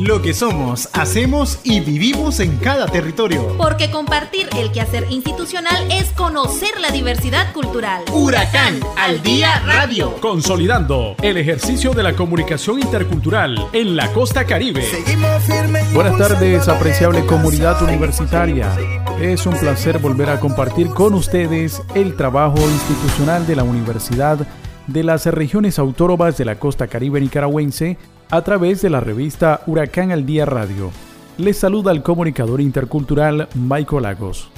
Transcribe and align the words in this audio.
Lo 0.00 0.22
que 0.22 0.32
somos, 0.32 0.88
hacemos 0.94 1.58
y 1.62 1.80
vivimos 1.80 2.40
en 2.40 2.56
cada 2.56 2.86
territorio. 2.86 3.54
Porque 3.58 3.90
compartir 3.90 4.48
el 4.56 4.72
quehacer 4.72 5.06
institucional 5.10 5.90
es 5.92 6.08
conocer 6.12 6.70
la 6.80 6.90
diversidad 6.90 7.52
cultural. 7.52 8.02
Huracán 8.10 8.80
al 8.96 9.22
día 9.22 9.60
radio. 9.66 10.14
Consolidando 10.22 11.16
el 11.20 11.36
ejercicio 11.36 11.92
de 11.92 12.02
la 12.02 12.16
comunicación 12.16 12.80
intercultural 12.80 13.68
en 13.74 13.94
la 13.94 14.10
costa 14.14 14.46
caribe. 14.46 14.88
Buenas 15.92 16.16
tardes, 16.16 16.66
apreciable 16.68 17.26
comunidad 17.26 17.82
universitaria. 17.82 18.74
Es 19.20 19.44
un 19.44 19.54
placer 19.58 19.98
volver 19.98 20.30
a 20.30 20.40
compartir 20.40 20.88
con 20.88 21.12
ustedes 21.12 21.82
el 21.94 22.16
trabajo 22.16 22.58
institucional 22.58 23.46
de 23.46 23.56
la 23.56 23.64
Universidad 23.64 24.46
de 24.86 25.04
las 25.04 25.26
regiones 25.26 25.78
autónomas 25.78 26.36
de 26.36 26.44
la 26.44 26.58
costa 26.58 26.88
caribe 26.88 27.20
nicaragüense 27.20 27.96
a 28.30 28.42
través 28.42 28.80
de 28.80 28.90
la 28.90 29.00
revista 29.00 29.62
Huracán 29.66 30.12
al 30.12 30.24
Día 30.24 30.46
Radio. 30.46 30.90
Les 31.38 31.56
saluda 31.56 31.90
el 31.90 32.02
comunicador 32.02 32.60
intercultural 32.60 33.48
Michael 33.54 34.02
Lagos. 34.02 34.50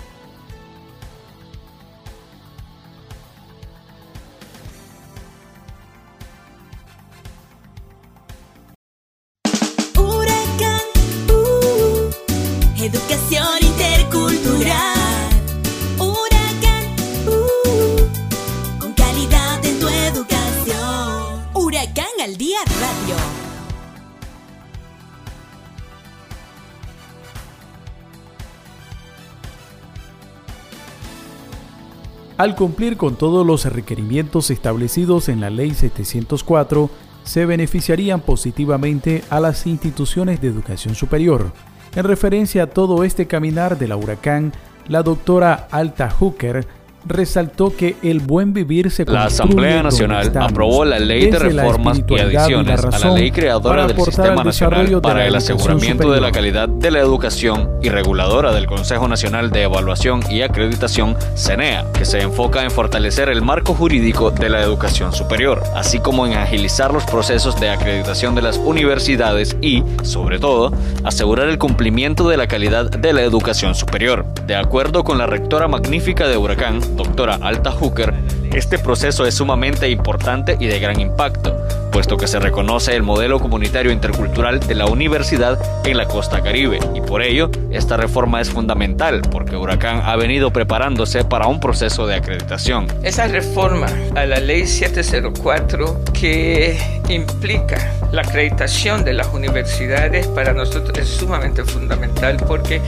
Al 32.42 32.56
cumplir 32.56 32.96
con 32.96 33.14
todos 33.14 33.46
los 33.46 33.66
requerimientos 33.66 34.50
establecidos 34.50 35.28
en 35.28 35.40
la 35.40 35.48
Ley 35.48 35.74
704, 35.74 36.90
se 37.22 37.46
beneficiarían 37.46 38.20
positivamente 38.20 39.22
a 39.30 39.38
las 39.38 39.64
instituciones 39.64 40.40
de 40.40 40.48
educación 40.48 40.96
superior. 40.96 41.52
En 41.94 42.02
referencia 42.02 42.64
a 42.64 42.66
todo 42.66 43.04
este 43.04 43.28
caminar 43.28 43.78
de 43.78 43.86
la 43.86 43.96
huracán, 43.96 44.52
la 44.88 45.04
doctora 45.04 45.68
Alta 45.70 46.10
Hooker 46.10 46.66
resaltó 47.04 47.74
que 47.74 47.96
el 48.02 48.20
buen 48.20 48.52
vivir 48.52 48.90
se 48.90 49.04
La 49.04 49.24
Asamblea 49.24 49.82
Nacional 49.82 50.32
aprobó 50.40 50.84
la 50.84 50.98
Ley 50.98 51.30
de 51.30 51.38
Reformas 51.38 52.02
y 52.08 52.18
Adiciones 52.18 52.84
a 52.84 52.98
la 52.98 53.14
Ley 53.14 53.30
Creadora 53.30 53.86
del 53.86 54.00
Sistema 54.00 54.44
Nacional 54.44 55.00
para 55.00 55.26
el 55.26 55.34
Aseguramiento 55.34 56.12
de 56.12 56.20
la 56.20 56.32
Calidad 56.32 56.68
de 56.68 56.90
la 56.90 57.00
Educación 57.00 57.70
y 57.82 57.88
reguladora 57.88 58.52
del 58.52 58.66
Consejo 58.66 59.08
Nacional 59.08 59.50
de 59.50 59.62
Evaluación 59.62 60.20
y 60.30 60.42
Acreditación, 60.42 61.16
CENEA, 61.36 61.86
que 61.92 62.04
se 62.04 62.20
enfoca 62.20 62.62
en 62.62 62.70
fortalecer 62.70 63.28
el 63.28 63.42
marco 63.42 63.74
jurídico 63.74 64.30
de 64.30 64.48
la 64.48 64.62
educación 64.62 65.12
superior, 65.12 65.62
así 65.74 65.98
como 65.98 66.26
en 66.26 66.34
agilizar 66.34 66.92
los 66.92 67.04
procesos 67.04 67.58
de 67.60 67.70
acreditación 67.70 68.34
de 68.34 68.42
las 68.42 68.58
universidades 68.58 69.56
y, 69.60 69.82
sobre 70.02 70.38
todo, 70.38 70.72
asegurar 71.04 71.48
el 71.48 71.58
cumplimiento 71.58 72.28
de 72.28 72.36
la 72.36 72.46
calidad 72.46 72.90
de 72.90 73.12
la 73.12 73.22
educación 73.22 73.74
superior. 73.74 74.24
De 74.46 74.56
acuerdo 74.56 75.04
con 75.04 75.18
la 75.18 75.26
rectora 75.26 75.68
magnífica 75.68 76.28
de 76.28 76.36
Huracán, 76.36 76.80
doctora 76.94 77.38
Alta 77.40 77.70
Hooker, 77.72 78.14
este 78.52 78.78
proceso 78.78 79.24
es 79.24 79.34
sumamente 79.34 79.88
importante 79.88 80.56
y 80.60 80.66
de 80.66 80.78
gran 80.78 81.00
impacto, 81.00 81.56
puesto 81.90 82.16
que 82.16 82.26
se 82.26 82.38
reconoce 82.38 82.94
el 82.94 83.02
modelo 83.02 83.40
comunitario 83.40 83.90
intercultural 83.90 84.60
de 84.60 84.74
la 84.74 84.86
universidad 84.86 85.58
en 85.86 85.96
la 85.96 86.06
costa 86.06 86.42
caribe, 86.42 86.78
y 86.94 87.00
por 87.00 87.22
ello 87.22 87.50
esta 87.70 87.96
reforma 87.96 88.40
es 88.40 88.50
fundamental, 88.50 89.22
porque 89.30 89.56
Huracán 89.56 90.02
ha 90.04 90.16
venido 90.16 90.52
preparándose 90.52 91.24
para 91.24 91.46
un 91.46 91.60
proceso 91.60 92.06
de 92.06 92.16
acreditación. 92.16 92.86
Esa 93.02 93.26
reforma 93.26 93.86
a 94.14 94.26
la 94.26 94.38
ley 94.38 94.66
704 94.66 96.02
que 96.12 96.78
implica 97.08 97.92
la 98.12 98.22
acreditación 98.22 99.04
de 99.04 99.14
las 99.14 99.28
universidades 99.32 100.26
para 100.28 100.52
nosotros 100.52 100.96
es 100.98 101.08
sumamente 101.08 101.64
fundamental 101.64 102.36
porque 102.46 102.80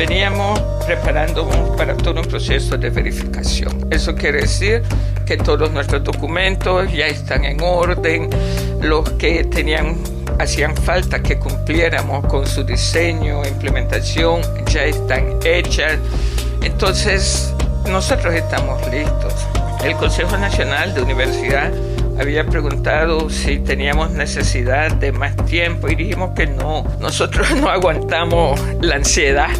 veníamos 0.00 0.58
preparándonos 0.86 1.76
para 1.76 1.94
todo 1.94 2.22
un 2.22 2.26
proceso 2.26 2.78
de 2.78 2.88
verificación. 2.88 3.86
Eso 3.90 4.14
quiere 4.14 4.40
decir 4.40 4.82
que 5.26 5.36
todos 5.36 5.70
nuestros 5.72 6.02
documentos 6.02 6.90
ya 6.90 7.06
están 7.06 7.44
en 7.44 7.60
orden, 7.60 8.30
los 8.80 9.10
que 9.10 9.44
tenían 9.44 9.98
hacían 10.38 10.74
falta 10.74 11.22
que 11.22 11.38
cumpliéramos 11.38 12.24
con 12.28 12.46
su 12.46 12.64
diseño, 12.64 13.44
implementación, 13.44 14.40
ya 14.72 14.84
están 14.84 15.38
hechas. 15.44 15.98
Entonces, 16.62 17.52
nosotros 17.86 18.32
estamos 18.32 18.80
listos. 18.90 19.34
El 19.84 19.94
Consejo 19.96 20.38
Nacional 20.38 20.94
de 20.94 21.02
Universidad 21.02 21.70
había 22.18 22.46
preguntado 22.46 23.28
si 23.28 23.58
teníamos 23.58 24.12
necesidad 24.12 24.92
de 24.92 25.12
más 25.12 25.36
tiempo 25.44 25.90
y 25.90 25.94
dijimos 25.94 26.30
que 26.34 26.46
no. 26.46 26.86
Nosotros 27.00 27.54
no 27.60 27.68
aguantamos 27.68 28.58
la 28.80 28.96
ansiedad 28.96 29.50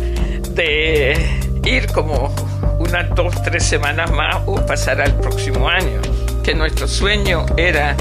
de 0.55 1.17
ir 1.65 1.87
como 1.93 2.35
unas 2.79 3.15
dos, 3.15 3.43
tres 3.43 3.65
semanas 3.65 4.11
más 4.11 4.37
o 4.47 4.65
pasar 4.67 5.01
al 5.01 5.15
próximo 5.15 5.69
año. 5.69 6.01
Que 6.43 6.55
nuestro 6.55 6.89
sueño 6.89 7.47
era 7.57 7.97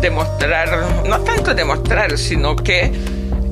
demostrar, 0.00 1.04
no 1.06 1.20
tanto 1.20 1.54
demostrar, 1.54 2.16
sino 2.18 2.56
que 2.56 2.92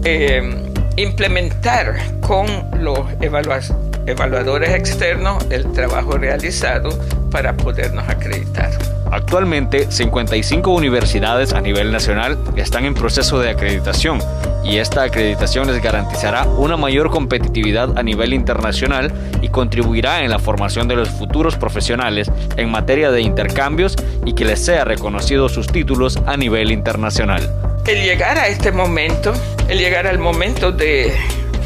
eh, 0.04 0.72
implementar 0.96 2.20
con 2.20 2.46
los 2.82 2.98
evaluadores 3.20 3.72
externos 4.06 5.44
el 5.50 5.70
trabajo 5.72 6.18
realizado 6.18 6.90
para 7.30 7.56
podernos 7.56 8.08
acreditar. 8.08 8.70
Actualmente, 9.10 9.90
55 9.90 10.70
universidades 10.70 11.52
a 11.52 11.60
nivel 11.60 11.92
nacional 11.92 12.38
están 12.56 12.86
en 12.86 12.94
proceso 12.94 13.40
de 13.40 13.50
acreditación 13.50 14.20
y 14.64 14.78
esta 14.78 15.02
acreditación 15.02 15.66
les 15.66 15.82
garantizará 15.82 16.44
una 16.44 16.76
mayor 16.76 17.10
competitividad 17.10 17.98
a 17.98 18.02
nivel 18.02 18.32
internacional 18.32 19.12
y 19.42 19.48
contribuirá 19.48 20.24
en 20.24 20.30
la 20.30 20.38
formación 20.38 20.88
de 20.88 20.96
los 20.96 21.10
futuros 21.10 21.56
profesionales 21.56 22.30
en 22.56 22.70
materia 22.70 23.10
de 23.10 23.20
intercambios 23.20 23.96
y 24.24 24.32
que 24.32 24.46
les 24.46 24.64
sea 24.64 24.84
reconocido 24.84 25.48
sus 25.50 25.66
títulos 25.66 26.18
a 26.26 26.36
nivel 26.38 26.70
internacional. 26.70 27.50
El 27.86 28.02
llegar 28.02 28.38
a 28.38 28.46
este 28.46 28.72
momento, 28.72 29.32
el 29.68 29.78
llegar 29.78 30.06
al 30.06 30.18
momento 30.18 30.72
de 30.72 31.12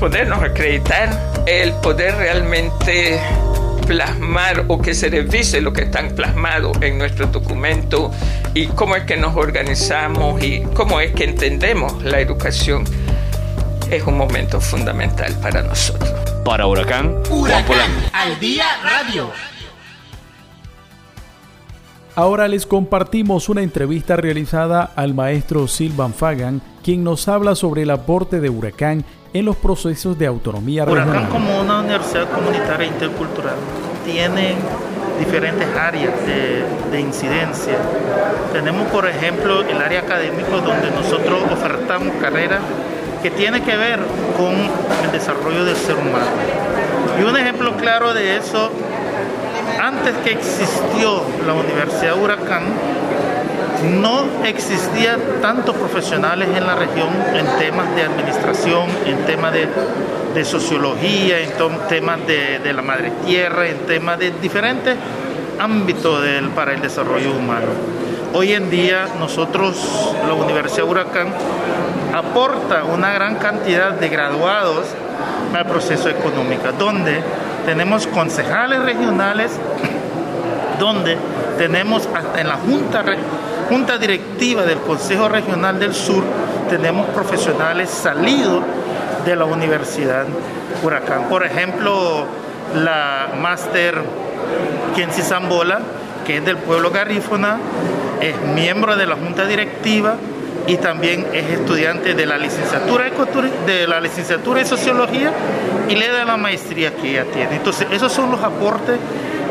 podernos 0.01 0.43
acreditar, 0.43 1.11
el 1.47 1.73
poder 1.75 2.17
realmente 2.17 3.21
plasmar 3.87 4.65
o 4.67 4.83
que 4.83 4.95
se 4.95 5.09
revise 5.09 5.61
lo 5.61 5.73
que 5.73 5.83
están 5.83 6.15
plasmado 6.17 6.73
en 6.81 6.99
nuestro 6.99 7.29
documento 7.29 8.11
y 8.53 8.67
cómo 8.67 8.97
es 8.97 9.05
que 9.05 9.17
nos 9.17 9.37
organizamos 9.37 10.43
y 10.43 10.63
cómo 10.75 11.01
es 11.01 11.13
que 11.13 11.25
entendemos 11.25 12.03
la 12.03 12.21
educación 12.21 12.85
es 13.91 14.03
un 14.03 14.19
momento 14.19 14.61
fundamental 14.61 15.33
para 15.41 15.63
nosotros. 15.63 16.11
Para 16.45 16.67
Huracán, 16.67 17.23
Huracán 17.31 17.91
al 18.13 18.39
día 18.41 18.65
radio. 18.83 19.31
Ahora 22.17 22.49
les 22.49 22.67
compartimos 22.67 23.49
una 23.49 23.63
entrevista 23.63 24.17
realizada 24.17 24.91
al 24.97 25.15
maestro 25.15 25.69
Silvan 25.69 26.15
Fagan, 26.15 26.63
quien 26.83 27.05
nos 27.05 27.29
habla 27.29 27.55
sobre 27.55 27.83
el 27.83 27.91
aporte 27.91 28.41
de 28.41 28.49
Huracán 28.49 29.05
en 29.39 29.45
los 29.45 29.57
procesos 29.57 30.19
de 30.19 30.27
autonomía 30.27 30.85
Huracán 30.85 31.27
como 31.27 31.61
una 31.61 31.81
universidad 31.81 32.31
comunitaria 32.31 32.87
intercultural 32.87 33.55
tiene 34.05 34.55
diferentes 35.19 35.67
áreas 35.77 36.15
de, 36.27 36.65
de, 36.91 37.01
incidencia. 37.01 37.75
Tenemos, 38.53 38.87
por 38.89 39.09
ejemplo, 39.09 39.63
el 39.63 39.81
área 39.81 40.01
académico 40.01 40.59
donde 40.59 40.91
nosotros 40.91 41.43
ofertamos 41.51 42.15
carreras 42.21 42.61
que 43.23 43.31
tiene 43.31 43.63
que 43.63 43.77
ver 43.77 43.99
con 44.37 44.55
el 45.05 45.13
desarrollo 45.13 45.65
del 45.65 45.77
ser 45.77 45.97
humano. 45.97 46.27
Y 47.19 47.25
un 47.25 47.37
ejemplo 47.37 47.77
claro 47.77 48.15
de 48.15 48.37
eso, 48.37 48.71
antes 49.83 50.15
que 50.23 50.33
existió 50.33 51.23
la 51.47 51.55
Universidad 51.55 52.17
Huracán, 52.23 52.65
no 53.85 54.45
existía 54.45 55.19
tantos 55.41 55.77
profesionales 55.77 56.49
en 56.55 56.67
la 56.67 56.75
región 56.75 57.09
en 57.35 57.47
temas 57.59 57.95
de 57.95 58.03
administración, 58.03 58.89
en 59.05 59.25
temas 59.27 59.53
de, 59.53 60.45
sociología, 60.45 61.41
en 61.41 61.51
temas 61.89 62.19
de, 62.27 62.73
la 62.73 62.83
madre 62.83 63.13
tierra, 63.25 63.67
en 63.69 63.79
temas 63.87 64.19
de 64.19 64.33
diferentes 64.33 64.97
ámbitos 65.59 66.23
para 66.55 66.75
el 66.75 66.83
desarrollo 66.83 67.33
humano. 67.33 67.69
Hoy 68.35 68.53
en 68.53 68.69
día 68.69 69.09
nosotros, 69.19 70.15
la 70.27 70.35
Universidad 70.35 70.87
Huracán, 70.87 71.29
aporta 72.15 72.85
una 72.85 73.13
gran 73.13 73.37
cantidad 73.37 73.93
de 73.93 74.09
graduados 74.09 74.87
al 75.55 75.67
proceso 75.67 76.11
económico, 76.11 76.71
donde 76.79 77.23
tenemos 77.65 78.07
concejales 78.07 78.81
regionales, 78.83 79.53
donde 80.79 81.17
tenemos 81.57 82.09
hasta 82.15 82.41
en 82.41 82.49
la 82.49 82.57
Junta, 82.57 83.03
junta 83.69 83.99
Directiva 83.99 84.65
del 84.65 84.79
Consejo 84.79 85.29
Regional 85.29 85.79
del 85.79 85.95
Sur, 85.95 86.23
tenemos 86.71 87.09
profesionales 87.11 87.91
salidos 87.91 88.63
de 89.25 89.37
la 89.37 89.45
Universidad 89.45 90.27
Huracán. 90.83 91.25
Por 91.29 91.45
ejemplo, 91.45 92.27
la 92.75 93.29
máster 93.41 94.01
Kensi 94.95 95.23
Zambola, 95.23 95.81
que 96.27 96.39
es 96.39 96.45
del 96.45 96.57
pueblo 96.59 96.91
garífona, 96.91 97.59
es 98.21 98.41
miembro 98.55 98.97
de 98.97 99.07
la 99.07 99.17
junta 99.17 99.47
directiva 99.47 100.17
y 100.67 100.77
también 100.77 101.27
es 101.33 101.51
estudiante 101.51 102.15
de 102.15 102.27
la 102.27 102.39
licenciatura 102.39 103.05
de 103.67 103.87
la 103.87 104.01
licenciatura 104.01 104.61
en 104.61 104.67
sociología 104.67 105.33
y 105.89 105.95
le 105.95 106.09
da 106.09 106.25
la 106.25 106.37
maestría 106.37 106.95
que 106.95 107.11
ella 107.11 107.25
tiene. 107.33 107.57
Entonces, 107.57 107.87
esos 107.91 108.13
son 108.13 108.31
los 108.31 108.43
aportes 108.43 108.99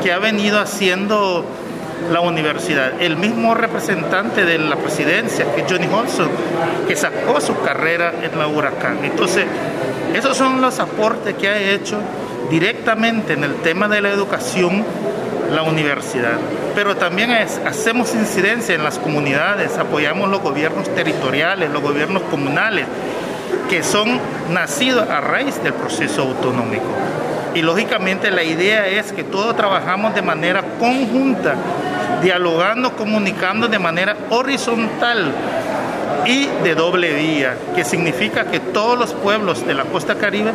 que 0.04 0.12
ha 0.12 0.20
venido 0.20 0.60
haciendo 0.60 1.46
la 2.12 2.22
universidad. 2.22 3.02
El 3.02 3.18
mismo 3.18 3.54
representante 3.54 4.46
de 4.46 4.58
la 4.58 4.76
presidencia, 4.76 5.46
que 5.54 5.62
es 5.62 5.72
Johnny 5.72 5.88
Holson, 5.88 6.30
que 6.88 6.96
sacó 6.96 7.40
su 7.42 7.60
carrera 7.62 8.14
en 8.22 8.38
la 8.38 8.48
Huracán. 8.48 9.04
Entonces, 9.04 9.46
esos 10.14 10.38
son 10.38 10.62
los 10.62 10.80
aportes 10.80 11.36
que 11.36 11.50
ha 11.50 11.58
hecho 11.58 12.00
directamente 12.50 13.34
en 13.34 13.44
el 13.44 13.56
tema 13.56 13.88
de 13.88 14.02
la 14.02 14.10
educación 14.10 14.86
la 15.52 15.64
universidad. 15.64 16.38
Pero 16.74 16.96
también 16.96 17.32
hacemos 17.32 18.14
incidencia 18.14 18.76
en 18.76 18.84
las 18.84 19.00
comunidades, 19.00 19.78
apoyamos 19.78 20.30
los 20.30 20.42
gobiernos 20.42 20.94
territoriales, 20.94 21.70
los 21.72 21.82
gobiernos 21.82 22.24
comunales, 22.24 22.86
que 23.70 23.84
son 23.84 24.20
nacidos 24.52 25.10
a 25.10 25.22
raíz 25.22 25.62
del 25.64 25.74
proceso 25.74 26.24
autonómico. 26.24 26.86
Y 27.56 27.62
lógicamente 27.62 28.32
la 28.32 28.44
idea 28.44 28.86
es 28.86 29.14
que 29.14 29.24
todos 29.24 29.56
trabajamos 29.56 30.14
de 30.14 30.22
manera 30.22 30.62
conjunta, 30.78 31.56
dialogando, 32.22 32.96
comunicando 32.98 33.70
de 33.70 33.80
manera 33.80 34.18
horizontal 34.30 35.32
y 36.26 36.48
de 36.64 36.76
doble 36.76 37.14
vía, 37.14 37.56
que 37.74 37.86
significa 37.86 38.46
que 38.46 38.60
todos 38.60 39.00
los 39.00 39.14
pueblos 39.14 39.66
de 39.66 39.74
la 39.74 39.86
costa 39.86 40.16
caribe 40.16 40.52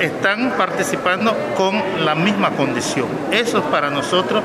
están 0.00 0.52
participando 0.56 1.34
con 1.56 1.82
la 2.04 2.14
misma 2.14 2.50
condición. 2.50 3.08
Eso 3.32 3.62
para 3.64 3.90
nosotros 3.90 4.44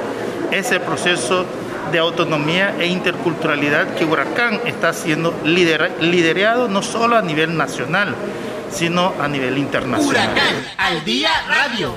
es 0.51 0.71
el 0.71 0.81
proceso 0.81 1.45
de 1.91 1.99
autonomía 1.99 2.73
e 2.79 2.87
interculturalidad 2.87 3.93
que 3.95 4.05
Huracán 4.05 4.59
está 4.65 4.91
siendo 4.91 5.35
liderado 5.43 6.67
no 6.67 6.81
solo 6.81 7.15
a 7.15 7.21
nivel 7.21 7.55
nacional, 7.55 8.15
sino 8.75 9.13
a 9.21 9.27
nivel 9.27 9.57
internacional. 9.57 10.29
Huracán 10.29 10.55
al 10.77 11.05
día 11.05 11.29
radio. 11.47 11.95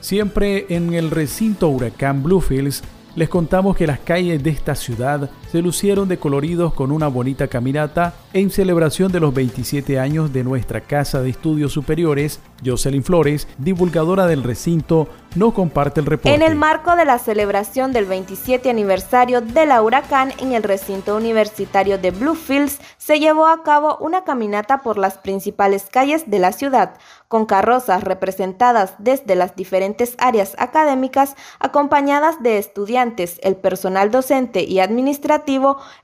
Siempre 0.00 0.66
en 0.70 0.92
el 0.92 1.10
recinto 1.10 1.68
Huracán 1.68 2.22
Bluefields 2.22 2.82
les 3.14 3.28
contamos 3.28 3.76
que 3.76 3.86
las 3.86 4.00
calles 4.00 4.42
de 4.42 4.50
esta 4.50 4.74
ciudad 4.74 5.30
se 5.50 5.62
lucieron 5.62 6.08
de 6.08 6.18
coloridos 6.18 6.72
con 6.74 6.92
una 6.92 7.08
bonita 7.08 7.48
caminata 7.48 8.14
en 8.32 8.50
celebración 8.50 9.10
de 9.10 9.18
los 9.18 9.34
27 9.34 9.98
años 9.98 10.32
de 10.32 10.44
nuestra 10.44 10.80
Casa 10.82 11.22
de 11.22 11.30
Estudios 11.30 11.72
Superiores. 11.72 12.40
Jocelyn 12.64 13.02
Flores, 13.02 13.48
divulgadora 13.58 14.26
del 14.26 14.44
recinto, 14.44 15.08
no 15.34 15.54
comparte 15.54 16.00
el 16.00 16.06
reporte. 16.06 16.34
En 16.34 16.42
el 16.42 16.56
marco 16.56 16.94
de 16.94 17.04
la 17.04 17.18
celebración 17.18 17.92
del 17.92 18.04
27 18.04 18.68
aniversario 18.68 19.40
de 19.40 19.66
la 19.66 19.82
Huracán 19.82 20.32
en 20.38 20.52
el 20.52 20.62
recinto 20.62 21.16
universitario 21.16 21.98
de 21.98 22.10
Bluefields, 22.10 22.78
se 22.98 23.18
llevó 23.18 23.46
a 23.46 23.62
cabo 23.62 23.96
una 24.00 24.24
caminata 24.24 24.82
por 24.82 24.98
las 24.98 25.18
principales 25.18 25.86
calles 25.90 26.30
de 26.30 26.38
la 26.38 26.52
ciudad, 26.52 26.96
con 27.28 27.46
carrozas 27.46 28.02
representadas 28.02 28.94
desde 28.98 29.36
las 29.36 29.54
diferentes 29.54 30.16
áreas 30.18 30.54
académicas, 30.58 31.36
acompañadas 31.60 32.42
de 32.42 32.58
estudiantes, 32.58 33.38
el 33.42 33.56
personal 33.56 34.10
docente 34.10 34.64
y 34.64 34.80
administrativo, 34.80 35.39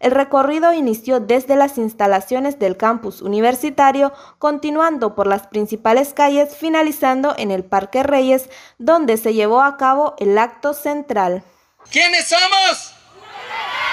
el 0.00 0.10
recorrido 0.10 0.72
inició 0.72 1.20
desde 1.20 1.56
las 1.56 1.78
instalaciones 1.78 2.58
del 2.58 2.76
campus 2.76 3.22
universitario, 3.22 4.12
continuando 4.38 5.14
por 5.14 5.26
las 5.26 5.46
principales 5.46 6.14
calles, 6.14 6.56
finalizando 6.56 7.34
en 7.38 7.50
el 7.50 7.64
Parque 7.64 8.02
Reyes, 8.02 8.48
donde 8.78 9.16
se 9.16 9.34
llevó 9.34 9.62
a 9.62 9.76
cabo 9.76 10.14
el 10.18 10.36
acto 10.38 10.74
central. 10.74 11.42
¿Quiénes 11.90 12.26
somos? 12.26 12.92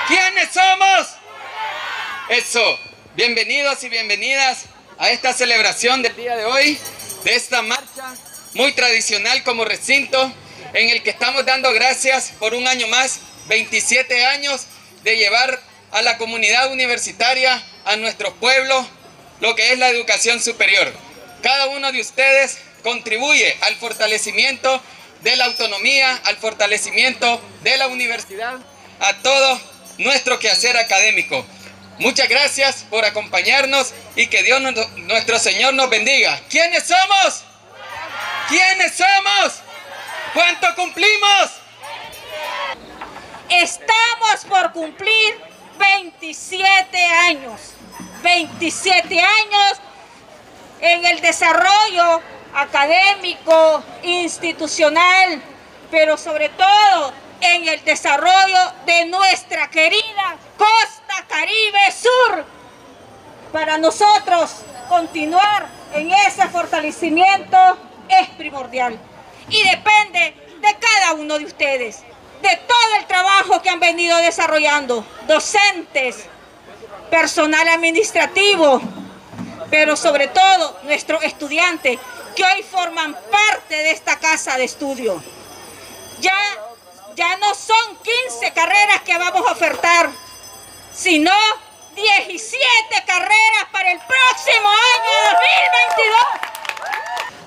¿Quiénes 0.07 0.49
somos? 0.51 1.15
Eso. 2.29 2.63
Bienvenidos 3.15 3.83
y 3.83 3.89
bienvenidas 3.89 4.65
a 4.97 5.11
esta 5.11 5.33
celebración 5.33 6.01
del 6.01 6.15
día 6.15 6.35
de 6.35 6.45
hoy, 6.45 6.79
de 7.23 7.35
esta 7.35 7.61
marcha 7.61 8.15
muy 8.55 8.71
tradicional 8.73 9.43
como 9.43 9.65
recinto, 9.65 10.31
en 10.73 10.89
el 10.89 11.03
que 11.03 11.11
estamos 11.11 11.45
dando 11.45 11.71
gracias 11.73 12.33
por 12.39 12.55
un 12.55 12.67
año 12.67 12.87
más, 12.87 13.19
27 13.47 14.25
años 14.25 14.67
de 15.03 15.17
llevar 15.17 15.59
a 15.91 16.01
la 16.01 16.17
comunidad 16.17 16.71
universitaria, 16.71 17.61
a 17.85 17.95
nuestros 17.95 18.33
pueblos, 18.35 18.85
lo 19.39 19.55
que 19.55 19.71
es 19.71 19.79
la 19.79 19.89
educación 19.89 20.41
superior. 20.41 20.91
Cada 21.41 21.67
uno 21.67 21.91
de 21.91 22.01
ustedes 22.01 22.57
contribuye 22.81 23.57
al 23.61 23.75
fortalecimiento 23.75 24.81
de 25.21 25.35
la 25.35 25.45
autonomía, 25.45 26.19
al 26.25 26.37
fortalecimiento 26.37 27.41
de 27.61 27.77
la 27.77 27.87
universidad, 27.87 28.59
a 28.99 29.13
todo 29.21 29.59
nuestro 29.97 30.39
quehacer 30.39 30.77
académico. 30.77 31.45
Muchas 31.99 32.27
gracias 32.27 32.85
por 32.89 33.05
acompañarnos 33.05 33.93
y 34.15 34.27
que 34.27 34.43
Dios 34.43 34.61
nuestro 34.97 35.39
Señor 35.39 35.73
nos 35.73 35.89
bendiga. 35.89 36.41
¿Quiénes 36.49 36.83
somos? 36.83 37.43
¿Quiénes 38.49 38.93
somos? 38.95 39.53
¿Cuánto 40.33 40.75
cumplimos? 40.75 41.51
Estamos 43.61 44.45
por 44.49 44.71
cumplir 44.71 45.39
27 45.77 46.97
años. 47.05 47.61
27 48.23 49.19
años 49.19 49.79
en 50.79 51.05
el 51.05 51.21
desarrollo 51.21 52.21
académico, 52.55 53.83
institucional, 54.01 55.41
pero 55.91 56.17
sobre 56.17 56.49
todo 56.49 57.13
en 57.41 57.67
el 57.67 57.83
desarrollo 57.83 58.73
de 58.87 59.05
nuestra 59.05 59.69
querida 59.69 60.37
costa 60.57 61.25
caribe 61.27 61.91
sur. 61.91 62.45
Para 63.51 63.77
nosotros 63.77 64.63
continuar 64.89 65.67
en 65.93 66.11
ese 66.11 66.47
fortalecimiento 66.49 67.57
es 68.09 68.29
primordial 68.29 68.97
y 69.47 69.63
depende 69.63 70.35
de 70.59 70.75
cada 70.79 71.13
uno 71.13 71.37
de 71.37 71.45
ustedes, 71.45 72.03
de 72.43 72.57
todo 72.67 72.95
el 72.99 73.05
trabajo 73.05 73.61
que 73.61 73.69
han 73.69 73.79
venido 73.79 74.17
desarrollando, 74.17 75.05
docentes, 75.27 76.25
personal 77.09 77.67
administrativo, 77.69 78.81
pero 79.71 79.95
sobre 79.95 80.27
todo 80.27 80.79
nuestros 80.83 81.23
estudiantes 81.23 81.97
que 82.35 82.43
hoy 82.43 82.63
forman 82.63 83.15
parte 83.31 83.75
de 83.75 83.91
esta 83.91 84.19
casa 84.19 84.57
de 84.57 84.65
estudio. 84.65 85.23
Ya 86.19 86.37
ya 87.15 87.37
no 87.37 87.53
son 87.53 87.97
15 88.29 88.53
carreras 88.53 89.01
que 89.01 89.17
vamos 89.17 89.47
a 89.47 89.51
ofertar, 89.51 90.09
sino 90.93 91.31
17 91.95 93.03
carreras 93.05 93.65
para 93.71 93.91
el 93.91 93.99
próximo 93.99 94.69
año 94.69 95.39
2022. 95.91 96.17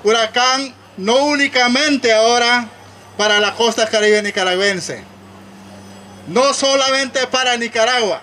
Huracán 0.05 0.75
no 0.97 1.17
únicamente 1.25 2.13
ahora 2.13 2.69
para 3.17 3.41
la 3.41 3.55
costa 3.55 3.89
caribe 3.89 4.23
nicaragüense, 4.23 5.03
no 6.29 6.53
solamente 6.53 7.27
para 7.27 7.57
Nicaragua, 7.57 8.21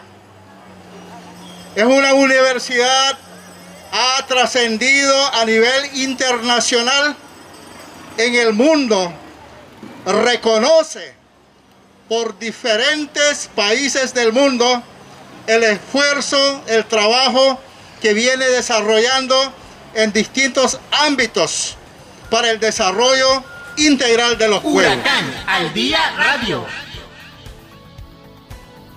es 1.76 1.84
una 1.84 2.14
universidad 2.14 3.18
ha 3.92 4.26
trascendido 4.28 5.16
a 5.36 5.46
nivel 5.46 5.98
internacional 5.98 7.16
en 8.18 8.36
el 8.36 8.54
mundo, 8.54 9.14
reconoce 10.06 11.14
por 12.10 12.38
diferentes 12.38 13.50
países 13.56 14.14
del 14.14 14.34
mundo 14.34 14.84
el 15.48 15.64
esfuerzo, 15.64 16.64
el 16.68 16.86
trabajo 16.86 17.60
que 18.02 18.14
viene 18.14 18.46
desarrollando 18.46 19.54
en 19.94 20.12
distintos 20.12 20.80
ámbitos 20.92 21.76
para 22.30 22.50
el 22.50 22.60
desarrollo 22.60 23.44
integral 23.78 24.38
de 24.38 24.48
los 24.48 24.60
pueblos. 24.60 24.98
al 25.48 25.74
día 25.74 26.00
radio. 26.18 26.64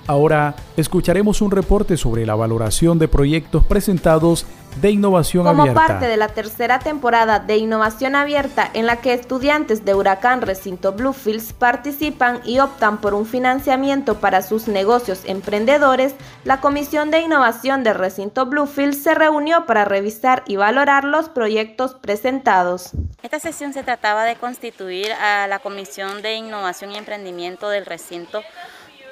Ahora 0.06 0.54
escucharemos 0.76 1.40
un 1.40 1.50
reporte 1.50 1.96
sobre 1.96 2.26
la 2.26 2.36
valoración 2.36 2.98
de 2.98 3.08
proyectos 3.08 3.64
presentados 3.64 4.46
de 4.80 4.90
Innovación 4.90 5.46
Abierta. 5.46 5.72
Como 5.72 5.74
parte 5.74 6.06
de 6.06 6.16
la 6.16 6.28
tercera 6.28 6.78
temporada 6.78 7.38
de 7.40 7.56
Innovación 7.56 8.14
Abierta, 8.14 8.70
en 8.74 8.86
la 8.86 9.00
que 9.00 9.14
estudiantes 9.14 9.84
de 9.84 9.94
Huracán 9.94 10.42
Recinto 10.42 10.92
Bluefields 10.92 11.52
participan 11.52 12.40
y 12.44 12.58
optan 12.58 13.00
por 13.00 13.14
un 13.14 13.26
financiamiento 13.26 14.20
para 14.20 14.42
sus 14.42 14.68
negocios 14.68 15.22
emprendedores, 15.24 16.14
la 16.44 16.60
Comisión 16.60 17.10
de 17.10 17.20
Innovación 17.20 17.82
del 17.82 17.94
Recinto 17.94 18.46
Bluefields 18.46 19.02
se 19.02 19.14
reunió 19.14 19.66
para 19.66 19.84
revisar 19.84 20.42
y 20.46 20.56
valorar 20.56 21.04
los 21.04 21.28
proyectos 21.28 21.94
presentados. 21.94 22.90
Esta 23.22 23.40
sesión 23.40 23.72
se 23.72 23.82
trataba 23.82 24.24
de 24.24 24.36
constituir 24.36 25.12
a 25.12 25.46
la 25.46 25.58
Comisión 25.58 26.22
de 26.22 26.34
Innovación 26.34 26.92
y 26.92 26.96
Emprendimiento 26.96 27.68
del 27.68 27.86
Recinto 27.86 28.42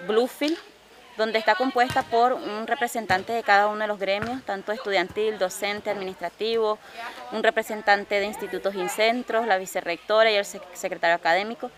Bluefield 0.06 0.58
donde 1.16 1.38
está 1.38 1.54
compuesta 1.54 2.02
por 2.02 2.32
un 2.32 2.66
representante 2.66 3.32
de 3.32 3.42
cada 3.42 3.68
uno 3.68 3.80
de 3.80 3.86
los 3.86 3.98
gremios, 3.98 4.42
tanto 4.44 4.72
estudiantil, 4.72 5.38
docente, 5.38 5.90
administrativo, 5.90 6.78
un 7.32 7.42
representante 7.42 8.18
de 8.18 8.26
institutos 8.26 8.74
y 8.74 8.88
centros, 8.88 9.46
la 9.46 9.58
vicerrectora 9.58 10.30
y 10.30 10.36
el 10.36 10.44
secretario 10.44 11.14
académico, 11.14 11.70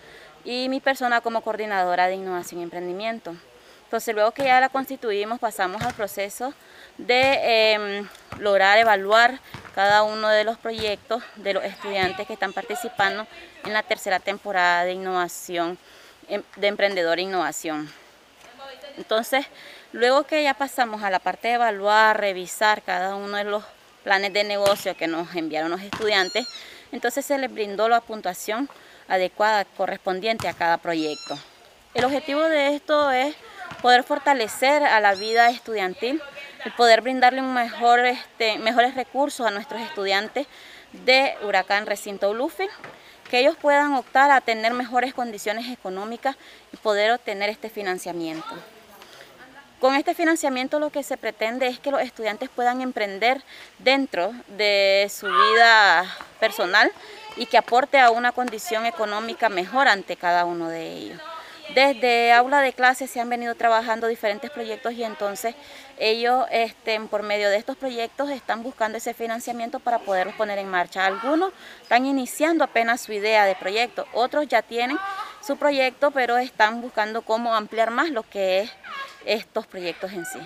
y 0.44 0.68
mi 0.68 0.80
persona 0.80 1.20
como 1.20 1.42
coordinadora 1.42 2.06
de 2.06 2.14
innovación 2.14 2.60
y 2.60 2.64
emprendimiento. 2.64 3.36
Entonces, 3.84 4.14
luego 4.14 4.32
que 4.32 4.44
ya 4.44 4.60
la 4.60 4.68
constituimos, 4.68 5.38
pasamos 5.38 5.82
al 5.82 5.94
proceso 5.94 6.52
de 6.98 7.72
em, 7.72 8.08
lograr 8.38 8.78
evaluar 8.78 9.40
cada 9.74 10.02
uno 10.02 10.28
de 10.28 10.42
los 10.44 10.58
proyectos 10.58 11.22
de 11.36 11.52
los 11.52 11.64
estudiantes 11.64 12.26
que 12.26 12.32
están 12.32 12.52
participando 12.52 13.26
en 13.64 13.72
la 13.72 13.82
tercera 13.82 14.18
temporada 14.18 14.84
de 14.84 14.92
innovación, 14.92 15.78
em, 16.28 16.42
de 16.56 16.66
emprendedor 16.66 17.18
e 17.18 17.22
innovación. 17.22 17.88
Entonces, 18.96 19.46
luego 19.92 20.24
que 20.24 20.42
ya 20.42 20.54
pasamos 20.54 21.02
a 21.02 21.10
la 21.10 21.18
parte 21.18 21.48
de 21.48 21.54
evaluar, 21.54 22.20
revisar 22.20 22.82
cada 22.82 23.14
uno 23.14 23.36
de 23.36 23.44
los 23.44 23.64
planes 24.04 24.32
de 24.32 24.44
negocio 24.44 24.96
que 24.96 25.06
nos 25.06 25.34
enviaron 25.34 25.70
los 25.70 25.82
estudiantes, 25.82 26.46
entonces 26.92 27.26
se 27.26 27.38
les 27.38 27.52
brindó 27.52 27.88
la 27.88 28.00
puntuación 28.00 28.68
adecuada 29.08 29.64
correspondiente 29.64 30.48
a 30.48 30.54
cada 30.54 30.78
proyecto. 30.78 31.36
El 31.94 32.04
objetivo 32.04 32.42
de 32.42 32.74
esto 32.74 33.10
es 33.10 33.34
poder 33.82 34.02
fortalecer 34.02 34.84
a 34.84 35.00
la 35.00 35.14
vida 35.14 35.50
estudiantil, 35.50 36.22
el 36.64 36.72
poder 36.72 37.00
brindarle 37.00 37.42
mejor, 37.42 38.00
este, 38.00 38.58
mejores 38.58 38.94
recursos 38.94 39.46
a 39.46 39.50
nuestros 39.50 39.80
estudiantes 39.80 40.46
de 40.92 41.34
Huracán 41.42 41.86
Recinto 41.86 42.32
Bluefield, 42.32 42.70
que 43.30 43.40
ellos 43.40 43.56
puedan 43.56 43.94
optar 43.94 44.30
a 44.30 44.40
tener 44.40 44.72
mejores 44.72 45.14
condiciones 45.14 45.72
económicas 45.72 46.36
y 46.72 46.76
poder 46.76 47.12
obtener 47.12 47.50
este 47.50 47.70
financiamiento. 47.70 48.54
Con 49.80 49.95
este 49.95 50.14
financiamiento 50.14 50.78
lo 50.78 50.90
que 50.90 51.02
se 51.02 51.18
pretende 51.18 51.66
es 51.66 51.78
que 51.78 51.90
los 51.90 52.00
estudiantes 52.00 52.49
puedan 52.49 52.80
emprender 52.80 53.42
dentro 53.78 54.33
de 54.56 55.11
su 55.11 55.26
vida 55.26 56.04
personal 56.40 56.90
y 57.37 57.45
que 57.45 57.59
aporte 57.59 57.99
a 57.99 58.11
una 58.11 58.33
condición 58.33 58.87
económica 58.87 59.50
mejor 59.50 59.87
ante 59.87 60.16
cada 60.16 60.47
uno 60.47 60.68
de 60.68 60.92
ellos. 60.92 61.21
Desde 61.75 62.32
aula 62.32 62.61
de 62.61 62.73
clase 62.73 63.08
se 63.08 63.20
han 63.20 63.28
venido 63.28 63.54
trabajando 63.54 64.06
diferentes 64.06 64.50
proyectos 64.50 64.92
y 64.94 65.02
entonces 65.02 65.54
ellos 65.99 66.46
este, 66.50 67.00
por 67.00 67.23
medio 67.23 67.50
de 67.50 67.56
estos 67.56 67.76
proyectos 67.76 68.30
están 68.30 68.62
buscando 68.62 68.99
ese 68.99 69.14
financiamiento 69.14 69.80
para 69.80 69.99
poderlos 69.99 70.35
poner 70.37 70.58
en 70.58 70.70
marcha. 70.70 71.04
Algunos 71.04 71.52
están 71.82 72.06
iniciando 72.06 72.62
apenas 72.62 73.00
su 73.00 73.12
idea 73.12 73.44
de 73.44 73.56
proyecto, 73.56 74.06
otros 74.12 74.46
ya 74.46 74.62
tienen 74.62 74.96
su 75.42 75.56
proyecto 75.56 76.12
pero 76.12 76.38
están 76.38 76.80
buscando 76.80 77.23
cómo 77.23 77.54
ampliar 77.54 77.90
más 77.90 78.11
lo 78.11 78.23
que 78.23 78.61
es 78.61 78.70
estos 79.25 79.66
proyectos 79.66 80.12
en 80.12 80.25
sí. 80.25 80.38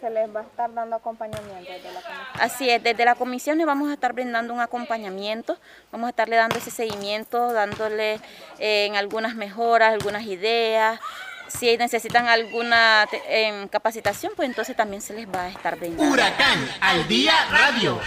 Se 0.00 0.08
les 0.08 0.34
va 0.34 0.40
a 0.40 0.42
estar 0.44 0.72
dando 0.72 0.96
acompañamiento 0.96 1.70
desde 1.70 1.92
la 1.92 2.00
comisión. 2.00 2.40
Así 2.40 2.70
es, 2.70 2.82
desde 2.82 3.04
la 3.04 3.14
comisión 3.14 3.58
les 3.58 3.66
vamos 3.66 3.90
a 3.90 3.92
estar 3.92 4.14
brindando 4.14 4.54
un 4.54 4.60
acompañamiento, 4.60 5.58
vamos 5.92 6.06
a 6.06 6.10
estarle 6.10 6.36
dando 6.36 6.56
ese 6.56 6.70
seguimiento, 6.70 7.52
dándole 7.52 8.14
eh, 8.58 8.86
en 8.86 8.96
algunas 8.96 9.34
mejoras, 9.34 9.92
algunas 9.92 10.22
ideas, 10.24 10.98
si 11.48 11.76
necesitan 11.76 12.26
alguna 12.26 13.06
em, 13.28 13.68
capacitación, 13.68 14.32
pues 14.34 14.48
entonces 14.48 14.74
también 14.74 15.02
se 15.02 15.12
les 15.12 15.28
va 15.28 15.42
a 15.42 15.48
estar 15.50 15.78
brindando. 15.78 16.10
Huracán 16.10 16.58
al 16.80 17.06
día 17.06 17.34
radio. 17.50 17.98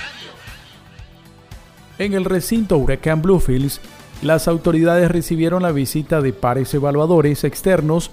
En 1.99 2.13
el 2.13 2.25
recinto 2.25 2.77
Huracán 2.77 3.21
Bluefields, 3.21 3.79
las 4.23 4.47
autoridades 4.47 5.11
recibieron 5.11 5.61
la 5.61 5.71
visita 5.71 6.21
de 6.21 6.33
pares 6.33 6.73
evaluadores 6.73 7.43
externos 7.43 8.09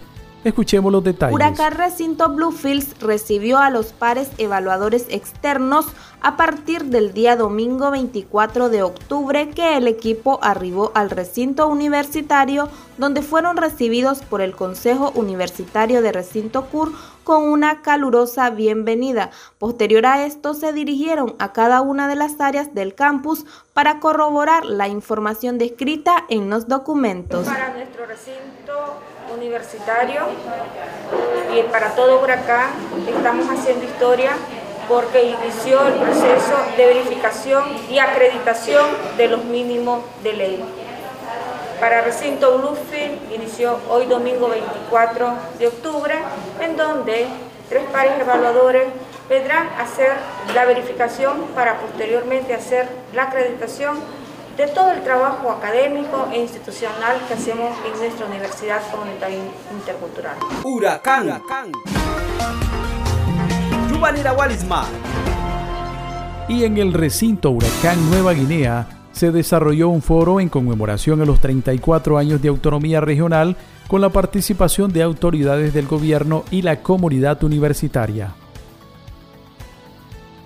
Escuchemos 0.46 0.92
los 0.92 1.02
detalles. 1.02 1.34
Huracán 1.34 1.72
Recinto 1.72 2.28
Bluefields 2.28 3.00
recibió 3.00 3.58
a 3.58 3.68
los 3.68 3.86
pares 3.86 4.30
evaluadores 4.38 5.06
externos 5.08 5.86
a 6.20 6.36
partir 6.36 6.84
del 6.84 7.12
día 7.12 7.34
domingo 7.34 7.90
24 7.90 8.68
de 8.68 8.84
octubre 8.84 9.50
que 9.50 9.76
el 9.76 9.88
equipo 9.88 10.38
arribó 10.42 10.92
al 10.94 11.10
recinto 11.10 11.66
universitario 11.66 12.68
donde 12.96 13.22
fueron 13.22 13.56
recibidos 13.56 14.22
por 14.22 14.40
el 14.40 14.54
Consejo 14.54 15.10
Universitario 15.16 16.00
de 16.00 16.12
Recinto 16.12 16.66
CUR 16.66 16.92
con 17.24 17.42
una 17.42 17.82
calurosa 17.82 18.48
bienvenida. 18.50 19.32
Posterior 19.58 20.06
a 20.06 20.26
esto 20.26 20.54
se 20.54 20.72
dirigieron 20.72 21.34
a 21.40 21.52
cada 21.52 21.80
una 21.80 22.06
de 22.06 22.14
las 22.14 22.40
áreas 22.40 22.72
del 22.72 22.94
campus 22.94 23.46
para 23.74 23.98
corroborar 23.98 24.64
la 24.64 24.86
información 24.86 25.58
descrita 25.58 26.24
en 26.28 26.50
los 26.50 26.68
documentos. 26.68 27.46
Para 27.46 27.74
nuestro 27.74 28.06
recinto 28.06 29.00
universitario 29.32 30.22
y 31.54 31.62
para 31.70 31.94
todo 31.94 32.22
Huracán 32.22 32.70
estamos 33.08 33.48
haciendo 33.48 33.84
historia 33.84 34.32
porque 34.88 35.22
inició 35.24 35.86
el 35.86 35.94
proceso 35.94 36.56
de 36.76 36.86
verificación 36.86 37.64
y 37.90 37.98
acreditación 37.98 38.86
de 39.16 39.28
los 39.28 39.44
mínimos 39.44 40.04
de 40.22 40.32
ley. 40.32 40.64
Para 41.80 42.02
recinto 42.02 42.58
Bluefield 42.58 43.32
inició 43.32 43.78
hoy 43.90 44.06
domingo 44.06 44.48
24 44.48 45.32
de 45.58 45.66
octubre, 45.66 46.14
en 46.60 46.76
donde 46.76 47.26
tres 47.68 47.84
pares 47.92 48.18
evaluadores 48.20 48.86
vendrán 49.28 49.68
a 49.76 49.82
hacer 49.82 50.12
la 50.54 50.64
verificación 50.64 51.42
para 51.54 51.78
posteriormente 51.78 52.54
hacer 52.54 52.88
la 53.12 53.24
acreditación 53.24 53.98
de 54.56 54.66
todo 54.68 54.90
el 54.90 55.02
trabajo 55.02 55.50
académico 55.50 56.28
e 56.32 56.40
institucional 56.40 57.20
que 57.28 57.34
hacemos 57.34 57.76
en 57.84 57.98
nuestra 58.00 58.26
Universidad 58.26 58.80
Comunitaria 58.90 59.38
Intercultural. 59.70 60.36
Huracán. 60.64 61.42
Y 66.48 66.64
en 66.64 66.78
el 66.78 66.92
recinto 66.92 67.50
Huracán 67.50 68.10
Nueva 68.10 68.32
Guinea 68.32 68.88
se 69.12 69.30
desarrolló 69.30 69.88
un 69.88 70.02
foro 70.02 70.40
en 70.40 70.48
conmemoración 70.48 71.20
a 71.20 71.24
los 71.24 71.40
34 71.40 72.18
años 72.18 72.40
de 72.40 72.48
autonomía 72.48 73.00
regional 73.00 73.56
con 73.88 74.00
la 74.00 74.10
participación 74.10 74.92
de 74.92 75.02
autoridades 75.02 75.72
del 75.74 75.86
gobierno 75.86 76.44
y 76.50 76.62
la 76.62 76.82
comunidad 76.82 77.42
universitaria. 77.44 78.34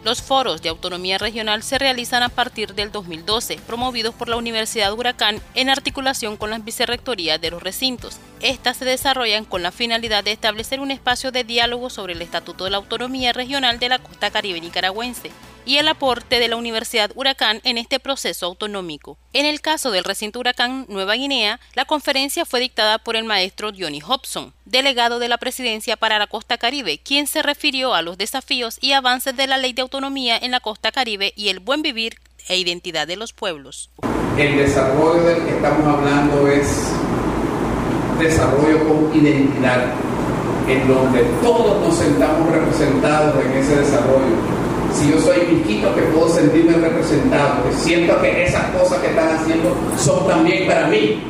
Los 0.02 0.22
foros 0.22 0.62
de 0.62 0.70
autonomía 0.70 1.18
regional 1.18 1.62
se 1.62 1.78
realizan 1.78 2.22
a 2.22 2.30
partir 2.30 2.74
del 2.74 2.90
2012, 2.90 3.58
promovidos 3.66 4.14
por 4.14 4.28
la 4.28 4.36
Universidad 4.36 4.92
Huracán 4.92 5.40
en 5.54 5.68
articulación 5.68 6.38
con 6.38 6.50
las 6.50 6.64
vicerrectorías 6.64 7.40
de 7.40 7.50
los 7.50 7.62
recintos. 7.62 8.18
Estas 8.42 8.78
se 8.78 8.86
desarrollan 8.86 9.44
con 9.44 9.62
la 9.62 9.70
finalidad 9.70 10.24
de 10.24 10.32
establecer 10.32 10.80
un 10.80 10.90
espacio 10.90 11.30
de 11.30 11.44
diálogo 11.44 11.90
sobre 11.90 12.14
el 12.14 12.22
Estatuto 12.22 12.64
de 12.64 12.70
la 12.70 12.78
Autonomía 12.78 13.34
Regional 13.34 13.78
de 13.78 13.90
la 13.90 13.98
Costa 13.98 14.30
Caribe 14.30 14.62
Nicaragüense 14.62 15.30
y 15.66 15.76
el 15.76 15.86
aporte 15.88 16.38
de 16.38 16.48
la 16.48 16.56
Universidad 16.56 17.10
Huracán 17.14 17.60
en 17.64 17.76
este 17.76 18.00
proceso 18.00 18.46
autonómico. 18.46 19.18
En 19.34 19.44
el 19.44 19.60
caso 19.60 19.90
del 19.90 20.04
recinto 20.04 20.40
Huracán 20.40 20.86
Nueva 20.88 21.16
Guinea, 21.16 21.60
la 21.74 21.84
conferencia 21.84 22.46
fue 22.46 22.60
dictada 22.60 22.96
por 22.96 23.14
el 23.14 23.24
maestro 23.24 23.72
Johnny 23.78 24.00
Hobson, 24.00 24.54
delegado 24.64 25.18
de 25.18 25.28
la 25.28 25.36
Presidencia 25.36 25.98
para 25.98 26.18
la 26.18 26.26
Costa 26.26 26.56
Caribe, 26.56 26.98
quien 26.98 27.26
se 27.26 27.42
refirió 27.42 27.92
a 27.92 28.00
los 28.00 28.16
desafíos 28.16 28.78
y 28.80 28.92
avances 28.92 29.36
de 29.36 29.48
la 29.48 29.58
Ley 29.58 29.74
de 29.74 29.82
Autonomía 29.82 30.38
en 30.38 30.52
la 30.52 30.60
Costa 30.60 30.92
Caribe 30.92 31.34
y 31.36 31.50
el 31.50 31.60
buen 31.60 31.82
vivir 31.82 32.16
e 32.48 32.56
identidad 32.56 33.06
de 33.06 33.16
los 33.16 33.34
pueblos. 33.34 33.90
El 34.38 34.56
desarrollo 34.56 35.22
del 35.24 35.44
que 35.44 35.56
estamos 35.56 35.86
hablando 35.86 36.48
es 36.48 36.66
desarrollo 38.20 38.78
con 38.86 39.14
identidad, 39.14 39.92
en 40.68 40.86
donde 40.86 41.24
todos 41.42 41.86
nos 41.86 41.96
sentamos 41.96 42.50
representados 42.52 43.34
en 43.44 43.52
ese 43.58 43.76
desarrollo 43.76 44.60
si 44.94 45.10
yo 45.10 45.20
soy 45.20 45.38
Miquito, 45.50 45.94
que 45.94 46.02
puedo 46.02 46.28
sentirme 46.28 46.72
representado, 46.72 47.64
que 47.64 47.72
siento 47.76 48.20
que 48.20 48.44
esas 48.44 48.64
cosas 48.70 48.98
que 48.98 49.08
están 49.08 49.28
haciendo 49.36 49.74
son 49.96 50.26
también 50.26 50.66
para 50.66 50.88
mí, 50.88 51.22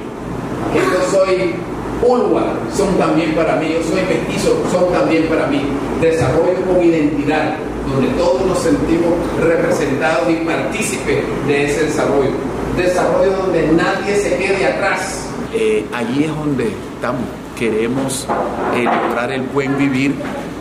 que 0.73 0.79
yo 0.79 1.11
soy 1.11 1.55
Ulwa, 2.03 2.55
son 2.75 2.97
también 2.97 3.35
para 3.35 3.57
mí, 3.57 3.75
yo 3.75 3.83
soy 3.83 4.03
mestizo, 4.03 4.57
son 4.73 4.93
también 4.93 5.27
para 5.29 5.47
mí. 5.47 5.63
Desarrollo 6.01 6.61
con 6.67 6.83
identidad, 6.83 7.57
donde 7.93 8.09
todos 8.15 8.47
nos 8.47 8.59
sentimos 8.59 9.13
representados 9.41 10.31
y 10.31 10.37
partícipes 10.45 11.19
de 11.47 11.65
ese 11.71 11.85
desarrollo. 11.85 12.31
Desarrollo 12.77 13.33
donde 13.37 13.69
nadie 13.73 14.17
se 14.17 14.37
quede 14.37 14.65
atrás. 14.65 15.30
Eh, 15.53 15.85
allí 15.93 16.25
es 16.25 16.35
donde 16.35 16.69
estamos. 16.69 17.23
Queremos 17.59 18.27
eh, 18.75 18.85
lograr 18.85 19.33
el 19.33 19.43
buen 19.43 19.77
vivir, 19.77 20.15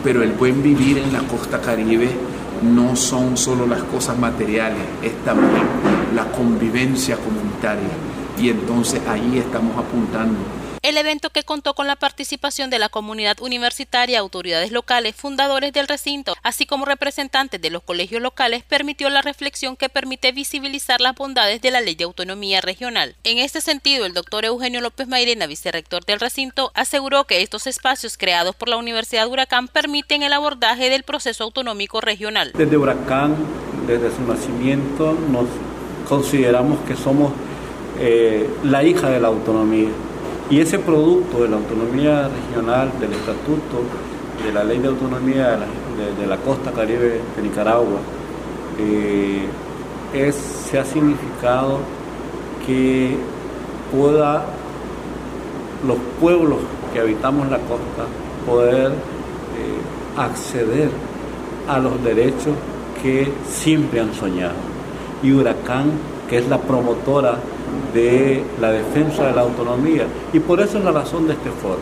pero 0.04 0.22
el 0.22 0.32
buen 0.32 0.62
vivir 0.62 0.98
en 0.98 1.12
la 1.12 1.20
costa 1.20 1.60
caribe 1.60 2.10
no 2.62 2.94
son 2.94 3.36
solo 3.36 3.66
las 3.66 3.82
cosas 3.84 4.18
materiales, 4.18 4.82
es 5.02 5.14
también 5.24 5.64
la 6.14 6.24
convivencia 6.32 7.16
comunitaria. 7.16 7.88
Y 8.38 8.50
entonces 8.50 9.00
ahí 9.08 9.38
estamos 9.38 9.76
apuntando. 9.78 10.38
El 10.82 10.96
evento 10.96 11.28
que 11.28 11.42
contó 11.42 11.74
con 11.74 11.86
la 11.86 11.96
participación 11.96 12.70
de 12.70 12.78
la 12.78 12.88
comunidad 12.88 13.42
universitaria, 13.42 14.18
autoridades 14.18 14.72
locales, 14.72 15.14
fundadores 15.14 15.74
del 15.74 15.86
recinto, 15.86 16.34
así 16.42 16.64
como 16.64 16.86
representantes 16.86 17.60
de 17.60 17.68
los 17.68 17.82
colegios 17.82 18.22
locales, 18.22 18.62
permitió 18.64 19.10
la 19.10 19.20
reflexión 19.20 19.76
que 19.76 19.90
permite 19.90 20.32
visibilizar 20.32 21.02
las 21.02 21.14
bondades 21.14 21.60
de 21.60 21.70
la 21.70 21.82
ley 21.82 21.96
de 21.96 22.04
autonomía 22.04 22.62
regional. 22.62 23.14
En 23.24 23.36
este 23.36 23.60
sentido, 23.60 24.06
el 24.06 24.14
doctor 24.14 24.46
Eugenio 24.46 24.80
López 24.80 25.06
Mairena, 25.06 25.46
vicerrector 25.46 26.06
del 26.06 26.18
recinto, 26.18 26.72
aseguró 26.74 27.24
que 27.24 27.42
estos 27.42 27.66
espacios 27.66 28.16
creados 28.16 28.56
por 28.56 28.70
la 28.70 28.78
Universidad 28.78 29.28
Huracán 29.28 29.68
permiten 29.68 30.22
el 30.22 30.32
abordaje 30.32 30.88
del 30.88 31.02
proceso 31.02 31.44
autonómico 31.44 32.00
regional. 32.00 32.52
Desde 32.56 32.78
Huracán, 32.78 33.36
desde 33.86 34.16
su 34.16 34.22
nacimiento, 34.22 35.12
nos 35.12 35.44
consideramos 36.08 36.78
que 36.88 36.96
somos 36.96 37.32
eh, 37.98 38.48
la 38.64 38.82
hija 38.82 39.10
de 39.10 39.20
la 39.20 39.28
autonomía. 39.28 39.90
Y 40.50 40.58
ese 40.58 40.80
producto 40.80 41.42
de 41.42 41.48
la 41.48 41.58
autonomía 41.58 42.28
regional, 42.28 42.90
del 42.98 43.12
estatuto, 43.12 43.84
de 44.44 44.52
la 44.52 44.64
ley 44.64 44.78
de 44.78 44.88
autonomía 44.88 45.56
de 46.18 46.26
la, 46.26 46.36
costa 46.38 46.72
caribe 46.72 47.20
de 47.36 47.42
Nicaragua, 47.42 48.00
eh, 48.76 49.46
es, 50.12 50.34
se 50.34 50.76
ha 50.76 50.84
significado 50.84 51.78
que 52.66 53.16
pueda 53.92 54.44
los 55.86 55.98
pueblos 56.20 56.58
que 56.92 56.98
habitamos 56.98 57.48
la 57.48 57.58
costa 57.58 58.06
poder 58.44 58.90
eh, 58.90 60.18
acceder 60.18 60.90
a 61.68 61.78
los 61.78 62.02
derechos 62.02 62.54
que 63.00 63.32
siempre 63.48 64.00
han 64.00 64.12
soñado. 64.14 64.54
Y 65.22 65.30
Huracán, 65.30 65.92
que 66.28 66.38
es 66.38 66.48
la 66.48 66.58
promotora 66.58 67.38
de 67.94 68.42
la 68.60 68.70
defensa 68.70 69.26
de 69.26 69.32
la 69.32 69.42
autonomía, 69.42 70.06
y 70.32 70.40
por 70.40 70.60
eso 70.60 70.78
es 70.78 70.84
la 70.84 70.92
razón 70.92 71.26
de 71.26 71.34
este 71.34 71.50
foro. 71.50 71.78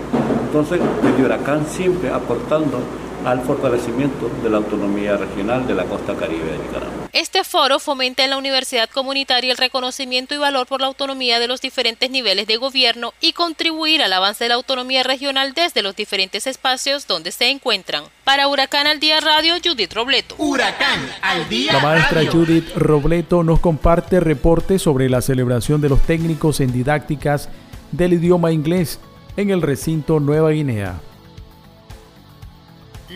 Entonces, 0.47 0.80
el 0.80 1.25
Huracán 1.25 1.66
siempre 1.66 2.11
aportando 2.11 2.78
al 3.25 3.40
fortalecimiento 3.42 4.30
de 4.42 4.50
la 4.50 4.59
autonomía 4.59 5.16
regional 5.16 5.66
de 5.66 5.75
la 5.75 5.85
costa 5.85 6.14
caribe 6.14 6.45
de 6.45 6.59
Nicaragua. 6.59 6.98
Este 7.12 7.44
foro 7.44 7.78
fomenta 7.78 8.24
en 8.24 8.30
la 8.30 8.36
universidad 8.36 8.88
comunitaria 8.90 9.50
el 9.50 9.58
reconocimiento 9.58 10.34
y 10.34 10.38
valor 10.38 10.66
por 10.66 10.80
la 10.80 10.86
autonomía 10.86 11.40
de 11.40 11.48
los 11.48 11.60
diferentes 11.60 12.10
niveles 12.10 12.46
de 12.46 12.56
gobierno 12.56 13.14
y 13.20 13.32
contribuir 13.32 14.02
al 14.02 14.12
avance 14.12 14.44
de 14.44 14.48
la 14.48 14.56
autonomía 14.56 15.02
regional 15.02 15.54
desde 15.54 15.82
los 15.82 15.96
diferentes 15.96 16.46
espacios 16.46 17.06
donde 17.06 17.32
se 17.32 17.50
encuentran. 17.50 18.04
Para 18.24 18.48
Huracán 18.48 18.86
al 18.86 19.00
Día 19.00 19.20
Radio, 19.20 19.54
Judith 19.64 19.92
Robleto. 19.92 20.34
Huracán 20.38 21.08
al 21.22 21.48
Día 21.48 21.72
La 21.72 21.80
maestra 21.80 22.22
Judith 22.30 22.68
Robleto 22.76 23.42
nos 23.42 23.60
comparte 23.60 24.20
reportes 24.20 24.82
sobre 24.82 25.08
la 25.08 25.22
celebración 25.22 25.80
de 25.80 25.88
los 25.88 26.02
técnicos 26.02 26.60
en 26.60 26.72
didácticas 26.72 27.48
del 27.92 28.14
idioma 28.14 28.52
inglés 28.52 29.00
en 29.36 29.50
el 29.50 29.62
recinto 29.62 30.20
Nueva 30.20 30.50
Guinea. 30.50 31.00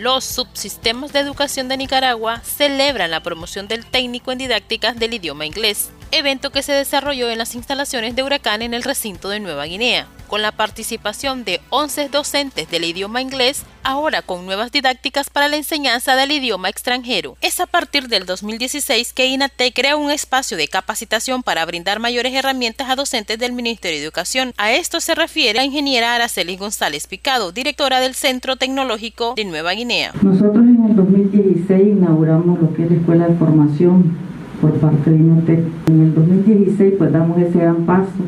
Los 0.02 0.25
subsistemas 0.25 1.12
de 1.12 1.21
educación 1.21 1.68
de 1.68 1.76
Nicaragua 1.76 2.40
celebran 2.40 3.12
la 3.12 3.23
promoción 3.23 3.68
del 3.68 3.87
técnico 3.87 4.32
en 4.32 4.38
didácticas 4.38 4.99
del 4.99 5.14
idioma 5.14 5.47
inglés, 5.47 5.92
evento 6.12 6.50
que 6.50 6.62
se 6.62 6.73
desarrolló 6.73 7.31
en 7.31 7.38
las 7.38 7.54
instalaciones 7.54 8.14
de 8.14 8.23
Huracán 8.23 8.62
en 8.62 8.75
el 8.75 8.83
recinto 8.83 9.28
de 9.28 9.40
Nueva 9.40 9.64
Guinea 9.64 10.07
con 10.33 10.40
la 10.40 10.52
participación 10.52 11.45
de 11.45 11.61
11 11.69 12.09
docentes 12.09 12.71
del 12.71 12.85
idioma 12.85 13.21
inglés, 13.21 13.64
ahora 13.83 14.23
con 14.23 14.47
nuevas 14.47 14.73
didácticas 14.73 15.28
para 15.28 15.49
la 15.49 15.59
enseñanza 15.59 16.16
del 16.16 16.33
idioma 16.33 16.71
extranjero. 16.71 17.37
Es 17.42 17.61
a 17.61 17.66
partir 17.66 18.09
del 18.09 18.25
2016 18.25 19.12
que 19.12 19.26
INATE 19.26 19.75
crea 19.75 19.95
un 19.95 20.11
espacio 20.11 20.57
de 20.57 20.69
capacitación 20.69 21.42
para 21.42 21.66
brindar 21.66 22.00
mayores 22.00 22.33
herramientas 22.33 22.88
a 22.88 22.97
docentes 22.97 23.38
del 23.38 23.52
Ministerio 23.52 23.99
de 23.99 24.04
Educación. 24.04 24.54
A 24.57 24.73
esto 24.73 25.02
se 25.02 25.14
refiere 25.14 25.59
la 25.59 25.64
ingeniera 25.64 26.14
Araceli 26.14 26.57
González 26.57 27.07
Picado, 27.07 27.52
directora 27.52 28.00
del 28.00 28.14
Centro 28.14 28.57
Tecnológico 28.57 29.35
de 29.37 29.45
Nueva 29.45 29.73
Guinea. 29.73 30.12
Nosotros 30.23 30.64
en 30.64 30.83
el 30.83 30.97
2016 30.97 31.88
inauguramos 31.88 32.59
lo 32.59 32.73
que 32.73 32.85
es 32.85 32.90
la 32.90 32.97
Escuela 32.97 33.28
de 33.28 33.35
Formación 33.35 34.16
por 34.62 34.73
parte 34.75 35.11
de 35.11 35.16
INATE. 35.16 35.64
En 35.88 36.00
el 36.00 36.14
2016 36.14 36.95
pues 36.97 37.12
damos 37.12 37.37
ese 37.38 37.59
gran 37.59 37.85
paso 37.85 38.23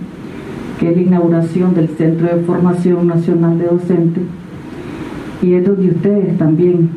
que 0.78 0.90
es 0.90 0.96
la 0.96 1.02
inauguración 1.02 1.74
del 1.74 1.88
Centro 1.88 2.26
de 2.26 2.42
Formación 2.42 3.06
Nacional 3.06 3.58
de 3.58 3.66
Docentes, 3.66 4.24
y 5.42 5.54
es 5.54 5.64
donde 5.64 5.88
ustedes 5.88 6.36
también 6.36 6.90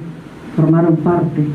formaron 0.56 0.98
parte 0.98 1.46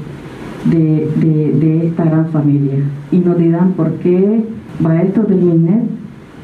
de, 0.67 1.87
esta 1.87 2.05
gran 2.05 2.29
familia. 2.31 2.77
Y 3.11 3.19
nos 3.19 3.39
dirán 3.39 3.73
por 3.73 3.91
qué 3.95 4.45
maestros 4.79 5.29
del 5.29 5.41
MINET 5.41 5.83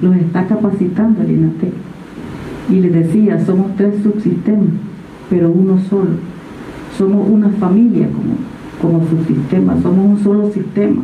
los 0.00 0.16
está 0.16 0.46
capacitando 0.46 1.22
el 1.22 1.30
INATEC. 1.30 1.72
Y 2.70 2.80
les 2.80 2.92
decía, 2.92 3.44
somos 3.44 3.76
tres 3.76 4.02
subsistemas, 4.02 4.70
pero 5.30 5.50
uno 5.50 5.78
solo. 5.88 6.10
Somos 6.96 7.28
una 7.28 7.50
familia 7.50 8.08
como, 8.08 8.34
como 8.98 9.08
subsistema, 9.08 9.80
somos 9.80 10.18
un 10.18 10.24
solo 10.24 10.50
sistema. 10.50 11.02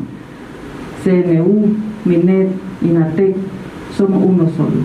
CNU, 1.04 1.76
MINET, 2.04 2.48
INATEC, 2.82 3.36
somos 3.96 4.24
uno 4.24 4.50
solo, 4.56 4.80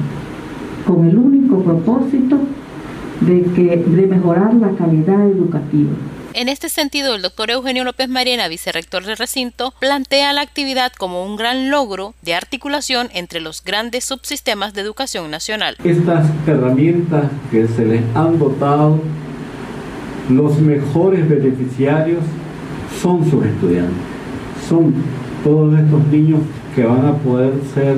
con 0.85 1.07
el 1.07 1.17
único 1.17 1.63
propósito 1.63 2.37
de, 3.21 3.43
que, 3.55 3.77
de 3.77 4.07
mejorar 4.07 4.53
la 4.53 4.71
calidad 4.71 5.27
educativa. 5.27 5.91
En 6.33 6.47
este 6.47 6.69
sentido, 6.69 7.15
el 7.15 7.23
doctor 7.23 7.49
Eugenio 7.49 7.83
López 7.83 8.07
Mariana, 8.07 8.47
vicerrector 8.47 9.03
del 9.03 9.17
recinto, 9.17 9.73
plantea 9.79 10.31
la 10.31 10.41
actividad 10.41 10.91
como 10.91 11.25
un 11.25 11.35
gran 11.37 11.71
logro 11.71 12.13
de 12.21 12.35
articulación 12.35 13.09
entre 13.13 13.41
los 13.41 13.63
grandes 13.63 14.05
subsistemas 14.05 14.73
de 14.73 14.81
educación 14.81 15.31
nacional. 15.31 15.75
Estas 15.83 16.27
herramientas 16.45 17.31
que 17.49 17.67
se 17.67 17.83
les 17.83 18.03
han 18.13 18.37
dotado, 18.37 19.01
los 20.29 20.59
mejores 20.59 21.27
beneficiarios 21.27 22.23
son 23.01 23.27
sus 23.29 23.43
estudiantes, 23.45 23.97
son 24.67 24.93
todos 25.43 25.77
estos 25.77 26.07
niños 26.07 26.39
que 26.75 26.83
van 26.83 27.05
a 27.05 27.13
poder 27.13 27.53
ser 27.73 27.97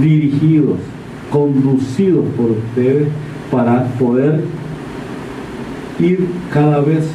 dirigidos, 0.00 0.78
conducidos 1.30 2.24
por 2.36 2.50
ustedes 2.50 3.08
para 3.50 3.84
poder 3.98 4.44
ir 5.98 6.26
cada 6.52 6.80
vez 6.80 7.08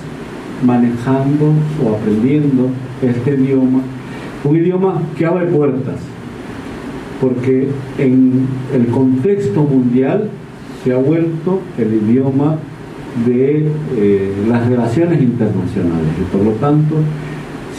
manejando 0.64 1.54
o 1.84 1.96
aprendiendo 1.96 2.70
este 3.02 3.36
idioma, 3.36 3.82
un 4.44 4.56
idioma 4.56 5.02
que 5.18 5.26
abre 5.26 5.48
puertas, 5.48 6.00
porque 7.20 7.70
en 7.98 8.48
el 8.74 8.88
contexto 8.88 9.64
mundial 9.64 10.30
se 10.84 10.94
ha 10.94 10.98
vuelto 10.98 11.60
el 11.78 11.94
idioma 11.94 12.58
de 13.26 13.68
eh, 13.98 14.34
las 14.48 14.68
relaciones 14.68 15.22
internacionales 15.22 16.14
y 16.20 16.36
por 16.36 16.46
lo 16.46 16.52
tanto 16.54 16.96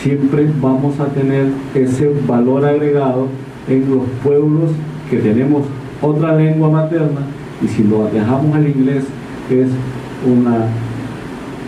siempre 0.02 0.50
vamos 0.60 0.98
a 0.98 1.06
tener 1.06 1.46
ese 1.74 2.12
valor 2.26 2.64
agregado 2.64 3.28
en 3.68 3.88
los 3.88 4.02
pueblos 4.22 4.70
que 5.08 5.18
tenemos 5.18 5.62
otra 6.00 6.34
lengua 6.36 6.68
materna 6.70 7.20
y 7.62 7.68
si 7.68 7.84
lo 7.84 8.06
dejamos 8.06 8.54
al 8.56 8.66
inglés 8.66 9.04
es 9.48 9.68
una 10.26 10.66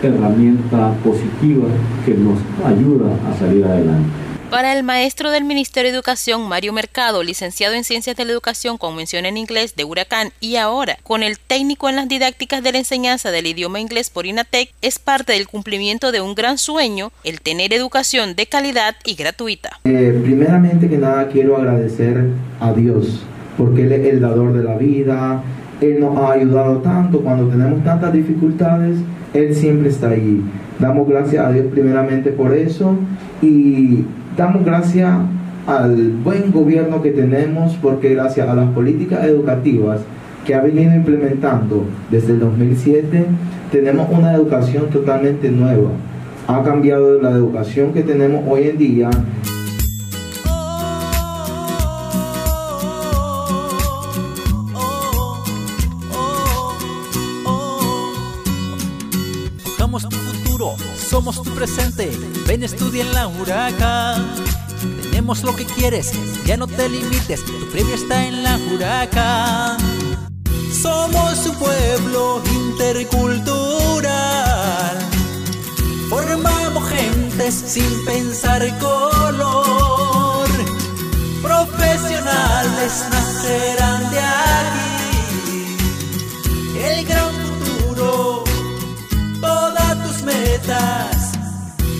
herramienta 0.03 0.93
positiva 1.03 1.67
que 2.05 2.13
nos 2.15 2.39
ayuda 2.65 3.07
a 3.29 3.39
salir 3.39 3.63
adelante. 3.63 4.24
Para 4.49 4.77
el 4.77 4.83
maestro 4.83 5.31
del 5.31 5.43
Ministerio 5.43 5.91
de 5.91 5.95
Educación, 5.97 6.47
Mario 6.47 6.71
Mercado, 6.71 7.23
licenciado 7.23 7.73
en 7.73 7.83
Ciencias 7.83 8.15
de 8.15 8.25
la 8.25 8.31
Educación 8.31 8.77
con 8.77 8.95
mención 8.95 9.25
en 9.25 9.37
inglés 9.37 9.75
de 9.75 9.83
Huracán 9.83 10.29
y 10.39 10.55
ahora 10.55 10.97
con 11.03 11.23
el 11.23 11.39
técnico 11.39 11.89
en 11.89 11.95
las 11.95 12.07
didácticas 12.07 12.63
de 12.63 12.71
la 12.71 12.77
enseñanza 12.77 13.31
del 13.31 13.47
idioma 13.47 13.79
inglés 13.79 14.09
por 14.09 14.25
INATEC, 14.25 14.69
es 14.81 14.99
parte 14.99 15.33
del 15.33 15.47
cumplimiento 15.47 16.11
de 16.11 16.21
un 16.21 16.35
gran 16.35 16.57
sueño, 16.57 17.11
el 17.23 17.41
tener 17.41 17.73
educación 17.73 18.35
de 18.35 18.45
calidad 18.45 18.95
y 19.03 19.15
gratuita. 19.15 19.79
Eh, 19.83 20.17
primeramente 20.23 20.87
que 20.87 20.97
nada 20.97 21.27
quiero 21.27 21.57
agradecer 21.57 22.29
a 22.59 22.71
Dios, 22.71 23.23
porque 23.57 23.81
Él 23.83 23.91
es 23.93 24.07
el 24.07 24.21
dador 24.21 24.53
de 24.53 24.63
la 24.63 24.77
vida, 24.77 25.43
Él 25.81 25.99
nos 25.99 26.17
ha 26.17 26.33
ayudado 26.33 26.77
tanto 26.77 27.21
cuando 27.21 27.49
tenemos 27.49 27.83
tantas 27.83 28.13
dificultades, 28.13 28.97
Él 29.33 29.55
siempre 29.55 29.89
está 29.89 30.09
ahí. 30.09 30.41
Damos 30.77 31.07
gracias 31.07 31.45
a 31.45 31.51
Dios 31.51 31.65
primeramente 31.71 32.31
por 32.31 32.53
eso 32.53 32.95
y 33.41 34.05
Damos 34.37 34.65
gracias 34.65 35.09
al 35.65 36.11
buen 36.11 36.51
gobierno 36.51 37.01
que 37.01 37.11
tenemos 37.11 37.77
porque 37.81 38.13
gracias 38.13 38.49
a 38.49 38.53
las 38.53 38.69
políticas 38.71 39.23
educativas 39.23 40.01
que 40.45 40.53
ha 40.53 40.61
venido 40.61 40.93
implementando 40.93 41.85
desde 42.11 42.33
el 42.33 42.39
2007, 42.41 43.25
tenemos 43.71 44.09
una 44.11 44.33
educación 44.33 44.89
totalmente 44.89 45.49
nueva. 45.49 45.89
Ha 46.47 46.61
cambiado 46.63 47.21
la 47.21 47.31
educación 47.31 47.93
que 47.93 48.01
tenemos 48.01 48.43
hoy 48.45 48.67
en 48.67 48.77
día. 48.77 49.09
Somos 61.15 61.41
tu 61.41 61.49
presente. 61.55 62.11
Ven, 62.45 62.61
estudia 62.61 63.03
en 63.03 63.13
la 63.13 63.29
huracán 63.29 64.35
Tenemos 65.01 65.43
lo 65.43 65.55
que 65.55 65.65
quieres, 65.65 66.11
ya 66.45 66.57
no 66.57 66.67
te 66.67 66.89
limites, 66.89 67.45
tu 67.45 67.53
premio 67.71 67.95
está 67.95 68.25
en 68.25 68.43
la 68.43 68.57
Huracán. 68.57 69.77
Somos 70.73 71.47
un 71.47 71.55
pueblo 71.55 72.41
intercultural. 72.53 74.99
Formamos 76.09 76.89
gentes 76.89 77.63
sin 77.65 78.03
pensar 78.03 78.77
color. 78.79 80.49
Profesionales 81.41 83.05
nacerán 83.09 83.94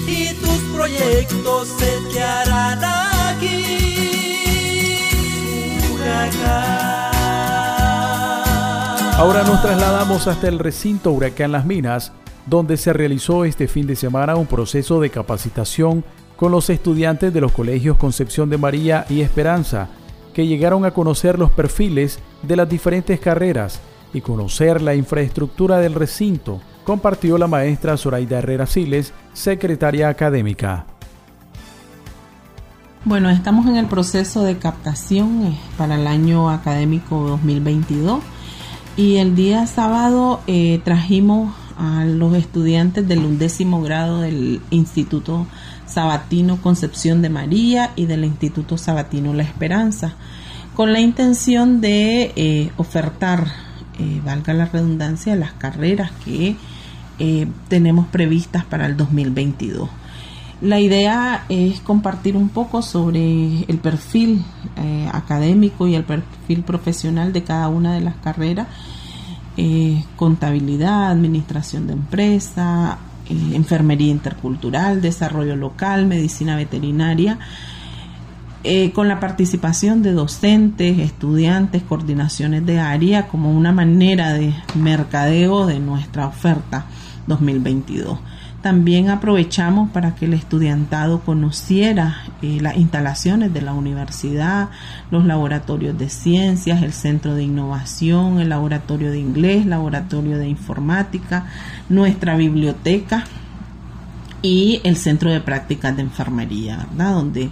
y 0.07 0.33
tus 0.35 0.59
proyectos 0.75 1.67
se 1.67 2.13
te 2.13 2.23
harán 2.23 2.79
aquí. 2.83 3.75
Ahora 9.17 9.43
nos 9.43 9.61
trasladamos 9.61 10.27
hasta 10.27 10.47
el 10.47 10.59
recinto 10.59 11.11
Huracán 11.11 11.51
Las 11.51 11.65
Minas, 11.65 12.11
donde 12.47 12.77
se 12.77 12.91
realizó 12.91 13.45
este 13.45 13.67
fin 13.67 13.87
de 13.87 13.95
semana 13.95 14.35
un 14.35 14.45
proceso 14.45 14.99
de 14.99 15.09
capacitación 15.09 16.03
con 16.35 16.51
los 16.51 16.69
estudiantes 16.69 17.33
de 17.33 17.41
los 17.41 17.51
colegios 17.51 17.97
Concepción 17.97 18.49
de 18.49 18.57
María 18.57 19.05
y 19.09 19.21
Esperanza, 19.21 19.89
que 20.33 20.47
llegaron 20.47 20.85
a 20.85 20.91
conocer 20.91 21.39
los 21.39 21.51
perfiles 21.51 22.19
de 22.41 22.55
las 22.55 22.67
diferentes 22.67 23.19
carreras 23.19 23.79
y 24.13 24.21
conocer 24.21 24.81
la 24.81 24.95
infraestructura 24.95 25.77
del 25.77 25.93
recinto, 25.93 26.59
compartió 26.85 27.37
la 27.37 27.47
maestra 27.47 27.97
Zoraida 27.97 28.37
Herrera 28.37 28.65
Siles, 28.65 29.11
secretaria 29.33 30.07
académica. 30.07 30.85
Bueno, 33.03 33.29
estamos 33.29 33.67
en 33.67 33.75
el 33.75 33.87
proceso 33.87 34.43
de 34.43 34.57
captación 34.57 35.55
para 35.77 35.95
el 35.95 36.07
año 36.07 36.49
académico 36.49 37.19
2022 37.27 38.23
y 38.97 39.17
el 39.17 39.35
día 39.35 39.67
sábado 39.67 40.41
eh, 40.47 40.79
trajimos 40.83 41.53
a 41.77 42.05
los 42.05 42.35
estudiantes 42.35 43.07
del 43.07 43.19
undécimo 43.19 43.81
grado 43.81 44.21
del 44.21 44.61
Instituto 44.69 45.45
Sabatino 45.85 46.61
Concepción 46.61 47.21
de 47.21 47.29
María 47.29 47.91
y 47.95 48.05
del 48.05 48.23
Instituto 48.23 48.77
Sabatino 48.77 49.33
La 49.33 49.43
Esperanza, 49.43 50.13
con 50.73 50.93
la 50.93 50.99
intención 50.99 51.81
de 51.81 52.33
eh, 52.35 52.71
ofertar, 52.77 53.47
eh, 53.99 54.21
valga 54.25 54.53
la 54.53 54.65
redundancia, 54.65 55.35
las 55.35 55.53
carreras 55.53 56.11
que 56.23 56.55
tenemos 57.67 58.07
previstas 58.07 58.65
para 58.65 58.85
el 58.85 58.97
2022. 58.97 59.89
La 60.61 60.79
idea 60.79 61.43
es 61.49 61.81
compartir 61.81 62.37
un 62.37 62.47
poco 62.47 62.81
sobre 62.81 63.65
el 63.67 63.77
perfil 63.77 64.41
eh, 64.77 65.09
académico 65.11 65.85
y 65.85 65.95
el 65.95 66.05
perfil 66.05 66.63
profesional 66.63 67.33
de 67.33 67.43
cada 67.43 67.67
una 67.67 67.93
de 67.93 68.01
las 68.01 68.15
carreras, 68.15 68.67
eh, 69.57 70.01
contabilidad, 70.15 71.11
administración 71.11 71.87
de 71.87 71.93
empresa, 71.93 72.99
eh, 73.29 73.51
enfermería 73.53 74.09
intercultural, 74.09 75.01
desarrollo 75.01 75.57
local, 75.57 76.05
medicina 76.05 76.55
veterinaria, 76.55 77.37
con 78.95 79.07
la 79.07 79.19
participación 79.19 80.01
de 80.01 80.13
docentes, 80.13 80.97
estudiantes, 80.97 81.83
coordinaciones 81.83 82.65
de 82.65 82.79
área 82.79 83.27
como 83.27 83.51
una 83.51 83.71
manera 83.71 84.33
de 84.33 84.55
mercadeo 84.73 85.67
de 85.67 85.79
nuestra 85.79 86.25
oferta 86.25 86.85
2022. 87.27 88.19
También 88.61 89.09
aprovechamos 89.09 89.91
para 89.91 90.15
que 90.15 90.25
el 90.25 90.33
estudiantado 90.33 91.19
conociera 91.19 92.23
eh, 92.41 92.57
las 92.61 92.77
instalaciones 92.77 93.53
de 93.53 93.61
la 93.61 93.73
universidad, 93.73 94.69
los 95.11 95.23
laboratorios 95.25 95.95
de 95.97 96.09
ciencias, 96.09 96.81
el 96.81 96.91
centro 96.91 97.35
de 97.35 97.43
innovación, 97.43 98.39
el 98.39 98.49
laboratorio 98.49 99.11
de 99.11 99.19
inglés, 99.19 99.67
laboratorio 99.67 100.39
de 100.39 100.47
informática, 100.47 101.45
nuestra 101.89 102.35
biblioteca 102.35 103.25
y 104.41 104.81
el 104.83 104.95
centro 104.95 105.29
de 105.31 105.41
prácticas 105.41 105.95
de 105.95 106.01
enfermería, 106.01 106.87
¿verdad? 106.89 107.13
Donde 107.13 107.49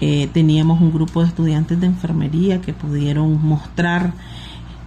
eh, 0.00 0.28
teníamos 0.32 0.80
un 0.80 0.92
grupo 0.92 1.22
de 1.22 1.28
estudiantes 1.28 1.80
de 1.80 1.86
enfermería 1.86 2.60
que 2.60 2.72
pudieron 2.72 3.44
mostrar 3.44 4.12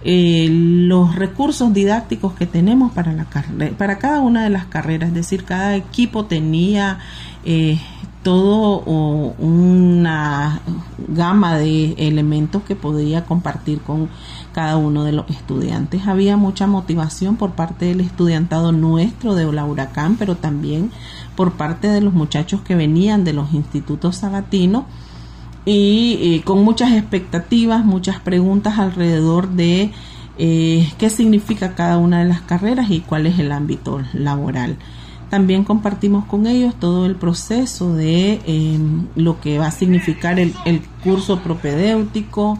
eh, 0.04 0.48
los 0.50 1.16
recursos 1.16 1.72
didácticos 1.72 2.34
que 2.34 2.46
tenemos 2.46 2.92
para, 2.92 3.12
la 3.12 3.26
para 3.76 3.98
cada 3.98 4.20
una 4.20 4.44
de 4.44 4.50
las 4.50 4.66
carreras, 4.66 5.08
es 5.08 5.14
decir, 5.14 5.44
cada 5.44 5.74
equipo 5.76 6.26
tenía 6.26 6.98
eh, 7.44 7.80
todo 8.22 8.80
una 9.38 10.60
gama 11.08 11.56
de 11.56 11.94
elementos 11.98 12.62
que 12.62 12.76
podía 12.76 13.24
compartir 13.24 13.80
con 13.80 14.08
cada 14.52 14.76
uno 14.76 15.04
de 15.04 15.12
los 15.12 15.30
estudiantes. 15.30 16.06
Había 16.06 16.36
mucha 16.36 16.66
motivación 16.66 17.36
por 17.36 17.52
parte 17.52 17.86
del 17.86 18.00
estudiantado 18.00 18.72
nuestro 18.72 19.34
de 19.34 19.50
la 19.52 19.64
Huracán, 19.64 20.16
pero 20.16 20.36
también 20.36 20.90
por 21.36 21.52
parte 21.52 21.88
de 21.88 22.00
los 22.00 22.12
muchachos 22.12 22.60
que 22.62 22.74
venían 22.74 23.24
de 23.24 23.32
los 23.32 23.52
institutos 23.54 24.16
sabatinos 24.16 24.84
y 25.64 26.40
con 26.46 26.64
muchas 26.64 26.92
expectativas, 26.92 27.84
muchas 27.84 28.20
preguntas 28.20 28.78
alrededor 28.78 29.50
de 29.50 29.92
eh, 30.40 30.88
qué 30.98 31.10
significa 31.10 31.74
cada 31.74 31.98
una 31.98 32.20
de 32.20 32.26
las 32.26 32.40
carreras 32.42 32.90
y 32.90 33.00
cuál 33.00 33.26
es 33.26 33.40
el 33.40 33.50
ámbito 33.50 34.00
laboral. 34.12 34.76
También 35.30 35.64
compartimos 35.64 36.24
con 36.26 36.46
ellos 36.46 36.74
todo 36.78 37.06
el 37.06 37.16
proceso 37.16 37.92
de 37.94 38.40
em, 38.46 39.08
lo 39.16 39.40
que 39.40 39.58
va 39.58 39.66
a 39.66 39.70
significar 39.72 40.38
el, 40.38 40.54
curso 41.02 41.40
propedéutico, 41.40 42.58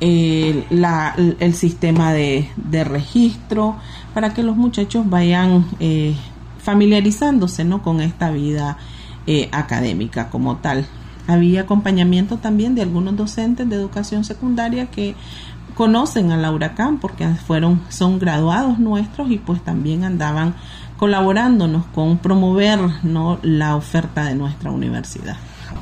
el, 0.00 1.54
sistema 1.54 2.12
de, 2.12 2.48
registro, 2.84 3.76
para 4.12 4.34
que 4.34 4.42
los 4.42 4.56
muchachos 4.56 5.08
vayan 5.08 5.64
eh, 5.78 6.14
familiarizándose 6.58 7.64
¿no? 7.64 7.80
con 7.82 8.00
esta 8.00 8.32
vida 8.32 8.76
eh, 9.26 9.48
académica 9.52 10.30
como 10.30 10.56
tal 10.56 10.84
había 11.26 11.62
acompañamiento 11.62 12.38
también 12.38 12.74
de 12.74 12.82
algunos 12.82 13.16
docentes 13.16 13.68
de 13.68 13.76
educación 13.76 14.24
secundaria 14.24 14.86
que 14.86 15.14
conocen 15.74 16.30
a 16.30 16.36
la 16.36 16.52
Huracán 16.52 16.98
porque 16.98 17.26
fueron, 17.46 17.80
son 17.88 18.18
graduados 18.18 18.78
nuestros 18.78 19.30
y 19.30 19.38
pues 19.38 19.62
también 19.62 20.04
andaban 20.04 20.54
colaborándonos 20.96 21.86
con 21.86 22.18
promover 22.18 22.78
¿no? 23.02 23.38
la 23.42 23.76
oferta 23.76 24.24
de 24.24 24.34
nuestra 24.34 24.70
universidad. 24.70 25.36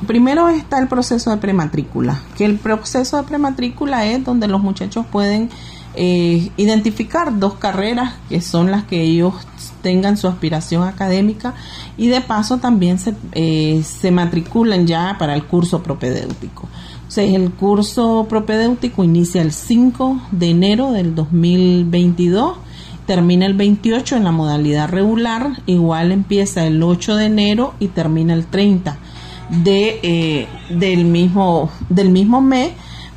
Primero 0.07 0.49
está 0.49 0.79
el 0.79 0.87
proceso 0.87 1.29
de 1.29 1.37
prematrícula, 1.37 2.19
que 2.35 2.45
el 2.45 2.57
proceso 2.57 3.17
de 3.17 3.23
prematrícula 3.23 4.05
es 4.05 4.23
donde 4.23 4.47
los 4.47 4.61
muchachos 4.61 5.05
pueden 5.05 5.49
eh, 5.95 6.49
identificar 6.57 7.37
dos 7.37 7.53
carreras 7.55 8.15
que 8.27 8.41
son 8.41 8.71
las 8.71 8.83
que 8.83 9.01
ellos 9.01 9.35
tengan 9.83 10.17
su 10.17 10.27
aspiración 10.27 10.87
académica 10.87 11.53
y 11.95 12.07
de 12.07 12.21
paso 12.21 12.57
también 12.57 12.97
se, 12.97 13.13
eh, 13.33 13.83
se 13.85 14.09
matriculan 14.09 14.87
ya 14.87 15.17
para 15.19 15.35
el 15.35 15.43
curso 15.43 15.83
propedéutico. 15.83 16.67
O 17.07 17.11
sea, 17.11 17.23
el 17.23 17.51
curso 17.51 18.25
propedéutico 18.27 19.03
inicia 19.03 19.43
el 19.43 19.51
5 19.51 20.21
de 20.31 20.49
enero 20.49 20.91
del 20.91 21.13
2022 21.13 22.57
termina 23.05 23.45
el 23.45 23.53
28 23.53 24.15
en 24.15 24.23
la 24.23 24.31
modalidad 24.31 24.89
regular, 24.89 25.61
igual 25.65 26.11
empieza 26.11 26.65
el 26.65 26.81
8 26.81 27.17
de 27.17 27.25
enero 27.25 27.73
y 27.79 27.89
termina 27.89 28.33
el 28.33 28.45
30 28.45 28.97
de, 29.49 29.99
eh, 30.03 30.47
del, 30.69 31.05
mismo, 31.05 31.69
del 31.89 32.09
mismo 32.09 32.41
mes 32.41 32.71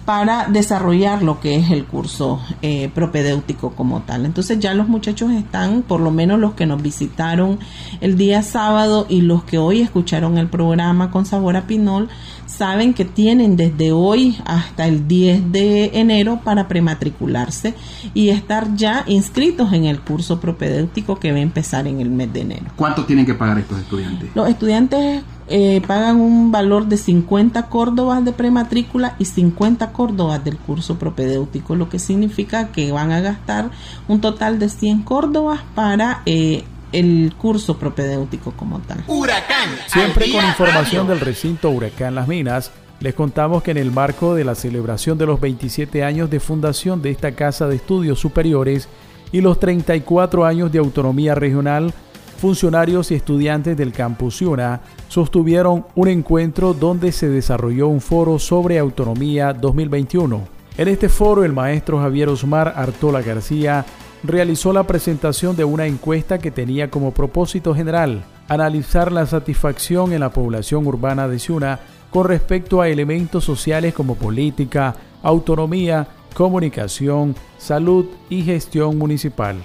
para 0.07 0.47
desarrollar 0.49 1.23
lo 1.23 1.40
que 1.40 1.57
es 1.57 1.71
el 1.73 1.85
curso 1.85 2.40
eh, 2.62 2.88
propedéutico 2.95 3.73
como 3.73 4.03
tal. 4.03 4.25
Entonces 4.25 4.61
ya 4.61 4.73
los 4.73 4.88
muchachos 4.88 5.33
están, 5.33 5.83
por 5.83 6.01
lo 6.01 6.12
menos 6.12 6.38
los 6.38 6.55
que 6.55 6.64
nos 6.64 6.81
visitaron 6.81 7.59
el 8.01 8.16
día 8.16 8.42
sábado 8.42 9.07
y 9.09 9.23
los 9.23 9.42
que 9.42 9.59
hoy 9.59 9.81
escucharon 9.81 10.38
el 10.38 10.47
programa 10.49 11.11
con 11.11 11.27
sabor 11.27 11.57
a 11.57 11.66
pinol, 11.66 12.09
saben 12.47 12.95
que 12.95 13.05
tienen 13.05 13.57
desde 13.57 13.90
hoy 13.90 14.38
hasta 14.45 14.87
el 14.87 15.09
10 15.09 15.51
de 15.51 15.90
enero 15.95 16.40
para 16.45 16.69
prematricularse 16.69 17.75
y 18.14 18.29
estar 18.29 18.77
ya 18.77 19.03
inscritos 19.09 19.73
en 19.73 19.87
el 19.87 20.01
curso 20.01 20.38
propedéutico 20.38 21.19
que 21.19 21.33
va 21.33 21.38
a 21.38 21.42
empezar 21.42 21.88
en 21.88 22.01
el 22.01 22.11
mes 22.11 22.33
de 22.33 22.42
enero. 22.42 22.66
¿Cuánto 22.77 23.05
tienen 23.05 23.27
que 23.27 23.35
pagar 23.35 23.59
estos 23.59 23.81
estudiantes? 23.81 24.31
Los 24.37 24.49
estudiantes 24.49 25.25
eh, 25.49 25.81
pagan 25.87 26.21
un 26.21 26.51
valor 26.51 26.87
de 26.87 26.97
50 26.97 27.69
córdobas 27.69 28.25
de 28.25 28.33
prematrícula 28.33 29.15
y 29.19 29.27
50 29.27 29.93
córdobas 29.93 30.43
del 30.45 30.57
curso 30.57 30.99
propedéutico, 30.99 31.77
lo 31.77 31.89
que 31.89 31.99
significa 31.99 32.73
que 32.73 32.91
van 32.91 33.13
a 33.13 33.21
gastar 33.21 33.71
un 34.09 34.21
total 34.21 34.59
de 34.59 34.69
100 34.69 35.03
córdobas 35.03 35.61
para 35.75 36.23
eh, 36.27 36.65
el 36.93 37.33
curso 37.39 37.79
propedéutico 37.79 38.53
como 38.53 38.81
tal. 38.81 39.05
Huracán. 39.07 39.71
Siempre 39.87 40.33
con 40.33 40.45
información 40.45 41.07
del 41.07 41.21
recinto 41.21 41.71
Huracán 41.71 42.15
Las 42.15 42.27
Minas, 42.27 42.73
les 43.01 43.15
contamos 43.15 43.63
que 43.63 43.73
en 43.73 43.77
el 43.77 43.93
marco 43.93 44.35
de 44.35 44.45
la 44.45 44.55
celebración 44.55 45.19
de 45.19 45.27
los 45.27 45.41
27 45.41 46.03
años 46.03 46.31
de 46.31 46.41
fundación 46.41 47.03
de 47.03 47.11
esta 47.11 47.33
Casa 47.33 47.69
de 47.69 47.77
Estudios 47.77 48.19
Superiores 48.19 48.89
y 49.33 49.43
los 49.43 49.61
34 49.61 50.45
años 50.45 50.73
de 50.73 50.79
autonomía 50.79 51.35
regional, 51.35 51.93
funcionarios 52.41 53.11
y 53.11 53.15
estudiantes 53.15 53.77
del 53.77 53.93
campus 53.93 54.41
Yuna 54.41 54.81
sostuvieron 55.09 55.87
un 55.95 56.09
encuentro 56.09 56.75
donde 56.75 57.12
se 57.12 57.29
desarrolló 57.29 57.88
un 57.88 58.01
foro 58.01 58.38
sobre 58.38 58.79
autonomía 58.79 59.53
2021. 59.53 60.40
En 60.79 60.88
este 60.88 61.09
foro 61.09 61.45
el 61.45 61.53
maestro 61.53 61.99
Javier 61.99 62.29
Osmar 62.29 62.75
Artola 62.77 63.23
García 63.23 63.85
realizó 64.23 64.73
la 64.73 64.85
presentación 64.85 65.57
de 65.57 65.64
una 65.64 65.87
encuesta 65.87 66.38
que 66.38 66.51
tenía 66.51 66.90
como 66.90 67.12
propósito 67.12 67.75
general 67.75 68.25
analizar 68.49 69.12
la 69.12 69.27
satisfacción 69.27 70.12
en 70.12 70.21
la 70.21 70.31
población 70.31 70.87
urbana 70.87 71.29
de 71.29 71.38
Ciuna 71.38 71.81
con 72.11 72.27
respecto 72.27 72.81
a 72.81 72.88
elementos 72.88 73.45
sociales 73.45 73.95
como 73.95 74.14
política, 74.14 74.95
autonomía, 75.23 76.07
comunicación, 76.35 77.35
salud 77.59 78.07
y 78.29 78.42
gestión 78.42 78.99
municipal. 78.99 79.57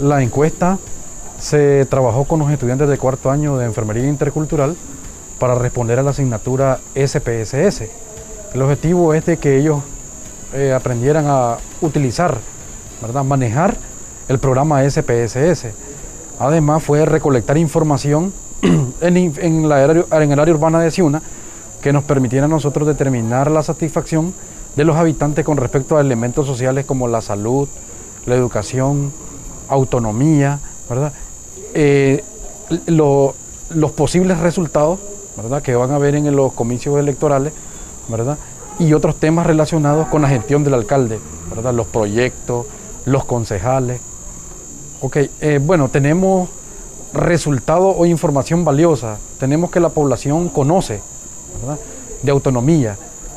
La 0.00 0.22
encuesta 0.22 0.78
se 1.38 1.86
trabajó 1.86 2.24
con 2.24 2.40
los 2.40 2.50
estudiantes 2.50 2.88
de 2.88 2.98
cuarto 2.98 3.30
año 3.30 3.56
de 3.56 3.66
Enfermería 3.66 4.08
Intercultural 4.08 4.76
para 5.38 5.54
responder 5.54 5.98
a 5.98 6.02
la 6.02 6.10
asignatura 6.10 6.80
SPSS. 6.94 7.82
El 8.54 8.62
objetivo 8.62 9.14
es 9.14 9.24
de 9.26 9.36
que 9.36 9.58
ellos 9.58 9.82
eh, 10.52 10.72
aprendieran 10.72 11.26
a 11.28 11.58
utilizar, 11.80 12.38
¿verdad? 13.00 13.22
manejar 13.24 13.76
el 14.28 14.38
programa 14.38 14.88
SPSS. 14.88 15.66
Además 16.40 16.82
fue 16.82 17.04
recolectar 17.04 17.56
información 17.56 18.32
en, 19.00 19.64
el 19.64 19.72
área 19.72 20.54
urbana 20.54 20.80
de 20.80 20.90
Ciuna 20.90 21.22
que 21.80 21.92
nos 21.92 22.02
permitiera 22.02 22.46
a 22.46 22.48
nosotros 22.48 22.88
determinar 22.88 23.50
la 23.50 23.62
satisfacción 23.62 24.34
de 24.74 24.84
los 24.84 24.96
habitantes 24.96 25.44
con 25.44 25.56
respecto 25.56 25.96
a 25.96 26.00
elementos 26.00 26.46
sociales 26.46 26.84
como 26.84 27.06
la 27.06 27.20
salud, 27.20 27.68
la 28.26 28.34
educación, 28.34 29.12
autonomía, 29.68 30.58
¿verdad? 30.88 31.12
Eh, 31.74 32.24
los 32.86 33.92
posibles 33.92 34.38
resultados 34.38 34.98
¿verdad? 35.36 35.62
que 35.62 35.74
van 35.74 35.90
a 35.90 35.96
haber 35.96 36.14
en 36.14 36.34
los 36.34 36.52
comicios 36.52 36.98
electorales 36.98 37.52
¿verdad? 38.08 38.38
y 38.78 38.92
otros 38.92 39.16
temas 39.16 39.46
relacionados 39.46 40.08
con 40.08 40.22
la 40.22 40.28
gestión 40.28 40.64
del 40.64 40.74
alcalde, 40.74 41.18
¿verdad? 41.50 41.74
los 41.74 41.86
proyectos, 41.86 42.66
los 43.04 43.24
concejales. 43.24 44.00
Ok, 45.00 45.16
eh, 45.40 45.60
bueno, 45.62 45.88
tenemos 45.88 46.48
resultados 47.12 47.94
o 47.96 48.06
información 48.06 48.64
valiosa, 48.64 49.18
tenemos 49.38 49.70
que 49.70 49.80
la 49.80 49.88
población 49.88 50.48
conoce 50.48 51.00
de 52.22 52.30
autonomía. 52.30 52.96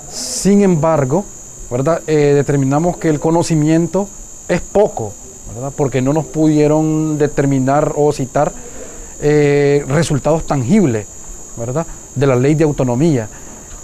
Sin 0.10 0.62
embargo, 0.62 1.26
¿verdad? 1.70 2.02
Eh, 2.08 2.34
determinamos 2.36 2.98
que 2.98 3.10
el 3.10 3.20
conocimiento 3.20 4.08
es 4.48 4.62
poco, 4.62 5.14
porque 5.76 6.02
no 6.02 6.14
nos 6.14 6.26
pudieron 6.26 7.18
determinar 7.18 7.94
o 7.96 8.12
citar 8.12 8.52
eh, 9.22 9.86
resultados 9.88 10.46
tangibles 10.46 11.06
¿verdad? 11.58 11.86
de 12.16 12.28
la 12.28 12.36
ley 12.36 12.56
de 12.56 12.64
autonomía. 12.64 13.28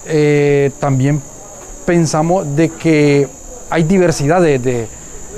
Eh, 0.06 0.72
también 0.80 1.22
pensamos 1.86 2.56
de 2.56 2.70
que 2.70 3.28
hay 3.70 3.84
diversidad 3.84 4.42
de, 4.42 4.88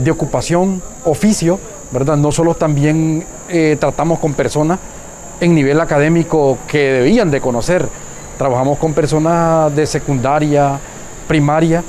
ocupación, 0.10 0.82
oficio, 1.06 1.60
¿verdad? 1.92 2.18
no 2.18 2.32
solo 2.32 2.56
también 2.56 3.26
eh, 3.50 3.78
tratamos 3.80 4.20
con 4.20 4.34
personas 4.34 4.80
en 5.42 5.56
nivel 5.56 5.80
académico 5.80 6.58
que 6.68 6.92
debían 6.92 7.32
de 7.32 7.42
conocer, 7.42 7.88
trabajamos 8.38 8.78
con 8.78 8.94
personas 8.94 9.76
de 9.76 9.86
secundaria, 9.86 10.80
primaria, 11.28 11.84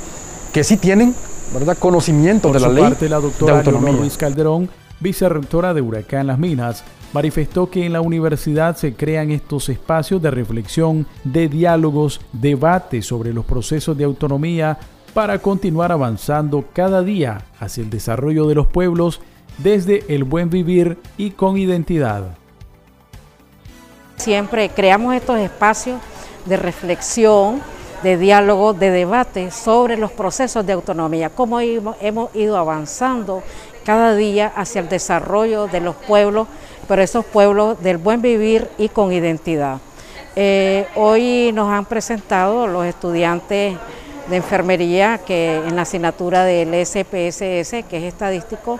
que 0.51 0.63
sí 0.63 0.77
tienen 0.77 1.15
¿verdad? 1.53 1.77
conocimiento 1.77 2.51
de 2.51 2.59
la 2.59 2.69
ley 2.69 2.83
parte, 2.83 3.09
la 3.09 3.19
doctora 3.19 3.53
de 3.53 3.59
autonomía. 3.59 3.99
Luis 3.99 4.17
Calderón, 4.17 4.69
vicerrectora 4.99 5.73
de 5.73 5.81
Huracán 5.81 6.27
Las 6.27 6.39
Minas, 6.39 6.83
manifestó 7.13 7.69
que 7.69 7.85
en 7.85 7.93
la 7.93 8.01
universidad 8.01 8.77
se 8.77 8.93
crean 8.93 9.31
estos 9.31 9.69
espacios 9.69 10.21
de 10.21 10.31
reflexión, 10.31 11.05
de 11.23 11.49
diálogos, 11.49 12.21
debates 12.31 13.05
sobre 13.05 13.33
los 13.33 13.45
procesos 13.45 13.97
de 13.97 14.05
autonomía 14.05 14.77
para 15.13 15.39
continuar 15.39 15.91
avanzando 15.91 16.65
cada 16.73 17.01
día 17.01 17.45
hacia 17.59 17.83
el 17.83 17.89
desarrollo 17.89 18.47
de 18.47 18.55
los 18.55 18.67
pueblos 18.67 19.19
desde 19.57 20.05
el 20.13 20.23
buen 20.23 20.49
vivir 20.49 20.97
y 21.17 21.31
con 21.31 21.57
identidad. 21.57 22.37
Siempre 24.15 24.69
creamos 24.69 25.15
estos 25.15 25.39
espacios 25.39 25.99
de 26.45 26.55
reflexión, 26.55 27.61
de 28.03 28.17
diálogo, 28.17 28.73
de 28.73 28.89
debate 28.89 29.51
sobre 29.51 29.97
los 29.97 30.11
procesos 30.11 30.65
de 30.65 30.73
autonomía, 30.73 31.29
cómo 31.29 31.59
hemos 31.59 32.35
ido 32.35 32.57
avanzando 32.57 33.43
cada 33.85 34.15
día 34.15 34.51
hacia 34.55 34.81
el 34.81 34.89
desarrollo 34.89 35.67
de 35.67 35.81
los 35.81 35.95
pueblos, 35.95 36.47
pero 36.87 37.01
esos 37.01 37.25
pueblos 37.25 37.81
del 37.81 37.97
buen 37.97 38.21
vivir 38.21 38.67
y 38.77 38.89
con 38.89 39.11
identidad. 39.11 39.79
Eh, 40.35 40.87
hoy 40.95 41.51
nos 41.53 41.69
han 41.71 41.85
presentado 41.85 42.67
los 42.67 42.85
estudiantes 42.85 43.77
de 44.29 44.35
enfermería 44.35 45.19
que 45.19 45.55
en 45.55 45.75
la 45.75 45.81
asignatura 45.81 46.45
del 46.45 46.73
SPSS, 46.85 47.83
que 47.89 47.97
es 47.97 48.03
estadístico, 48.03 48.79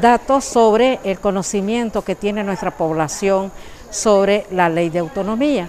datos 0.00 0.44
sobre 0.44 1.00
el 1.04 1.18
conocimiento 1.18 2.02
que 2.02 2.14
tiene 2.14 2.44
nuestra 2.44 2.70
población 2.70 3.50
sobre 3.90 4.46
la 4.50 4.68
ley 4.68 4.90
de 4.90 5.00
autonomía 5.00 5.68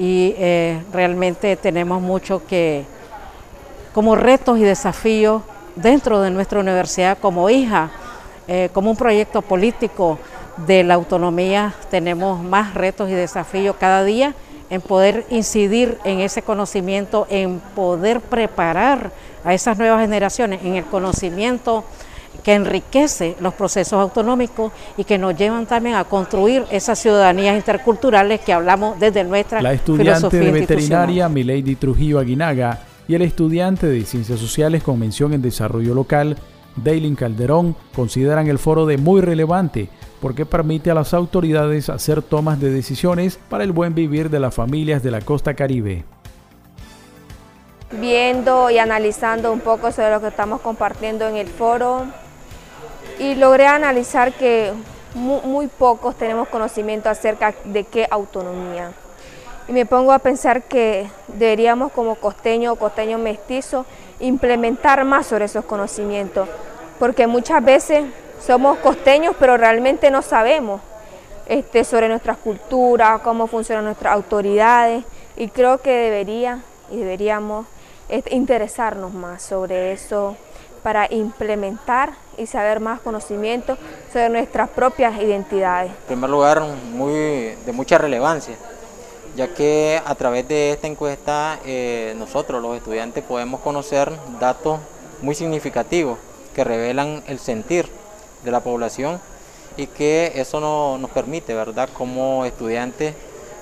y 0.00 0.34
eh, 0.38 0.82
realmente 0.94 1.56
tenemos 1.56 2.00
mucho 2.00 2.46
que, 2.46 2.86
como 3.92 4.16
retos 4.16 4.58
y 4.58 4.62
desafíos 4.62 5.42
dentro 5.76 6.22
de 6.22 6.30
nuestra 6.30 6.58
universidad, 6.58 7.18
como 7.18 7.50
hija, 7.50 7.90
eh, 8.48 8.70
como 8.72 8.90
un 8.90 8.96
proyecto 8.96 9.42
político 9.42 10.18
de 10.66 10.84
la 10.84 10.94
autonomía, 10.94 11.74
tenemos 11.90 12.42
más 12.42 12.72
retos 12.72 13.10
y 13.10 13.12
desafíos 13.12 13.76
cada 13.78 14.02
día 14.02 14.32
en 14.70 14.80
poder 14.80 15.26
incidir 15.28 15.98
en 16.04 16.20
ese 16.20 16.40
conocimiento, 16.40 17.26
en 17.28 17.60
poder 17.74 18.22
preparar 18.22 19.10
a 19.44 19.52
esas 19.52 19.76
nuevas 19.76 20.00
generaciones 20.00 20.64
en 20.64 20.76
el 20.76 20.84
conocimiento 20.86 21.84
que 22.42 22.54
enriquece 22.54 23.36
los 23.40 23.54
procesos 23.54 23.94
autonómicos 23.94 24.72
y 24.96 25.04
que 25.04 25.18
nos 25.18 25.36
llevan 25.36 25.66
también 25.66 25.96
a 25.96 26.04
construir 26.04 26.64
esas 26.70 26.98
ciudadanías 26.98 27.56
interculturales 27.56 28.40
que 28.40 28.52
hablamos 28.52 28.98
desde 28.98 29.24
nuestra 29.24 29.60
La 29.60 29.72
estudiante 29.72 30.38
de 30.38 30.50
veterinaria 30.50 31.28
Milady 31.28 31.76
Trujillo 31.76 32.18
Aguinaga 32.18 32.80
y 33.08 33.14
el 33.14 33.22
estudiante 33.22 33.86
de 33.86 34.04
Ciencias 34.04 34.38
Sociales 34.38 34.82
con 34.82 34.98
mención 34.98 35.32
en 35.32 35.42
Desarrollo 35.42 35.94
Local, 35.94 36.36
Daylin 36.76 37.16
Calderón, 37.16 37.74
consideran 37.94 38.46
el 38.46 38.58
foro 38.58 38.86
de 38.86 38.98
muy 38.98 39.20
relevante 39.20 39.88
porque 40.20 40.46
permite 40.46 40.90
a 40.90 40.94
las 40.94 41.14
autoridades 41.14 41.88
hacer 41.88 42.22
tomas 42.22 42.60
de 42.60 42.70
decisiones 42.70 43.38
para 43.48 43.64
el 43.64 43.72
buen 43.72 43.94
vivir 43.94 44.30
de 44.30 44.38
las 44.38 44.54
familias 44.54 45.02
de 45.02 45.10
la 45.10 45.20
costa 45.22 45.54
caribe. 45.54 46.04
Viendo 48.00 48.70
y 48.70 48.78
analizando 48.78 49.52
un 49.52 49.60
poco 49.60 49.90
sobre 49.90 50.12
lo 50.12 50.20
que 50.20 50.28
estamos 50.28 50.60
compartiendo 50.60 51.26
en 51.26 51.36
el 51.36 51.48
foro, 51.48 52.06
y 53.20 53.34
logré 53.34 53.66
analizar 53.66 54.32
que 54.32 54.72
muy, 55.14 55.66
pocos 55.66 56.16
tenemos 56.16 56.48
conocimiento 56.48 57.10
acerca 57.10 57.54
de 57.64 57.84
qué 57.84 58.08
autonomía. 58.10 58.92
Y 59.68 59.72
me 59.72 59.84
pongo 59.84 60.12
a 60.12 60.18
pensar 60.18 60.62
que 60.62 61.06
deberíamos 61.28 61.92
como 61.92 62.14
costeño 62.14 62.72
o 62.72 62.76
costeño 62.76 63.18
mestizo 63.18 63.84
implementar 64.20 65.04
más 65.04 65.26
sobre 65.26 65.44
esos 65.44 65.66
conocimientos, 65.66 66.48
porque 66.98 67.26
muchas 67.26 67.62
veces 67.62 68.06
somos 68.44 68.78
costeños 68.78 69.36
pero 69.38 69.58
realmente 69.58 70.10
no 70.10 70.22
sabemos 70.22 70.80
este, 71.46 71.84
sobre 71.84 72.08
nuestras 72.08 72.38
culturas, 72.38 73.20
cómo 73.20 73.46
funcionan 73.46 73.84
nuestras 73.84 74.14
autoridades 74.14 75.04
y 75.36 75.48
creo 75.48 75.78
que 75.78 75.90
debería 75.90 76.60
y 76.90 76.96
deberíamos 76.96 77.66
este, 78.08 78.34
interesarnos 78.34 79.12
más 79.12 79.42
sobre 79.42 79.92
eso 79.92 80.36
para 80.82 81.06
implementar 81.12 82.12
y 82.40 82.46
saber 82.46 82.80
más 82.80 83.00
conocimiento 83.00 83.76
sobre 84.12 84.30
nuestras 84.30 84.68
propias 84.70 85.20
identidades. 85.20 85.90
En 85.90 86.06
primer 86.06 86.30
lugar, 86.30 86.62
muy, 86.92 87.12
de 87.64 87.72
mucha 87.72 87.98
relevancia, 87.98 88.56
ya 89.36 89.48
que 89.54 90.00
a 90.04 90.14
través 90.14 90.48
de 90.48 90.72
esta 90.72 90.86
encuesta 90.86 91.58
eh, 91.64 92.14
nosotros 92.18 92.62
los 92.62 92.76
estudiantes 92.76 93.22
podemos 93.22 93.60
conocer 93.60 94.10
datos 94.40 94.80
muy 95.22 95.34
significativos 95.34 96.18
que 96.54 96.64
revelan 96.64 97.22
el 97.26 97.38
sentir 97.38 97.88
de 98.44 98.50
la 98.50 98.60
población 98.60 99.20
y 99.76 99.86
que 99.86 100.32
eso 100.34 100.60
nos 100.98 101.10
permite, 101.10 101.54
¿verdad?, 101.54 101.88
como 101.92 102.44
estudiantes 102.44 103.14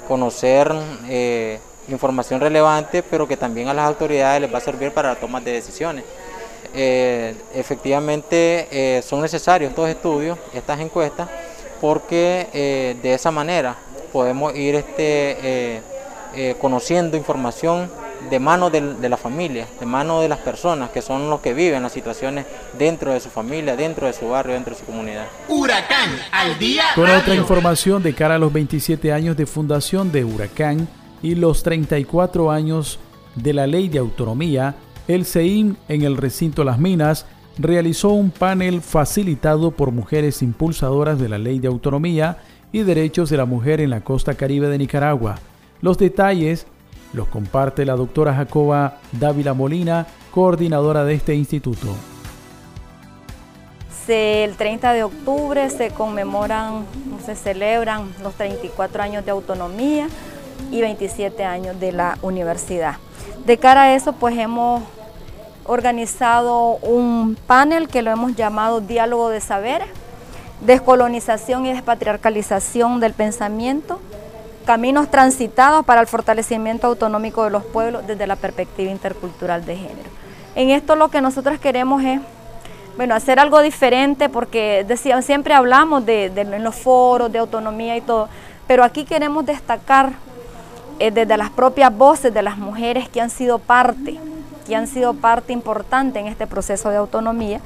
conocer 0.06 0.72
eh, 1.08 1.60
información 1.88 2.40
relevante, 2.40 3.02
pero 3.02 3.28
que 3.28 3.36
también 3.36 3.68
a 3.68 3.74
las 3.74 3.86
autoridades 3.86 4.40
les 4.40 4.52
va 4.52 4.58
a 4.58 4.62
servir 4.62 4.92
para 4.92 5.10
la 5.10 5.16
toma 5.16 5.40
de 5.40 5.52
decisiones. 5.52 6.04
Eh, 6.74 7.34
efectivamente 7.54 8.68
eh, 8.70 9.02
son 9.02 9.22
necesarios 9.22 9.70
estos 9.70 9.88
estudios, 9.88 10.38
estas 10.52 10.80
encuestas, 10.80 11.28
porque 11.80 12.48
eh, 12.52 12.96
de 13.02 13.14
esa 13.14 13.30
manera 13.30 13.76
podemos 14.12 14.54
ir 14.54 14.74
este, 14.74 15.82
conociendo 16.60 17.16
información 17.16 17.90
de 18.30 18.38
mano 18.38 18.70
de, 18.70 18.94
de, 18.94 19.08
la 19.08 19.16
familia, 19.16 19.66
de 19.78 19.86
mano 19.86 20.20
de 20.20 20.28
las 20.28 20.38
personas 20.38 20.90
que 20.90 21.02
son 21.02 21.30
los 21.30 21.40
que 21.40 21.54
viven 21.54 21.82
las 21.82 21.92
situaciones 21.92 22.46
dentro 22.78 23.12
de 23.12 23.20
su 23.20 23.28
familia, 23.28 23.76
dentro 23.76 24.06
de 24.06 24.12
su 24.12 24.28
barrio, 24.28 24.54
dentro 24.54 24.74
de 24.74 24.80
su 24.80 24.86
comunidad. 24.86 25.26
Huracán 25.48 26.10
al 26.32 26.58
día. 26.58 26.84
Con 26.94 27.10
otra 27.10 27.34
información 27.34 28.02
de 28.02 28.14
cara 28.14 28.36
a 28.36 28.38
los 28.38 28.52
27 28.52 29.12
años 29.12 29.36
de 29.36 29.46
fundación 29.46 30.10
de 30.10 30.24
Huracán 30.24 30.88
y 31.22 31.34
los 31.34 31.62
34 31.62 32.50
años 32.50 32.98
de 33.34 33.52
la 33.52 33.66
ley 33.66 33.88
de 33.88 33.98
autonomía, 33.98 34.74
el 35.08 35.24
CEIM 35.24 35.76
en 35.88 36.02
el 36.02 36.16
recinto 36.16 36.64
Las 36.64 36.78
Minas 36.78 37.26
realizó 37.58 38.10
un 38.10 38.30
panel 38.30 38.82
facilitado 38.82 39.72
por 39.72 39.90
mujeres 39.90 40.42
impulsadoras 40.42 41.18
de 41.18 41.28
la 41.28 41.38
ley 41.38 41.58
de 41.58 41.68
autonomía 41.68 42.38
y 42.70 42.82
derechos 42.82 43.30
de 43.30 43.38
la 43.38 43.46
mujer 43.46 43.80
en 43.80 43.90
la 43.90 44.02
costa 44.02 44.34
caribe 44.34 44.68
de 44.68 44.78
Nicaragua. 44.78 45.36
Los 45.80 45.98
detalles 45.98 46.66
los 47.12 47.26
comparte 47.28 47.86
la 47.86 47.96
doctora 47.96 48.34
Jacoba 48.34 48.98
Dávila 49.12 49.54
Molina, 49.54 50.06
coordinadora 50.30 51.04
de 51.04 51.14
este 51.14 51.34
instituto. 51.34 51.96
El 54.08 54.56
30 54.56 54.94
de 54.94 55.02
octubre 55.02 55.68
se 55.68 55.90
conmemoran, 55.90 56.86
se 57.26 57.34
celebran 57.34 58.10
los 58.22 58.34
34 58.34 59.02
años 59.02 59.24
de 59.24 59.30
autonomía 59.30 60.08
y 60.70 60.80
27 60.80 61.44
años 61.44 61.78
de 61.78 61.92
la 61.92 62.16
universidad. 62.22 62.96
De 63.44 63.58
cara 63.58 63.82
a 63.82 63.94
eso, 63.94 64.14
pues 64.14 64.38
hemos 64.38 64.82
organizado 65.68 66.78
un 66.82 67.36
panel 67.46 67.88
que 67.88 68.02
lo 68.02 68.10
hemos 68.10 68.34
llamado 68.34 68.80
Diálogo 68.80 69.28
de 69.28 69.40
Saberes, 69.40 69.88
Descolonización 70.62 71.66
y 71.66 71.72
Despatriarcalización 71.72 72.98
del 72.98 73.12
Pensamiento, 73.12 74.00
Caminos 74.64 75.10
transitados 75.10 75.84
para 75.86 76.00
el 76.00 76.06
fortalecimiento 76.06 76.88
autonómico 76.88 77.44
de 77.44 77.50
los 77.50 77.64
pueblos 77.64 78.06
desde 78.06 78.26
la 78.26 78.36
perspectiva 78.36 78.90
intercultural 78.90 79.64
de 79.64 79.76
género. 79.76 80.10
En 80.54 80.70
esto 80.70 80.96
lo 80.96 81.08
que 81.08 81.20
nosotros 81.20 81.58
queremos 81.58 82.02
es 82.02 82.20
bueno, 82.96 83.14
hacer 83.14 83.38
algo 83.38 83.60
diferente 83.60 84.28
porque 84.28 84.84
siempre 85.22 85.54
hablamos 85.54 86.04
de, 86.04 86.30
de, 86.30 86.40
en 86.40 86.64
los 86.64 86.74
foros 86.74 87.30
de 87.30 87.38
autonomía 87.38 87.96
y 87.96 88.00
todo, 88.00 88.28
pero 88.66 88.82
aquí 88.82 89.04
queremos 89.04 89.46
destacar 89.46 90.12
eh, 90.98 91.12
desde 91.12 91.36
las 91.36 91.50
propias 91.50 91.96
voces 91.96 92.34
de 92.34 92.42
las 92.42 92.58
mujeres 92.58 93.08
que 93.08 93.20
han 93.20 93.30
sido 93.30 93.60
parte, 93.60 94.18
que 94.68 94.76
han 94.76 94.86
sido 94.86 95.14
parte 95.14 95.52
importante 95.52 96.20
en 96.20 96.26
este 96.26 96.46
proceso 96.46 96.90
de 96.90 96.98
autonomía. 96.98 97.60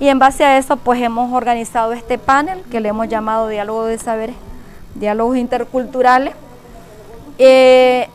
Y 0.00 0.08
en 0.08 0.18
base 0.18 0.44
a 0.44 0.58
eso, 0.58 0.76
pues 0.76 1.00
hemos 1.00 1.32
organizado 1.32 1.92
este 1.92 2.18
panel 2.18 2.62
que 2.70 2.80
le 2.80 2.88
hemos 2.88 3.08
llamado 3.08 3.48
Diálogo 3.48 3.86
de 3.86 3.98
Saberes, 3.98 4.36
Diálogos 4.96 5.36
Interculturales. 5.36 6.34
Eh, 7.38 8.08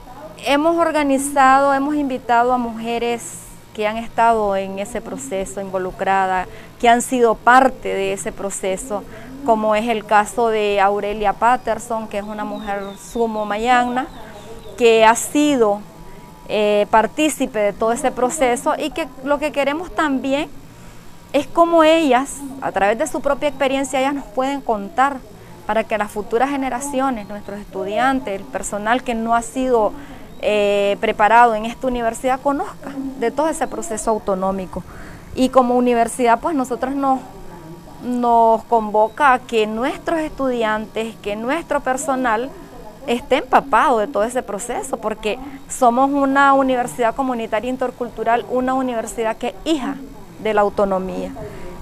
hemos 0.46 0.78
organizado, 0.78 1.74
hemos 1.74 1.96
invitado 1.96 2.52
a 2.52 2.58
mujeres 2.58 3.40
que 3.74 3.88
han 3.88 3.98
estado 3.98 4.56
en 4.56 4.78
ese 4.78 5.02
proceso 5.02 5.62
involucradas, 5.62 6.48
que 6.80 6.90
han 6.90 7.02
sido 7.02 7.36
parte 7.36 7.94
de 7.94 8.14
ese 8.14 8.32
proceso, 8.32 9.04
como 9.46 9.74
es 9.76 9.88
el 9.88 10.06
caso 10.06 10.50
de 10.50 10.80
Aurelia 10.80 11.34
Patterson, 11.34 12.08
que 12.08 12.18
es 12.18 12.24
una 12.24 12.44
mujer 12.44 12.82
sumo 13.12 13.46
mayagna, 13.46 14.08
que 14.78 15.06
ha 15.06 15.16
sido 15.16 15.80
eh, 16.50 16.88
partícipe 16.90 17.60
de 17.60 17.74
todo 17.74 17.92
ese 17.92 18.12
proceso 18.12 18.74
y 18.78 18.92
que 18.92 19.08
lo 19.24 19.40
que 19.40 19.52
queremos 19.52 19.94
también 19.94 20.50
es 21.34 21.48
como 21.48 21.84
ellas, 21.84 22.38
a 22.62 22.72
través 22.72 22.98
de 22.98 23.08
su 23.08 23.22
propia 23.22 23.50
experiencia, 23.50 24.00
ellas 24.00 24.14
nos 24.14 24.26
pueden 24.26 24.62
contar 24.62 25.18
para 25.66 25.84
que 25.84 25.98
las 25.98 26.12
futuras 26.12 26.50
generaciones, 26.50 27.28
nuestros 27.28 27.60
estudiantes, 27.60 28.40
el 28.40 28.46
personal 28.46 29.04
que 29.04 29.16
no 29.16 29.34
ha 29.34 29.42
sido 29.42 29.94
eh, 30.42 30.98
preparado 31.00 31.56
en 31.56 31.66
esta 31.66 31.88
universidad, 31.88 32.40
conozca 32.42 32.92
de 33.20 33.32
todo 33.32 33.48
ese 33.48 33.66
proceso 33.68 34.12
autonómico. 34.12 34.84
Y 35.36 35.50
como 35.50 35.76
universidad, 35.76 36.40
pues 36.40 36.56
nosotros 36.56 36.94
nos, 36.94 37.20
nos 38.04 38.64
convoca 38.66 39.34
a 39.34 39.40
que 39.40 39.66
nuestros 39.66 40.20
estudiantes, 40.20 41.16
que 41.22 41.36
nuestro 41.36 41.80
personal, 41.80 42.52
esté 43.08 43.38
empapado 43.38 44.00
de 44.00 44.08
todo 44.08 44.24
ese 44.24 44.44
proceso, 44.44 44.98
porque 44.98 45.38
somos 45.70 46.10
una 46.12 46.54
universidad 46.54 47.16
comunitaria 47.16 47.70
intercultural, 47.70 48.46
una 48.50 48.74
universidad 48.74 49.38
que 49.38 49.48
es 49.48 49.56
hija 49.66 49.96
de 50.39 50.54
la 50.54 50.62
autonomía. 50.62 51.32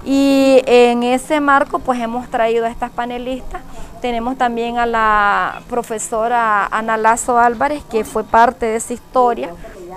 Y 0.03 0.62
en 0.65 1.03
ese 1.03 1.39
marco 1.39 1.79
pues 1.79 1.99
hemos 1.99 2.27
traído 2.29 2.65
a 2.65 2.69
estas 2.69 2.89
panelistas. 2.89 3.62
Tenemos 4.01 4.36
también 4.36 4.79
a 4.79 4.88
la 4.88 5.62
profesora 5.69 6.65
Ana 6.65 6.97
Lazo 6.97 7.38
Álvarez, 7.38 7.84
que 7.84 8.03
fue 8.03 8.23
parte 8.23 8.65
de 8.65 8.77
esa 8.77 8.93
historia, 8.93 9.51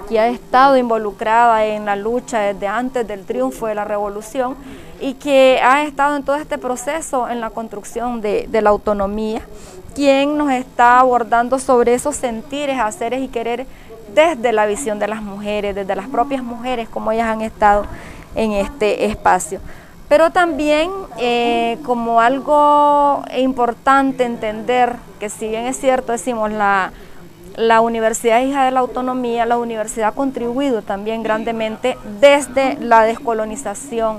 que 0.09 0.21
ha 0.21 0.29
estado 0.29 0.77
involucrada 0.77 1.65
en 1.65 1.87
la 1.87 1.97
lucha 1.97 2.41
desde 2.41 2.67
antes 2.67 3.07
del 3.09 3.25
triunfo 3.25 3.67
de 3.67 3.75
la 3.75 3.85
revolución 3.85 4.57
y 5.01 5.15
que 5.15 5.59
ha 5.63 5.85
estado 5.85 6.17
en 6.17 6.23
todo 6.23 6.37
este 6.37 6.59
proceso 6.59 7.29
en 7.31 7.41
la 7.41 7.49
construcción 7.49 8.21
de, 8.21 8.47
de 8.47 8.61
la 8.61 8.71
autonomía 8.71 9.41
quien 9.95 10.37
nos 10.37 10.51
está 10.51 11.01
abordando 11.01 11.59
sobre 11.59 11.95
esos 11.95 12.17
sentires, 12.17 12.79
haceres 12.79 13.23
y 13.23 13.29
quereres 13.29 13.67
desde 14.15 14.53
la 14.53 14.67
visión 14.67 14.99
de 14.99 15.09
las 15.09 15.23
mujeres, 15.23 15.75
desde 15.75 15.95
las 15.95 16.09
propias 16.09 16.43
mujeres, 16.43 16.89
como 16.89 17.13
ellas 17.13 17.29
han 17.29 17.43
estado 17.43 17.87
en 18.35 18.53
este 18.53 19.07
espacio. 19.07 19.61
Pero 20.09 20.31
también 20.31 20.91
eh, 21.19 21.79
como 21.85 22.21
algo 22.21 23.25
importante 23.37 24.25
entender 24.25 24.97
que 25.19 25.31
si 25.31 25.49
bien 25.49 25.67
es 25.67 25.79
cierto, 25.79 26.13
decimos, 26.13 26.53
la, 26.53 26.93
la 27.57 27.81
universidad 27.81 28.43
hija 28.43 28.65
de 28.65 28.71
la 28.71 28.81
autonomía, 28.81 29.47
la 29.47 29.57
universidad 29.57 30.09
ha 30.09 30.13
contribuido 30.13 30.83
también 30.83 31.23
grandemente 31.23 31.97
desde 32.21 32.77
la 32.81 33.03
descolonización 33.03 34.19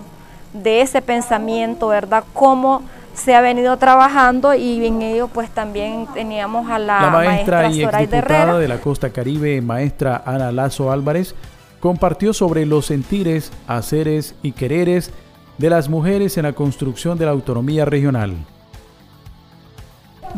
de 0.54 0.82
ese 0.82 1.02
pensamiento, 1.02 1.88
¿verdad? 1.88 2.24
Como 2.34 2.82
se 3.16 3.34
ha 3.34 3.42
venido 3.42 3.78
trabajando 3.78 4.54
y 4.54 4.86
en 4.86 5.02
ello 5.02 5.28
pues 5.28 5.50
también 5.50 6.08
teníamos 6.14 6.70
a 6.70 6.80
la, 6.80 7.02
la 7.02 7.10
maestra, 7.10 7.62
maestra 7.64 7.70
y 7.70 7.84
exdiputada 7.84 8.60
de 8.60 8.68
la 8.68 8.80
Costa 8.80 9.10
Caribe, 9.10 9.62
maestra 9.62 10.22
Ana 10.26 10.52
Lazo 10.52 10.92
Álvarez, 10.92 11.36
compartió 11.80 12.34
sobre 12.34 12.66
los 12.66 12.86
sentires, 12.86 13.52
haceres 13.68 14.36
y 14.44 14.52
quereres 14.52 15.12
de 15.58 15.70
las 15.70 15.90
mujeres 15.90 16.38
en 16.38 16.44
la 16.44 16.54
construcción 16.54 17.18
de 17.18 17.26
la 17.26 17.32
autonomía 17.32 17.86
regional. 17.86 18.36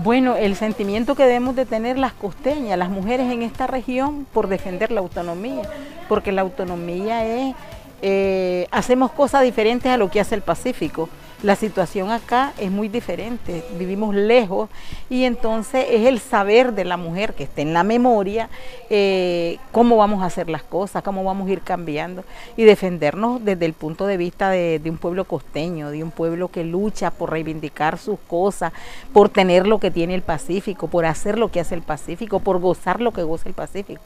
Bueno, 0.03 0.35
el 0.35 0.55
sentimiento 0.55 1.15
que 1.15 1.23
debemos 1.23 1.55
de 1.55 1.65
tener 1.65 1.97
las 1.97 2.13
costeñas, 2.13 2.77
las 2.77 2.89
mujeres 2.89 3.31
en 3.31 3.41
esta 3.41 3.65
región 3.65 4.27
por 4.31 4.47
defender 4.47 4.91
la 4.91 4.99
autonomía, 4.99 5.63
porque 6.07 6.31
la 6.31 6.43
autonomía 6.43 7.25
es, 7.25 7.55
eh, 8.03 8.67
hacemos 8.69 9.11
cosas 9.11 9.41
diferentes 9.41 9.91
a 9.91 9.97
lo 9.97 10.11
que 10.11 10.19
hace 10.19 10.35
el 10.35 10.43
Pacífico. 10.43 11.09
La 11.43 11.56
situación 11.56 12.10
acá 12.10 12.54
es 12.58 12.71
muy 12.71 12.88
diferente, 12.89 13.63
vivimos 13.78 14.15
lejos 14.15 14.71
y 15.08 15.26
entonces 15.26 15.86
es 15.88 16.08
el 16.08 16.19
saber 16.19 16.73
de 16.73 16.84
la 16.84 16.97
mujer 16.97 17.36
que 17.36 17.43
esté 17.43 17.62
en 17.62 17.73
la 17.73 17.84
memoria 17.84 18.50
eh, 18.89 19.60
cómo 19.71 19.97
vamos 19.97 20.23
a 20.23 20.26
hacer 20.26 20.50
las 20.50 20.63
cosas, 20.63 21.04
cómo 21.04 21.23
vamos 21.23 21.47
a 21.47 21.52
ir 21.52 21.62
cambiando 21.62 22.23
y 22.56 22.63
defendernos 22.63 23.45
desde 23.45 23.67
el 23.67 23.73
punto 23.73 24.08
de 24.08 24.17
vista 24.17 24.50
de, 24.50 24.82
un 24.88 24.97
pueblo 24.97 25.26
costeño, 25.26 25.91
de 25.91 26.04
un 26.04 26.10
pueblo 26.10 26.47
que 26.47 26.63
lucha 26.63 27.12
por 27.12 27.30
reivindicar 27.30 28.00
sus 28.00 28.17
cosas, 28.28 28.73
por 29.13 29.30
tener 29.30 29.67
lo 29.67 29.78
que 29.78 29.91
tiene 29.91 30.15
el 30.15 30.23
Pacífico, 30.23 30.88
por 30.88 31.06
hacer 31.06 31.38
lo 31.38 31.52
que 31.52 31.60
hace 31.60 31.76
el 31.76 31.84
Pacífico, 31.84 32.39
por 32.39 32.60
gozar 32.60 33.00
lo 33.00 33.12
que 33.12 33.21
goza 33.21 33.47
el 33.47 33.54
Pacífico, 33.54 34.02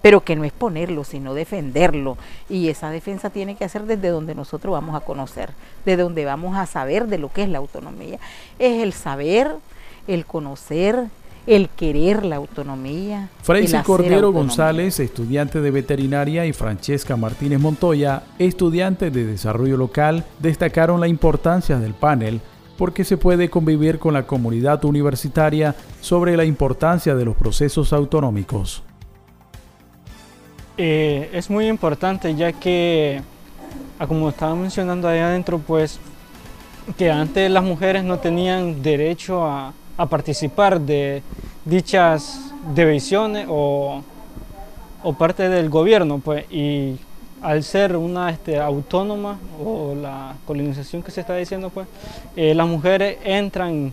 pero 0.00 0.22
que 0.22 0.34
no 0.34 0.42
es 0.42 0.52
ponerlo, 0.52 1.04
sino 1.04 1.32
defenderlo. 1.32 2.16
Y 2.48 2.70
esa 2.70 2.90
defensa 2.90 3.30
tiene 3.30 3.54
que 3.54 3.64
hacer 3.64 3.84
desde 3.84 4.08
donde 4.08 4.34
nosotros 4.34 4.72
vamos 4.72 4.96
a 4.96 5.04
conocer, 5.04 5.50
desde 5.84 6.02
donde 6.02 6.24
vamos 6.24 6.56
a 6.56 6.71
saber 6.72 7.06
de 7.06 7.18
lo 7.18 7.32
que 7.32 7.42
es 7.42 7.48
la 7.48 7.58
autonomía. 7.58 8.18
Es 8.58 8.82
el 8.82 8.92
saber, 8.92 9.52
el 10.06 10.24
conocer, 10.24 11.06
el 11.46 11.68
querer 11.68 12.24
la 12.24 12.36
autonomía. 12.36 13.28
Fraisi 13.42 13.76
Cordero 13.78 14.26
autonomía. 14.26 14.40
González, 14.40 15.00
estudiante 15.00 15.60
de 15.60 15.70
veterinaria, 15.70 16.46
y 16.46 16.52
Francesca 16.52 17.16
Martínez 17.16 17.60
Montoya, 17.60 18.22
estudiante 18.38 19.10
de 19.10 19.26
desarrollo 19.26 19.76
local, 19.76 20.24
destacaron 20.38 21.00
la 21.00 21.08
importancia 21.08 21.78
del 21.78 21.94
panel 21.94 22.40
porque 22.78 23.04
se 23.04 23.16
puede 23.16 23.48
convivir 23.48 23.98
con 23.98 24.14
la 24.14 24.26
comunidad 24.26 24.84
universitaria 24.84 25.74
sobre 26.00 26.36
la 26.36 26.44
importancia 26.44 27.14
de 27.14 27.24
los 27.24 27.36
procesos 27.36 27.92
autonómicos. 27.92 28.82
Eh, 30.78 31.30
es 31.32 31.50
muy 31.50 31.68
importante 31.68 32.34
ya 32.34 32.52
que, 32.52 33.20
como 34.08 34.30
estaba 34.30 34.54
mencionando 34.54 35.06
ahí 35.06 35.20
adentro, 35.20 35.58
pues 35.58 36.00
que 36.96 37.10
antes 37.10 37.50
las 37.50 37.62
mujeres 37.62 38.04
no 38.04 38.18
tenían 38.18 38.82
derecho 38.82 39.46
a, 39.46 39.72
participar 40.10 40.80
de 40.80 41.22
dichas 41.64 42.52
divisiones 42.74 43.46
o, 43.48 44.02
o, 45.04 45.12
parte 45.12 45.48
del 45.48 45.70
gobierno, 45.70 46.18
pues, 46.18 46.44
y 46.50 46.96
al 47.40 47.62
ser 47.62 47.96
una 47.96 48.30
este, 48.30 48.58
autónoma 48.58 49.38
o 49.64 49.94
la 49.94 50.34
colonización 50.44 51.04
que 51.04 51.12
se 51.12 51.20
está 51.20 51.36
diciendo, 51.36 51.70
pues, 51.70 51.86
eh, 52.34 52.52
las 52.52 52.66
mujeres 52.66 53.18
entran 53.22 53.92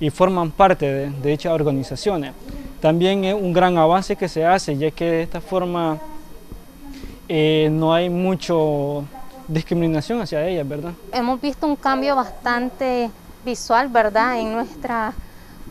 y 0.00 0.10
forman 0.10 0.50
parte 0.50 0.92
de, 0.92 1.10
de 1.10 1.30
dichas 1.30 1.52
organizaciones. 1.52 2.32
También 2.80 3.24
es 3.24 3.34
un 3.34 3.52
gran 3.52 3.78
avance 3.78 4.16
que 4.16 4.28
se 4.28 4.44
hace, 4.44 4.76
ya 4.76 4.90
que 4.90 5.04
de 5.04 5.22
esta 5.22 5.40
forma 5.40 6.00
eh, 7.28 7.68
no 7.70 7.94
hay 7.94 8.10
mucho 8.10 9.04
discriminación 9.48 10.20
hacia 10.20 10.46
ellas, 10.46 10.68
¿verdad? 10.68 10.92
Hemos 11.12 11.40
visto 11.40 11.66
un 11.66 11.76
cambio 11.76 12.16
bastante 12.16 13.10
visual, 13.44 13.88
¿verdad?, 13.88 14.38
en 14.38 14.52
nuestras 14.52 15.14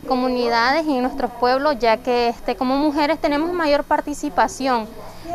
comunidades 0.06 0.84
y 0.86 0.96
en 0.96 1.02
nuestros 1.02 1.30
pueblos, 1.32 1.78
ya 1.78 1.96
que 1.98 2.28
este, 2.28 2.56
como 2.56 2.76
mujeres 2.76 3.20
tenemos 3.20 3.52
mayor 3.52 3.84
participación. 3.84 4.86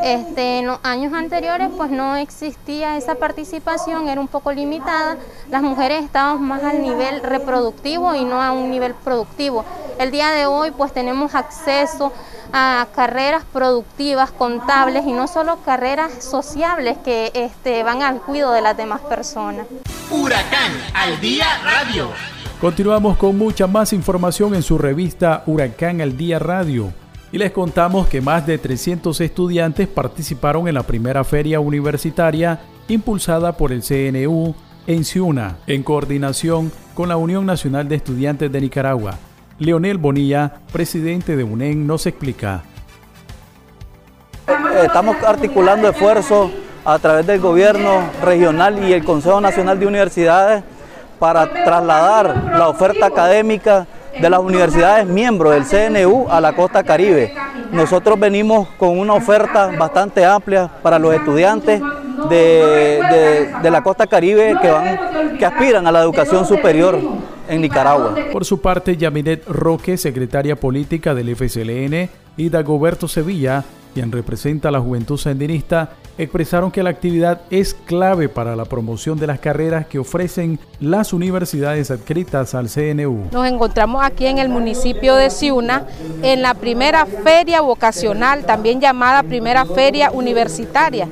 Este, 0.03 0.59
en 0.59 0.67
los 0.67 0.79
años 0.83 1.13
anteriores 1.13 1.69
pues 1.75 1.89
no 1.89 2.17
existía 2.17 2.97
esa 2.97 3.15
participación, 3.15 4.09
era 4.09 4.21
un 4.21 4.27
poco 4.27 4.51
limitada. 4.51 5.17
Las 5.49 5.63
mujeres 5.63 6.03
estábamos 6.03 6.41
más 6.41 6.63
al 6.63 6.81
nivel 6.81 7.21
reproductivo 7.21 8.13
y 8.13 8.23
no 8.25 8.41
a 8.41 8.51
un 8.51 8.69
nivel 8.69 8.93
productivo. 8.93 9.65
El 9.97 10.11
día 10.11 10.29
de 10.31 10.45
hoy 10.45 10.71
pues 10.71 10.93
tenemos 10.93 11.33
acceso 11.33 12.11
a 12.53 12.87
carreras 12.95 13.43
productivas, 13.51 14.31
contables 14.31 15.05
y 15.05 15.13
no 15.13 15.27
solo 15.27 15.57
carreras 15.63 16.23
sociables 16.23 16.97
que 16.97 17.31
este, 17.33 17.83
van 17.83 18.01
al 18.01 18.21
cuidado 18.21 18.53
de 18.53 18.61
las 18.61 18.77
demás 18.77 19.01
personas. 19.01 19.67
Huracán 20.09 20.71
al 20.93 21.19
día 21.19 21.45
radio. 21.63 22.09
Continuamos 22.59 23.17
con 23.17 23.37
mucha 23.37 23.67
más 23.67 23.93
información 23.93 24.55
en 24.55 24.63
su 24.63 24.77
revista 24.77 25.43
Huracán 25.45 26.01
al 26.01 26.17
día 26.17 26.39
radio. 26.39 26.91
Y 27.31 27.37
les 27.37 27.51
contamos 27.51 28.07
que 28.07 28.21
más 28.21 28.47
de 28.47 28.57
300 28.57 29.19
estudiantes 29.21 29.87
participaron 29.87 30.67
en 30.67 30.73
la 30.73 30.83
primera 30.83 31.23
feria 31.23 31.59
universitaria 31.59 32.61
impulsada 32.87 33.57
por 33.57 33.71
el 33.71 33.83
CNU 33.83 34.55
en 34.87 35.03
Ciuna, 35.03 35.57
en 35.67 35.83
coordinación 35.83 36.71
con 36.93 37.09
la 37.09 37.17
Unión 37.17 37.45
Nacional 37.45 37.87
de 37.87 37.97
Estudiantes 37.97 38.51
de 38.51 38.61
Nicaragua. 38.61 39.19
Leonel 39.59 39.97
Bonilla, 39.97 40.51
presidente 40.71 41.35
de 41.35 41.43
UNEN, 41.43 41.87
nos 41.87 42.05
explica. 42.05 42.61
Estamos 44.83 45.17
articulando 45.23 45.89
esfuerzos 45.89 46.51
a 46.85 46.99
través 46.99 47.25
del 47.25 47.39
gobierno 47.39 48.09
regional 48.23 48.87
y 48.87 48.93
el 48.93 49.03
Consejo 49.03 49.41
Nacional 49.41 49.79
de 49.79 49.87
Universidades 49.87 50.63
para 51.17 51.51
trasladar 51.51 52.53
la 52.55 52.69
oferta 52.69 53.07
académica 53.07 53.87
de 54.21 54.29
las 54.29 54.39
universidades 54.39 55.07
miembros 55.07 55.53
del 55.53 55.65
CNU 55.65 56.27
a 56.29 56.39
la 56.39 56.53
costa 56.53 56.83
caribe. 56.83 57.33
Nosotros 57.71 58.19
venimos 58.19 58.67
con 58.77 58.97
una 58.99 59.13
oferta 59.13 59.71
bastante 59.77 60.23
amplia 60.23 60.69
para 60.83 60.99
los 60.99 61.15
estudiantes 61.15 61.81
de, 62.29 63.49
la 63.63 63.81
costa 63.81 64.05
caribe 64.05 64.55
que, 64.61 64.69
van, 64.69 65.37
que 65.37 65.45
aspiran 65.45 65.87
a 65.87 65.91
la 65.91 66.01
educación 66.01 66.45
superior 66.45 66.99
en 67.49 67.61
Nicaragua. 67.61 68.15
Por 68.31 68.45
su 68.45 68.61
parte, 68.61 68.97
Yaminet 68.97 69.47
Roque, 69.47 69.97
secretaria 69.97 70.55
política 70.55 71.15
del 71.15 71.35
FCLN, 71.35 72.09
y 72.37 72.49
Dagoberto 72.49 73.07
Sevilla, 73.07 73.63
quien 73.97 74.11
representa 74.11 74.69
a 74.69 74.71
la 74.71 74.79
juventud 74.79 75.17
sandinista, 75.17 75.89
expresaron 76.19 76.69
que 76.69 76.83
la 76.83 76.91
actividad 76.91 77.41
es 77.49 77.73
clave 77.73 78.29
para 78.29 78.55
la 78.55 78.65
promoción 78.65 79.17
de 79.17 79.25
las 79.25 79.39
carreras 79.39 79.87
que 79.87 79.97
ofrecen 79.97 80.59
las 80.79 81.13
universidades 81.13 81.89
adscritas 81.89 82.53
al 82.53 82.69
CNU. 82.69 83.29
Nos 83.31 83.47
encontramos 83.47 84.05
aquí 84.05 84.27
en 84.27 84.37
el 84.37 84.49
municipio 84.49 85.15
de 85.15 85.31
Ciuna 85.31 85.87
en 86.21 86.43
la 86.43 86.53
primera 86.53 87.07
feria 87.07 87.61
vocacional, 87.61 88.45
también 88.45 88.79
llamada 88.79 89.23
primera 89.23 89.65
feria 89.65 90.11
universitaria, 90.11 91.07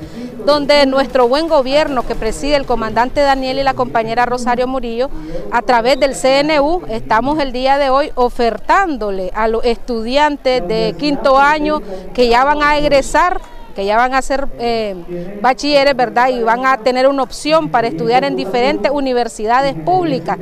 donde 0.45 0.85
nuestro 0.85 1.27
buen 1.27 1.47
gobierno 1.47 2.05
que 2.05 2.13
preside 2.13 2.55
el 2.55 2.67
comandante 2.67 3.21
Daniel 3.21 3.57
y 3.57 3.63
la 3.63 3.73
compañera 3.73 4.27
Rosario 4.27 4.67
Murillo, 4.67 5.09
a 5.51 5.63
través 5.63 5.99
del 5.99 6.13
CNU, 6.13 6.83
estamos 6.87 7.39
el 7.39 7.51
día 7.51 7.79
de 7.79 7.89
hoy 7.89 8.11
ofertándole 8.13 9.31
a 9.33 9.47
los 9.47 9.65
estudiantes 9.65 10.67
de 10.67 10.95
quinto 10.99 11.39
año 11.39 11.81
que 12.13 12.27
ya 12.27 12.43
van 12.43 12.61
a 12.61 12.74
egresar 12.77 13.41
que 13.75 13.85
ya 13.85 13.97
van 13.97 14.13
a 14.13 14.21
ser 14.21 14.47
eh, 14.57 14.95
bachilleres, 15.41 15.95
¿verdad? 15.95 16.29
Y 16.29 16.41
van 16.41 16.65
a 16.65 16.77
tener 16.77 17.07
una 17.07 17.23
opción 17.23 17.69
para 17.69 17.87
estudiar 17.87 18.23
en 18.23 18.35
diferentes 18.37 18.89
universidades 18.89 19.75
públicas 19.75 20.37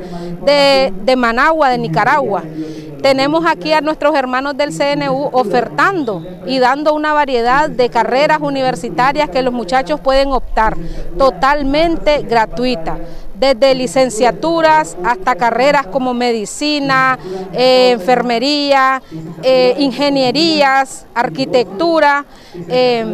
de, 0.46 0.92
de 1.04 1.16
Managua, 1.16 1.68
de 1.68 1.78
Nicaragua. 1.78 2.44
Tenemos 3.02 3.44
aquí 3.44 3.72
a 3.72 3.82
nuestros 3.82 4.14
hermanos 4.14 4.56
del 4.56 4.70
CNU 4.70 5.28
ofertando 5.32 6.24
y 6.46 6.58
dando 6.58 6.94
una 6.94 7.12
variedad 7.12 7.68
de 7.68 7.90
carreras 7.90 8.38
universitarias 8.40 9.28
que 9.28 9.42
los 9.42 9.52
muchachos 9.52 10.00
pueden 10.00 10.30
optar 10.30 10.74
totalmente 11.18 12.22
gratuita 12.22 12.96
desde 13.44 13.74
licenciaturas 13.74 14.96
hasta 15.04 15.34
carreras 15.34 15.86
como 15.86 16.14
medicina, 16.14 17.18
eh, 17.52 17.90
enfermería, 17.92 19.02
eh, 19.42 19.74
ingenierías, 19.78 21.04
arquitectura, 21.14 22.24
eh, 22.68 23.04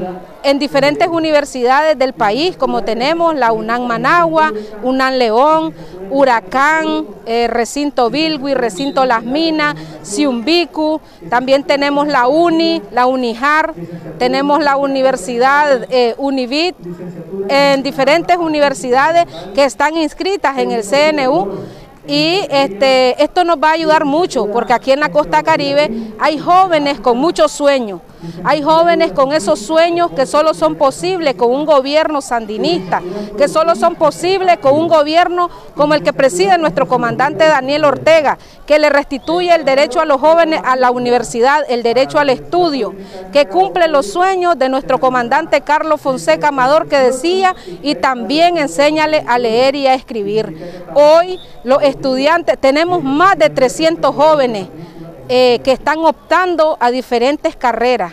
en 0.43 0.59
diferentes 0.59 1.09
universidades 1.09 1.99
del 1.99 2.12
país, 2.12 2.57
como 2.57 2.82
tenemos 2.82 3.34
la 3.34 3.53
UNAM 3.53 3.86
Managua, 3.86 4.53
UNAM 4.82 5.14
León, 5.14 5.74
Huracán, 6.11 7.07
Recinto 7.49 8.11
Bilgui, 8.11 8.55
Recinto 8.55 9.05
Las 9.05 9.22
Minas, 9.22 9.76
Ciumbicu, 10.03 11.01
también 11.28 11.64
tenemos 11.64 12.09
la 12.09 12.26
UNI, 12.26 12.82
la 12.91 13.07
UNIJAR, 13.07 13.74
tenemos 14.18 14.62
la 14.62 14.76
Universidad 14.76 15.86
Univit, 16.18 16.74
en 17.49 17.82
diferentes 17.82 18.36
universidades 18.36 19.26
que 19.55 19.64
están 19.64 19.97
inscritas 19.97 20.59
en 20.59 20.70
el 20.70 20.82
CNU 20.82 21.49
y 22.07 22.47
este, 22.51 23.22
esto 23.22 23.45
nos 23.45 23.57
va 23.57 23.70
a 23.70 23.72
ayudar 23.72 24.05
mucho 24.05 24.47
porque 24.47 24.72
aquí 24.72 24.93
en 24.93 25.01
la 25.01 25.11
costa 25.11 25.43
caribe 25.43 25.91
hay 26.18 26.38
jóvenes 26.38 27.01
con 27.01 27.18
muchos 27.18 27.53
sueños 27.53 28.01
hay 28.44 28.62
jóvenes 28.62 29.12
con 29.12 29.32
esos 29.32 29.58
sueños 29.58 30.10
que 30.12 30.26
solo 30.26 30.54
son 30.54 30.76
posibles 30.76 31.34
con 31.34 31.50
un 31.50 31.64
gobierno 31.64 32.20
sandinista, 32.20 33.02
que 33.36 33.48
solo 33.48 33.74
son 33.74 33.94
posibles 33.94 34.58
con 34.58 34.74
un 34.74 34.88
gobierno 34.88 35.50
como 35.74 35.94
el 35.94 36.02
que 36.02 36.12
preside 36.12 36.58
nuestro 36.58 36.86
comandante 36.86 37.46
Daniel 37.46 37.84
Ortega, 37.84 38.38
que 38.66 38.78
le 38.78 38.90
restituye 38.90 39.54
el 39.54 39.64
derecho 39.64 40.00
a 40.00 40.04
los 40.04 40.20
jóvenes 40.20 40.60
a 40.64 40.76
la 40.76 40.90
universidad, 40.90 41.64
el 41.68 41.82
derecho 41.82 42.18
al 42.18 42.30
estudio, 42.30 42.94
que 43.32 43.46
cumple 43.46 43.88
los 43.88 44.06
sueños 44.06 44.58
de 44.58 44.68
nuestro 44.68 44.98
comandante 44.98 45.60
Carlos 45.62 46.00
Fonseca 46.00 46.48
Amador 46.48 46.88
que 46.88 46.96
decía 46.98 47.54
y 47.82 47.94
también 47.94 48.58
enséñale 48.58 49.24
a 49.26 49.38
leer 49.38 49.74
y 49.74 49.86
a 49.86 49.94
escribir. 49.94 50.84
Hoy 50.94 51.38
los 51.64 51.82
estudiantes, 51.82 52.58
tenemos 52.58 53.02
más 53.02 53.38
de 53.38 53.50
300 53.50 54.14
jóvenes 54.14 54.68
eh, 55.32 55.60
que 55.62 55.70
están 55.70 56.00
optando 56.00 56.76
a 56.80 56.90
diferentes 56.90 57.54
carreras. 57.54 58.12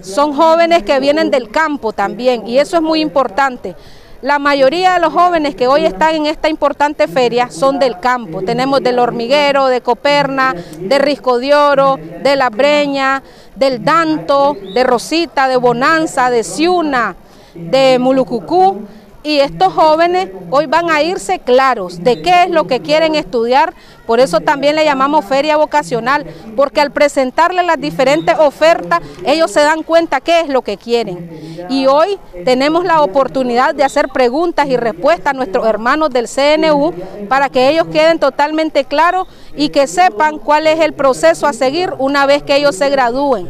Son 0.00 0.32
jóvenes 0.32 0.82
que 0.82 0.98
vienen 0.98 1.30
del 1.30 1.50
campo 1.50 1.92
también 1.92 2.48
y 2.48 2.58
eso 2.58 2.76
es 2.76 2.82
muy 2.82 3.02
importante. 3.02 3.76
La 4.22 4.38
mayoría 4.38 4.94
de 4.94 5.00
los 5.00 5.12
jóvenes 5.12 5.54
que 5.56 5.66
hoy 5.66 5.84
están 5.84 6.14
en 6.14 6.24
esta 6.24 6.48
importante 6.48 7.06
feria 7.06 7.50
son 7.50 7.78
del 7.78 8.00
campo. 8.00 8.40
Tenemos 8.40 8.82
del 8.82 8.98
hormiguero, 8.98 9.66
de 9.66 9.82
Coperna, 9.82 10.54
de 10.78 10.98
Risco 10.98 11.38
de 11.38 11.54
Oro, 11.54 11.98
de 12.22 12.34
La 12.34 12.48
Breña, 12.48 13.22
del 13.54 13.84
Danto, 13.84 14.56
de 14.72 14.84
Rosita, 14.84 15.48
de 15.48 15.58
Bonanza, 15.58 16.30
de 16.30 16.44
Ciuna, 16.44 17.14
de 17.54 17.98
Mulucucú 17.98 18.86
y 19.24 19.40
estos 19.40 19.72
jóvenes 19.72 20.28
hoy 20.50 20.66
van 20.66 20.90
a 20.90 21.02
irse 21.02 21.38
claros 21.38 22.04
de 22.04 22.20
qué 22.20 22.44
es 22.44 22.50
lo 22.50 22.66
que 22.66 22.80
quieren 22.80 23.14
estudiar, 23.14 23.72
por 24.06 24.20
eso 24.20 24.40
también 24.40 24.76
le 24.76 24.84
llamamos 24.84 25.24
feria 25.24 25.56
vocacional, 25.56 26.26
porque 26.54 26.82
al 26.82 26.92
presentarle 26.92 27.62
las 27.62 27.80
diferentes 27.80 28.38
ofertas, 28.38 29.00
ellos 29.24 29.50
se 29.50 29.60
dan 29.60 29.82
cuenta 29.82 30.20
qué 30.20 30.40
es 30.40 30.48
lo 30.48 30.60
que 30.60 30.76
quieren. 30.76 31.66
Y 31.70 31.86
hoy 31.86 32.18
tenemos 32.44 32.84
la 32.84 33.00
oportunidad 33.00 33.74
de 33.74 33.82
hacer 33.82 34.08
preguntas 34.08 34.66
y 34.68 34.76
respuestas 34.76 35.28
a 35.28 35.32
nuestros 35.32 35.66
hermanos 35.66 36.10
del 36.10 36.28
CNU 36.28 36.92
para 37.26 37.48
que 37.48 37.70
ellos 37.70 37.86
queden 37.86 38.18
totalmente 38.18 38.84
claros 38.84 39.26
y 39.56 39.70
que 39.70 39.86
sepan 39.86 40.38
cuál 40.38 40.66
es 40.66 40.80
el 40.80 40.92
proceso 40.92 41.46
a 41.46 41.54
seguir 41.54 41.94
una 41.98 42.26
vez 42.26 42.42
que 42.42 42.56
ellos 42.56 42.76
se 42.76 42.90
gradúen, 42.90 43.48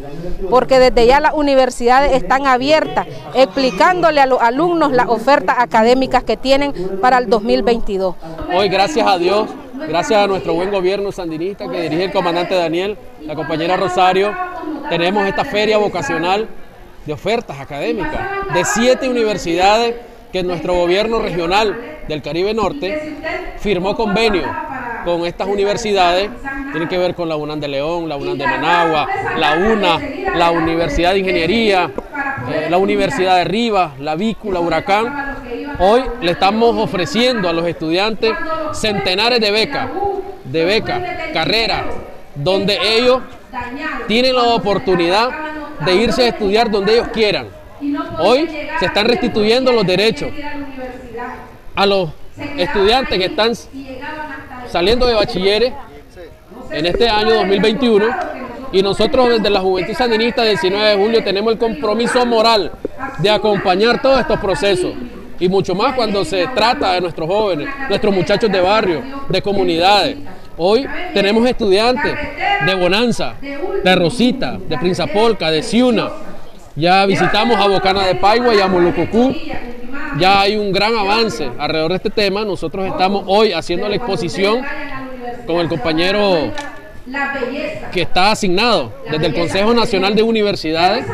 porque 0.49 0.79
desde 0.79 1.05
ya 1.05 1.19
las 1.19 1.33
universidades 1.33 2.13
están 2.13 2.47
abiertas 2.47 3.07
explicándole 3.33 4.21
a 4.21 4.25
los 4.25 4.41
alumnos 4.41 4.93
las 4.93 5.09
ofertas 5.09 5.64
académicas 5.65 6.23
que 6.23 6.37
tienen 6.37 6.73
para 7.01 7.17
el 7.17 7.29
2022. 7.29 8.15
Hoy, 8.53 8.69
gracias 8.69 9.05
a 9.07 9.17
Dios, 9.17 9.49
gracias 9.87 10.23
a 10.23 10.27
nuestro 10.27 10.53
buen 10.53 10.71
gobierno 10.71 11.11
sandinista 11.11 11.67
que 11.67 11.81
dirige 11.81 12.05
el 12.05 12.11
comandante 12.11 12.55
Daniel, 12.55 12.97
la 13.21 13.35
compañera 13.35 13.75
Rosario, 13.75 14.33
tenemos 14.89 15.27
esta 15.27 15.43
feria 15.43 15.77
vocacional 15.77 16.47
de 17.05 17.13
ofertas 17.13 17.59
académicas 17.59 18.21
de 18.53 18.63
siete 18.63 19.09
universidades 19.09 19.95
que 20.31 20.43
nuestro 20.43 20.75
gobierno 20.75 21.19
regional 21.19 21.75
del 22.07 22.21
Caribe 22.21 22.53
Norte 22.53 23.17
firmó 23.57 23.95
convenio 23.95 24.43
con 25.03 25.25
estas 25.25 25.47
universidades, 25.47 26.29
tienen 26.71 26.89
que 26.89 26.97
ver 26.97 27.15
con 27.15 27.29
la 27.29 27.35
UNAM 27.35 27.59
de 27.59 27.67
León, 27.67 28.09
la 28.09 28.17
UNAM 28.17 28.37
de 28.37 28.45
Managua, 28.45 29.07
la 29.37 29.53
UNA, 29.53 29.99
la 30.35 30.51
Universidad 30.51 31.13
de 31.13 31.19
Ingeniería, 31.19 31.91
eh, 32.51 32.67
la 32.69 32.77
Universidad 32.77 33.37
de 33.37 33.43
Rivas, 33.43 33.99
la 33.99 34.15
Vícula, 34.15 34.59
Huracán. 34.59 35.34
Hoy 35.79 36.03
le 36.21 36.31
estamos 36.31 36.75
ofreciendo 36.77 37.49
a 37.49 37.53
los 37.53 37.65
estudiantes 37.67 38.31
centenares 38.73 39.39
de 39.39 39.51
becas, 39.51 39.89
de 40.45 40.65
becas, 40.65 41.01
carreras, 41.33 41.83
donde 42.35 42.77
ellos 42.97 43.21
tienen 44.07 44.35
la 44.35 44.43
oportunidad 44.43 45.29
de 45.85 45.95
irse 45.95 46.23
a 46.23 46.27
estudiar 46.29 46.69
donde 46.69 46.93
ellos 46.93 47.07
quieran. 47.09 47.47
Hoy 48.19 48.49
se 48.79 48.85
están 48.85 49.05
restituyendo 49.05 49.71
los 49.71 49.85
derechos 49.85 50.29
a 51.75 51.85
los 51.85 52.09
estudiantes 52.57 53.17
que 53.17 53.25
están 53.25 53.53
saliendo 54.67 55.05
de 55.05 55.13
bachilleres 55.13 55.73
en 56.71 56.85
este 56.85 57.09
año 57.09 57.35
2021 57.35 58.05
y 58.71 58.81
nosotros 58.81 59.29
desde 59.29 59.49
la 59.49 59.61
Juventud 59.61 59.93
Sandinista 59.93 60.41
del 60.41 60.51
19 60.51 60.85
de 60.85 60.95
julio 60.95 61.23
tenemos 61.23 61.53
el 61.53 61.59
compromiso 61.59 62.25
moral 62.25 62.71
de 63.19 63.29
acompañar 63.29 64.01
todos 64.01 64.19
estos 64.19 64.39
procesos 64.39 64.93
y 65.39 65.49
mucho 65.49 65.75
más 65.75 65.95
cuando 65.95 66.23
se 66.23 66.47
trata 66.47 66.93
de 66.93 67.01
nuestros 67.01 67.27
jóvenes, 67.27 67.67
nuestros 67.89 68.13
muchachos 68.13 68.51
de 68.51 68.59
barrio, 68.59 69.01
de 69.29 69.41
comunidades. 69.41 70.17
Hoy 70.57 70.87
tenemos 71.13 71.47
estudiantes 71.47 72.13
de 72.65 72.75
Bonanza, 72.75 73.35
de 73.41 73.95
Rosita, 73.95 74.57
de 74.57 74.77
Prinzapolca, 74.77 75.51
de 75.51 75.61
Ciuna. 75.61 76.09
Ya 76.75 77.05
visitamos 77.05 77.57
a 77.57 77.67
Bocana 77.67 78.05
de 78.05 78.15
Paigua 78.15 78.55
y 78.55 78.59
a 78.59 78.67
Molucucú. 78.67 79.35
Ya 80.17 80.41
hay 80.41 80.55
un 80.55 80.71
gran 80.71 80.95
avance 80.95 81.49
alrededor 81.57 81.91
de 81.91 81.97
este 81.97 82.09
tema. 82.09 82.45
Nosotros 82.45 82.85
estamos 82.87 83.23
hoy 83.27 83.51
haciendo 83.51 83.89
la 83.89 83.95
exposición 83.95 84.61
con 85.45 85.57
el 85.57 85.67
compañero 85.67 86.51
que 87.91 88.01
está 88.01 88.31
asignado 88.31 88.93
desde 89.11 89.27
el 89.27 89.35
Consejo 89.35 89.73
Nacional 89.73 90.15
de 90.15 90.23
Universidades 90.23 91.05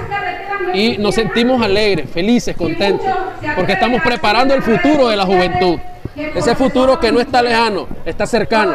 y 0.73 0.97
nos 0.97 1.15
sentimos 1.15 1.61
alegres, 1.61 2.09
felices, 2.09 2.55
contentos, 2.55 3.07
porque 3.55 3.73
estamos 3.73 4.01
preparando 4.01 4.53
el 4.53 4.61
futuro 4.61 5.07
de 5.09 5.15
la 5.15 5.25
juventud. 5.25 5.79
Ese 6.15 6.55
futuro 6.55 6.99
que 6.99 7.11
no 7.11 7.21
está 7.21 7.41
lejano, 7.41 7.87
está 8.05 8.25
cercano. 8.25 8.73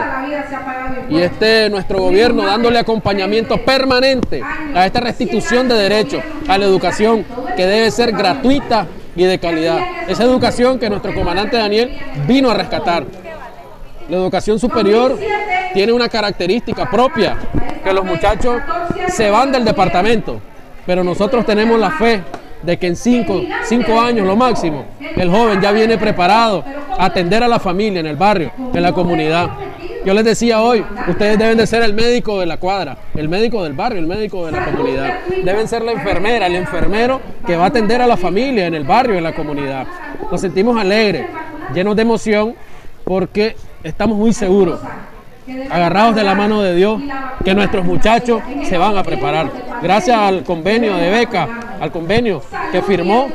Y 1.10 1.18
este 1.20 1.68
nuestro 1.70 1.98
gobierno 1.98 2.44
dándole 2.44 2.78
acompañamiento 2.78 3.62
permanente 3.64 4.42
a 4.74 4.86
esta 4.86 5.00
restitución 5.00 5.68
de 5.68 5.74
derechos 5.74 6.22
a 6.48 6.58
la 6.58 6.64
educación 6.64 7.24
que 7.56 7.66
debe 7.66 7.90
ser 7.90 8.12
gratuita 8.12 8.86
y 9.14 9.24
de 9.24 9.38
calidad. 9.38 9.78
Esa 10.08 10.24
educación 10.24 10.78
que 10.78 10.88
nuestro 10.88 11.14
comandante 11.14 11.56
Daniel 11.56 11.96
vino 12.26 12.50
a 12.50 12.54
rescatar. 12.54 13.04
La 14.08 14.16
educación 14.16 14.58
superior 14.58 15.18
tiene 15.74 15.92
una 15.92 16.08
característica 16.08 16.88
propia, 16.88 17.36
que 17.82 17.92
los 17.92 18.04
muchachos 18.04 18.62
se 19.08 19.30
van 19.30 19.52
del 19.52 19.64
departamento, 19.64 20.40
pero 20.86 21.02
nosotros 21.04 21.44
tenemos 21.44 21.78
la 21.78 21.90
fe 21.90 22.22
de 22.62 22.78
que 22.78 22.86
en 22.86 22.96
cinco, 22.96 23.42
cinco 23.64 24.00
años 24.00 24.26
lo 24.26 24.36
máximo, 24.36 24.84
el 25.16 25.30
joven 25.30 25.60
ya 25.60 25.72
viene 25.72 25.98
preparado 25.98 26.64
a 26.98 27.04
atender 27.04 27.42
a 27.42 27.48
la 27.48 27.58
familia 27.58 28.00
en 28.00 28.06
el 28.06 28.16
barrio, 28.16 28.50
en 28.72 28.82
la 28.82 28.92
comunidad. 28.92 29.50
Yo 30.04 30.14
les 30.14 30.24
decía 30.24 30.62
hoy, 30.62 30.84
ustedes 31.08 31.38
deben 31.38 31.58
de 31.58 31.66
ser 31.66 31.82
el 31.82 31.92
médico 31.92 32.38
de 32.38 32.46
la 32.46 32.58
cuadra, 32.58 32.96
el 33.14 33.28
médico 33.28 33.64
del 33.64 33.72
barrio, 33.72 33.98
el 33.98 34.06
médico 34.06 34.46
de 34.46 34.52
la 34.52 34.64
comunidad. 34.64 35.18
Deben 35.44 35.66
ser 35.66 35.82
la 35.82 35.92
enfermera, 35.92 36.46
el 36.46 36.54
enfermero 36.54 37.20
que 37.44 37.56
va 37.56 37.64
a 37.64 37.66
atender 37.68 38.00
a 38.00 38.06
la 38.06 38.16
familia 38.16 38.66
en 38.66 38.74
el 38.74 38.84
barrio, 38.84 39.16
en 39.16 39.24
la 39.24 39.34
comunidad. 39.34 39.86
Nos 40.30 40.40
sentimos 40.40 40.78
alegres, 40.78 41.26
llenos 41.74 41.96
de 41.96 42.02
emoción, 42.02 42.54
porque 43.04 43.56
estamos 43.82 44.16
muy 44.16 44.32
seguros, 44.32 44.80
agarrados 45.70 46.14
de 46.14 46.24
la 46.24 46.34
mano 46.34 46.62
de 46.62 46.74
Dios, 46.74 47.00
que 47.44 47.54
nuestros 47.54 47.84
muchachos 47.84 48.42
se 48.68 48.78
van 48.78 48.96
a 48.96 49.02
preparar. 49.02 49.50
Gracias 49.82 50.16
al 50.16 50.42
convenio 50.42 50.96
de 50.96 51.10
beca, 51.10 51.76
al 51.80 51.92
convenio 51.92 52.42
que 52.72 52.82
firmó 52.82 53.28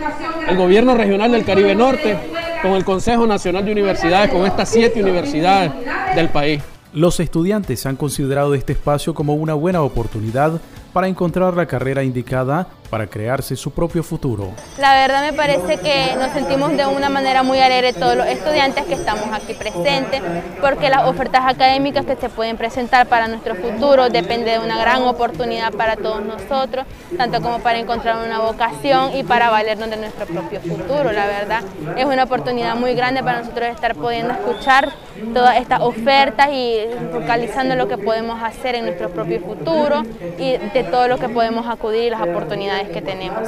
el 0.47 0.57
gobierno 0.57 0.95
regional 0.95 1.31
del 1.31 1.45
Caribe 1.45 1.75
Norte 1.75 2.17
con 2.61 2.71
el 2.71 2.83
Consejo 2.83 3.25
Nacional 3.25 3.65
de 3.65 3.71
Universidades, 3.71 4.29
con 4.31 4.45
estas 4.45 4.69
siete 4.69 5.01
universidades 5.01 5.71
del 6.15 6.29
país. 6.29 6.61
Los 6.93 7.19
estudiantes 7.19 7.85
han 7.85 7.95
considerado 7.95 8.53
este 8.53 8.73
espacio 8.73 9.13
como 9.13 9.33
una 9.33 9.53
buena 9.53 9.81
oportunidad 9.81 10.59
para 10.93 11.07
encontrar 11.07 11.53
la 11.55 11.65
carrera 11.65 12.03
indicada 12.03 12.67
para 12.91 13.07
crearse 13.07 13.55
su 13.55 13.71
propio 13.71 14.03
futuro. 14.03 14.49
La 14.77 14.93
verdad 14.93 15.23
me 15.23 15.31
parece 15.31 15.77
que 15.77 16.13
nos 16.17 16.31
sentimos 16.33 16.75
de 16.75 16.85
una 16.85 17.09
manera 17.09 17.41
muy 17.41 17.57
alegre 17.57 17.93
todos 17.93 18.17
los 18.17 18.27
estudiantes 18.27 18.83
que 18.83 18.95
estamos 18.95 19.27
aquí 19.31 19.53
presentes, 19.53 20.21
porque 20.59 20.89
las 20.89 21.07
ofertas 21.07 21.43
académicas 21.45 22.05
que 22.05 22.17
se 22.17 22.27
pueden 22.27 22.57
presentar 22.57 23.07
para 23.07 23.29
nuestro 23.29 23.55
futuro 23.55 24.09
depende 24.09 24.51
de 24.51 24.59
una 24.59 24.77
gran 24.77 25.03
oportunidad 25.03 25.71
para 25.71 25.95
todos 25.95 26.21
nosotros, 26.21 26.85
tanto 27.17 27.41
como 27.41 27.59
para 27.59 27.79
encontrar 27.79 28.25
una 28.25 28.39
vocación 28.39 29.15
y 29.15 29.23
para 29.23 29.49
valernos 29.49 29.89
de 29.89 29.95
nuestro 29.95 30.25
propio 30.25 30.59
futuro. 30.59 31.13
La 31.13 31.27
verdad 31.27 31.63
es 31.95 32.03
una 32.03 32.23
oportunidad 32.23 32.75
muy 32.75 32.93
grande 32.93 33.23
para 33.23 33.39
nosotros 33.39 33.69
estar 33.69 33.95
pudiendo 33.95 34.33
escuchar 34.33 34.89
todas 35.33 35.55
estas 35.55 35.79
ofertas 35.79 36.49
y 36.51 36.87
focalizando 37.13 37.75
lo 37.77 37.87
que 37.87 37.97
podemos 37.97 38.43
hacer 38.43 38.75
en 38.75 38.85
nuestro 38.85 39.09
propio 39.11 39.39
futuro 39.39 40.03
y 40.37 40.57
todo 40.83 41.07
lo 41.07 41.17
que 41.17 41.29
podemos 41.29 41.67
acudir 41.67 42.03
y 42.03 42.09
las 42.09 42.21
oportunidades 42.21 42.89
que 42.89 43.01
tenemos. 43.01 43.47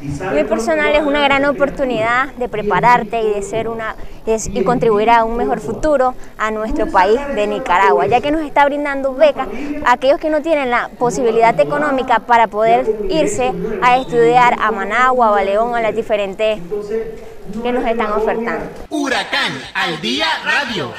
Mi 0.00 0.44
personal 0.44 0.94
es 0.94 1.02
una 1.02 1.20
gran 1.22 1.44
oportunidad 1.44 2.28
de 2.34 2.48
prepararte 2.48 3.20
y 3.20 3.30
de 3.34 3.42
ser 3.42 3.68
una 3.68 3.96
y 4.26 4.62
contribuir 4.62 5.10
a 5.10 5.24
un 5.24 5.36
mejor 5.36 5.58
futuro 5.58 6.14
a 6.36 6.50
nuestro 6.50 6.86
país 6.86 7.18
de 7.34 7.46
Nicaragua, 7.46 8.06
ya 8.06 8.20
que 8.20 8.30
nos 8.30 8.42
está 8.42 8.64
brindando 8.66 9.14
becas 9.14 9.48
a 9.84 9.92
aquellos 9.92 10.20
que 10.20 10.30
no 10.30 10.40
tienen 10.40 10.70
la 10.70 10.88
posibilidad 10.98 11.58
económica 11.58 12.20
para 12.20 12.46
poder 12.46 12.86
irse 13.10 13.52
a 13.82 13.96
estudiar 13.96 14.54
a 14.60 14.70
Managua 14.70 15.32
o 15.32 15.34
a 15.34 15.42
León 15.42 15.74
a 15.74 15.80
las 15.80 15.96
diferentes 15.96 16.60
que 17.62 17.72
nos 17.72 17.84
están 17.84 18.12
ofertando. 18.12 18.66
Huracán 18.90 19.52
al 19.74 20.00
día 20.00 20.26
radio. 20.44 20.92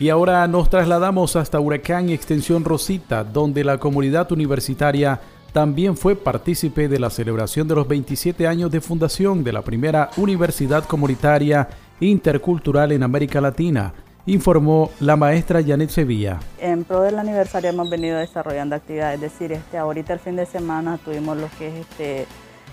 Y 0.00 0.08
ahora 0.08 0.48
nos 0.48 0.70
trasladamos 0.70 1.36
hasta 1.36 1.60
Huracán 1.60 2.08
Extensión 2.08 2.64
Rosita, 2.64 3.22
donde 3.22 3.62
la 3.62 3.76
comunidad 3.76 4.32
universitaria 4.32 5.20
también 5.52 5.94
fue 5.94 6.16
partícipe 6.16 6.88
de 6.88 6.98
la 6.98 7.10
celebración 7.10 7.68
de 7.68 7.74
los 7.74 7.86
27 7.86 8.46
años 8.46 8.70
de 8.70 8.80
fundación 8.80 9.44
de 9.44 9.52
la 9.52 9.60
primera 9.60 10.08
universidad 10.16 10.86
comunitaria 10.86 11.68
intercultural 12.00 12.92
en 12.92 13.02
América 13.02 13.42
Latina, 13.42 13.92
informó 14.24 14.90
la 15.00 15.16
maestra 15.16 15.62
Janet 15.62 15.90
Sevilla. 15.90 16.40
En 16.58 16.84
pro 16.84 17.02
del 17.02 17.18
aniversario 17.18 17.68
hemos 17.68 17.90
venido 17.90 18.18
desarrollando 18.18 18.76
actividades, 18.76 19.16
es 19.16 19.20
decir, 19.20 19.52
este, 19.52 19.76
ahorita 19.76 20.14
el 20.14 20.20
fin 20.20 20.36
de 20.36 20.46
semana 20.46 20.98
tuvimos 21.04 21.36
lo 21.36 21.50
que 21.58 21.68
es 21.68 21.74
este, 21.74 22.26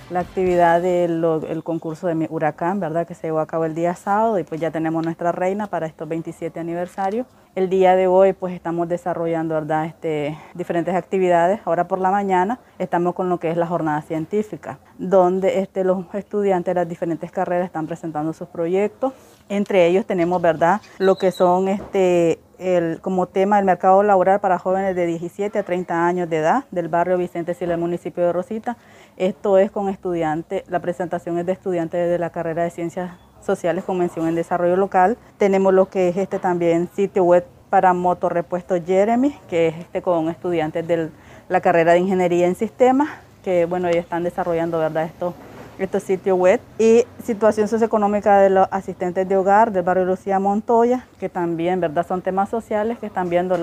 la 0.09 0.21
actividad 0.21 0.81
del 0.81 1.61
concurso 1.63 2.07
de 2.07 2.15
mi 2.15 2.27
huracán, 2.29 2.79
¿verdad? 2.79 3.05
Que 3.05 3.13
se 3.13 3.27
llevó 3.27 3.39
a 3.39 3.45
cabo 3.45 3.65
el 3.65 3.75
día 3.75 3.93
sábado 3.95 4.39
y 4.39 4.43
pues 4.43 4.61
ya 4.61 4.71
tenemos 4.71 5.03
nuestra 5.03 5.31
reina 5.31 5.67
para 5.67 5.85
estos 5.85 6.07
27 6.07 6.59
aniversarios. 6.59 7.27
El 7.55 7.69
día 7.69 7.95
de 7.95 8.07
hoy 8.07 8.33
pues 8.33 8.53
estamos 8.53 8.87
desarrollando, 8.87 9.55
¿verdad? 9.55 9.85
Este, 9.85 10.37
diferentes 10.53 10.95
actividades. 10.95 11.59
Ahora 11.65 11.87
por 11.87 11.99
la 11.99 12.11
mañana 12.11 12.59
estamos 12.77 13.15
con 13.15 13.29
lo 13.29 13.39
que 13.39 13.49
es 13.49 13.57
la 13.57 13.65
jornada 13.65 14.01
científica, 14.01 14.79
donde 14.97 15.59
este, 15.59 15.83
los 15.83 16.05
estudiantes 16.13 16.73
de 16.73 16.81
las 16.81 16.87
diferentes 16.87 17.31
carreras 17.31 17.65
están 17.65 17.87
presentando 17.87 18.31
sus 18.31 18.47
proyectos. 18.47 19.11
Entre 19.49 19.87
ellos 19.87 20.05
tenemos, 20.05 20.41
¿verdad? 20.41 20.81
Lo 20.99 21.15
que 21.17 21.31
son 21.31 21.67
este, 21.67 22.39
el, 22.59 22.99
como 23.01 23.27
tema 23.27 23.59
el 23.59 23.65
mercado 23.65 24.03
laboral 24.03 24.39
para 24.39 24.59
jóvenes 24.59 24.95
de 24.95 25.05
17 25.05 25.59
a 25.59 25.63
30 25.63 26.05
años 26.05 26.29
de 26.29 26.37
edad 26.37 26.65
del 26.71 26.87
barrio 26.87 27.17
Vicente 27.17 27.53
Sila 27.53 27.71
del 27.71 27.79
municipio 27.79 28.23
de 28.23 28.33
Rosita. 28.33 28.77
Esto 29.17 29.57
es 29.57 29.71
con 29.71 29.89
estudiantes, 29.89 30.63
la 30.69 30.79
presentación 30.79 31.39
es 31.39 31.45
de 31.47 31.51
estudiantes 31.51 32.07
de 32.07 32.19
la 32.19 32.29
carrera 32.29 32.61
de 32.61 32.69
Ciencias 32.69 33.13
Sociales 33.43 33.83
con 33.83 33.97
mención 33.97 34.27
en 34.27 34.35
desarrollo 34.35 34.75
local. 34.75 35.17
Tenemos 35.39 35.73
lo 35.73 35.89
que 35.89 36.09
es 36.09 36.17
este 36.17 36.37
también 36.37 36.87
sitio 36.95 37.23
web 37.23 37.43
para 37.71 37.93
motorrepuesto 37.93 38.75
Jeremy, 38.79 39.35
que 39.49 39.69
es 39.69 39.75
este 39.79 40.03
con 40.03 40.29
estudiantes 40.29 40.87
de 40.87 41.09
la 41.49 41.61
carrera 41.61 41.93
de 41.93 41.99
Ingeniería 41.99 42.45
en 42.45 42.53
Sistemas, 42.53 43.09
que 43.43 43.65
bueno, 43.65 43.87
ellos 43.87 44.03
están 44.03 44.21
desarrollando, 44.21 44.77
¿verdad? 44.77 45.05
Estos, 45.05 45.33
estos 45.79 46.03
sitios 46.03 46.37
web. 46.37 46.61
Y 46.77 47.03
situación 47.23 47.67
socioeconómica 47.67 48.37
de 48.37 48.51
los 48.51 48.67
asistentes 48.69 49.27
de 49.27 49.35
hogar 49.35 49.71
del 49.71 49.81
barrio 49.81 50.05
Lucía 50.05 50.37
Montoya, 50.37 51.07
que 51.19 51.27
también, 51.27 51.79
¿verdad? 51.79 52.05
Son 52.05 52.21
temas 52.21 52.49
sociales 52.49 52.99
que 52.99 53.07
están 53.07 53.31
viendo 53.31 53.57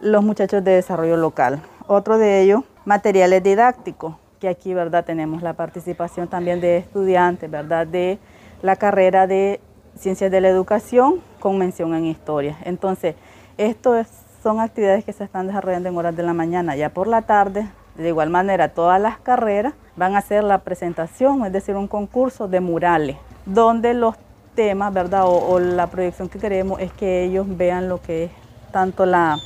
los 0.00 0.22
muchachos 0.22 0.62
de 0.62 0.76
desarrollo 0.76 1.16
local. 1.16 1.60
Otro 1.88 2.18
de 2.18 2.42
ellos, 2.42 2.62
materiales 2.84 3.42
didácticos 3.42 4.21
que 4.42 4.48
aquí, 4.48 4.74
¿verdad? 4.74 5.04
Tenemos 5.04 5.40
la 5.40 5.52
participación 5.52 6.26
también 6.26 6.60
de 6.60 6.78
estudiantes, 6.78 7.48
¿verdad? 7.48 7.86
De 7.86 8.18
la 8.60 8.74
carrera 8.74 9.28
de 9.28 9.60
Ciencias 9.96 10.32
de 10.32 10.40
la 10.40 10.48
Educación 10.48 11.20
con 11.38 11.58
mención 11.58 11.94
en 11.94 12.06
Historia. 12.06 12.58
Entonces, 12.64 13.14
esto 13.56 13.94
son 14.42 14.58
actividades 14.58 15.04
que 15.04 15.12
se 15.12 15.22
están 15.22 15.46
desarrollando 15.46 15.88
en 15.88 15.96
horas 15.96 16.16
de 16.16 16.24
la 16.24 16.32
mañana. 16.32 16.74
Ya 16.74 16.88
por 16.88 17.06
la 17.06 17.22
tarde, 17.22 17.68
de 17.96 18.08
igual 18.08 18.30
manera, 18.30 18.70
todas 18.70 19.00
las 19.00 19.16
carreras 19.18 19.74
van 19.94 20.16
a 20.16 20.18
hacer 20.18 20.42
la 20.42 20.58
presentación, 20.58 21.44
es 21.44 21.52
decir, 21.52 21.76
un 21.76 21.86
concurso 21.86 22.48
de 22.48 22.58
murales, 22.58 23.18
donde 23.46 23.94
los 23.94 24.16
temas, 24.56 24.92
¿verdad? 24.92 25.24
O, 25.24 25.52
o 25.52 25.60
la 25.60 25.86
proyección 25.86 26.28
que 26.28 26.40
queremos 26.40 26.80
es 26.80 26.90
que 26.90 27.22
ellos 27.22 27.46
vean 27.48 27.88
lo 27.88 28.02
que 28.02 28.24
es 28.24 28.30
tanto 28.72 29.06
la 29.06 29.36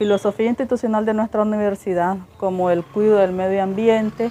filosofía 0.00 0.46
institucional 0.46 1.04
de 1.04 1.12
nuestra 1.12 1.42
universidad, 1.42 2.16
como 2.38 2.70
el 2.70 2.82
cuidado 2.82 3.18
del 3.18 3.32
medio 3.32 3.62
ambiente 3.62 4.30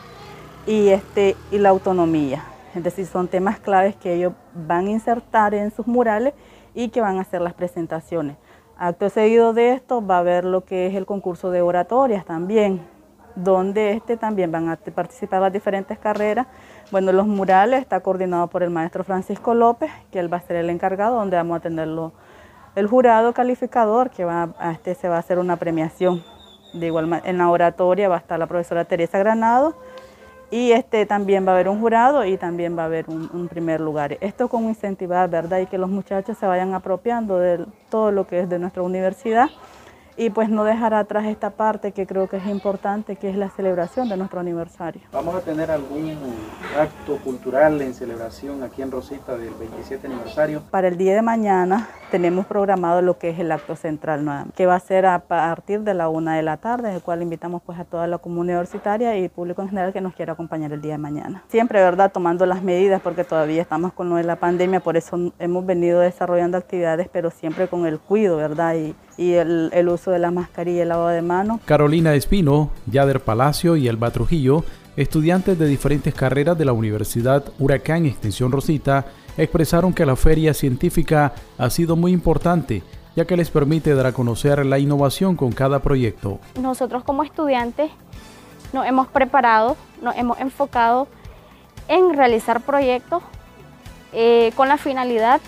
y, 0.66 0.88
este, 0.88 1.36
y 1.52 1.60
la 1.60 1.70
autonomía. 1.70 2.44
Es 2.74 2.84
decir, 2.84 3.06
son 3.06 3.28
temas 3.28 3.60
claves 3.60 3.96
que 3.96 4.16
ellos 4.16 4.34
van 4.56 4.88
a 4.88 4.90
insertar 4.90 5.54
en 5.54 5.70
sus 5.70 5.86
murales 5.86 6.34
y 6.74 6.90
que 6.90 7.02
van 7.02 7.20
a 7.20 7.22
hacer 7.22 7.42
las 7.42 7.54
presentaciones. 7.54 8.36
Acto 8.80 9.12
seguido 9.12 9.54
de 9.54 9.74
esto 9.74 10.04
va 10.04 10.16
a 10.16 10.20
haber 10.22 10.44
lo 10.44 10.66
que 10.66 10.88
es 10.88 10.96
el 10.96 11.06
concurso 11.06 11.52
de 11.52 11.62
oratorias 11.62 12.26
también, 12.26 12.82
donde 13.36 13.92
este 13.92 14.18
también 14.18 14.52
van 14.52 14.70
a 14.70 14.76
participar 14.76 15.40
las 15.40 15.54
diferentes 15.54 16.00
carreras. 16.00 16.48
Bueno, 16.90 17.12
los 17.12 17.28
murales 17.28 17.82
está 17.82 18.00
coordinado 18.00 18.48
por 18.48 18.64
el 18.64 18.72
maestro 18.72 19.04
Francisco 19.04 19.54
López, 19.54 19.92
que 20.10 20.18
él 20.18 20.34
va 20.34 20.38
a 20.38 20.42
ser 20.42 20.56
el 20.56 20.72
encargado, 20.72 21.18
donde 21.18 21.38
vamos 21.38 21.58
a 21.58 21.60
tenerlo 21.60 22.12
el 22.76 22.88
jurado 22.88 23.34
calificador, 23.34 24.10
que 24.10 24.26
va 24.26 24.50
a, 24.60 24.72
este 24.72 24.96
se 24.96 25.10
va 25.10 25.18
a 25.18 25.20
hacer 25.20 25.40
una 25.40 25.58
premiación. 25.58 26.24
De 26.74 26.86
igual 26.88 27.22
en 27.24 27.38
la 27.38 27.50
oratoria 27.50 28.10
va 28.10 28.16
a 28.16 28.20
estar 28.20 28.38
la 28.38 28.46
profesora 28.46 28.86
Teresa 28.86 29.18
Granado 29.18 29.76
y 30.52 30.72
este 30.72 31.06
también 31.06 31.46
va 31.46 31.52
a 31.52 31.56
haber 31.56 31.68
un 31.68 31.80
jurado 31.80 32.26
y 32.26 32.38
también 32.38 32.78
va 32.78 32.84
a 32.84 32.86
haber 32.86 33.06
un, 33.08 33.30
un, 33.34 33.48
primer 33.48 33.82
lugar. 33.82 34.18
Esto 34.22 34.50
con 34.50 34.66
incentivar, 34.66 35.30
¿verdad? 35.30 35.60
Y 35.60 35.66
que 35.66 35.78
los 35.78 35.90
muchachos 35.90 36.38
se 36.38 36.46
vayan 36.46 36.74
apropiando 36.74 37.38
de 37.38 37.66
todo 37.90 38.12
lo 38.12 38.28
que 38.28 38.42
es 38.42 38.50
de 38.50 38.60
nuestra 38.60 38.84
universidad 38.84 39.50
y 40.18 40.30
pues 40.30 40.50
no 40.50 40.64
dejar 40.64 40.94
atrás 40.94 41.26
esta 41.26 41.52
parte 41.52 41.92
que 41.92 42.06
creo 42.06 42.28
que 42.28 42.38
es 42.38 42.46
importante, 42.48 43.16
que 43.16 43.30
es 43.30 43.36
la 43.36 43.50
celebración 43.50 44.10
de 44.10 44.18
nuestro 44.18 44.40
aniversario. 44.40 45.02
¿Vamos 45.12 45.36
a 45.36 45.42
tener 45.42 45.72
algún 45.72 46.18
acto 46.78 47.18
cultural 47.24 47.82
en 47.82 47.94
celebración 47.94 48.64
aquí 48.64 48.82
en 48.82 48.92
Rosita 48.92 49.38
del 49.38 49.54
27 49.54 50.08
aniversario? 50.08 50.62
Para 50.72 50.88
el 50.88 50.98
día 50.98 51.16
de 51.16 51.22
mañana 51.22 51.88
tenemos 52.12 52.46
programado 52.46 53.02
lo 53.02 53.18
que 53.18 53.30
es 53.30 53.40
el 53.40 53.52
acto 53.52 53.76
central, 53.76 54.20
que 54.56 54.66
va 54.66 54.76
a 54.76 54.80
ser 54.80 55.06
a 55.06 55.20
partir 55.20 55.82
de 55.82 55.94
la 55.94 56.10
una 56.10 56.36
de 56.36 56.44
la 56.44 56.58
tarde, 56.58 56.94
el 56.94 57.02
cual 57.02 57.22
invitamos 57.22 57.62
pues 57.66 57.80
a 57.80 57.86
toda 57.86 58.08
la 58.08 58.18
comunidad 58.18 58.58
universitaria 58.58 59.18
y 59.18 59.30
público 59.30 59.62
en 59.62 59.70
general 59.70 59.94
que 59.94 60.02
nos 60.02 60.14
quiera 60.14 60.34
acompañar 60.34 60.74
el 60.74 60.82
día 60.82 60.94
de 60.94 60.98
mañana. 60.98 61.44
Siempre, 61.48 61.82
¿verdad?, 61.82 62.12
tomando 62.12 62.46
las 62.46 62.64
medidas 62.64 63.02
porque 63.02 63.24
todavía 63.24 63.62
estamos 63.62 63.94
con 63.94 64.10
lo 64.10 64.16
de 64.16 64.24
la 64.24 64.36
pandemia, 64.36 64.80
por 64.80 64.98
eso 64.98 65.32
hemos 65.40 65.66
venido 65.66 66.00
desarrollando 66.00 66.58
actividades, 66.58 67.08
pero 67.12 67.30
siempre 67.30 67.68
con 67.68 67.86
el 67.86 68.00
cuidado, 68.00 68.38
¿verdad? 68.38 68.76
Y, 68.76 68.96
y 69.20 69.34
el, 69.34 69.70
el, 69.74 69.90
uso 69.90 70.12
de 70.12 70.20
la 70.20 70.32
mascarilla 70.32 70.78
y 70.78 70.82
el 70.82 70.90
lavado 70.90 71.10
de 71.10 71.22
manos. 71.22 71.60
Carolina 71.66 72.14
Espino, 72.14 72.70
Yader 72.90 73.20
Palacio 73.20 73.76
y 73.76 73.90
Elba 73.90 74.12
Trujillo, 74.12 74.64
estudiantes 74.96 75.60
de 75.60 75.66
diferentes 75.66 76.16
carreras 76.16 76.58
de 76.58 76.64
la 76.64 76.72
Universidad 76.72 77.44
Huracán 77.60 78.06
Extensión 78.06 78.50
Rosita, 78.50 79.08
expresaron 79.38 79.92
que 79.92 80.06
la 80.06 80.16
feria 80.16 80.54
científica 80.54 81.34
ha 81.58 81.70
sido 81.70 81.98
muy 81.98 82.14
importante, 82.14 82.82
ya 83.14 83.26
que 83.26 83.36
les 83.36 83.52
permite 83.52 83.94
dar 83.94 84.06
a 84.06 84.14
conocer 84.14 84.66
la 84.66 84.80
innovación 84.80 85.36
con 85.36 85.52
cada 85.52 85.80
proyecto. 85.80 86.40
Nosotros 86.58 87.04
como 87.04 87.24
estudiantes 87.24 87.92
nos 88.72 88.86
hemos 88.86 89.10
preparado, 89.10 89.76
nos 90.02 90.16
hemos 90.16 90.40
enfocado 90.40 91.10
en 91.90 92.14
realizar 92.14 92.62
proyectos 92.62 93.22
eh, 94.14 94.54
con 94.56 94.70
la 94.70 94.78
finalidad 94.78 95.42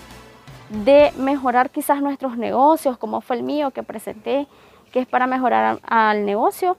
de 0.72 1.12
mejorar 1.18 1.70
quizás 1.70 2.00
nuestros 2.00 2.38
negocios, 2.38 2.96
como 2.96 3.20
fue 3.20 3.36
el 3.36 3.42
mío 3.42 3.70
que 3.72 3.82
presenté, 3.82 4.46
que 4.90 5.00
es 5.00 5.06
para 5.06 5.26
mejorar 5.26 5.80
al 5.86 6.24
negocio, 6.24 6.78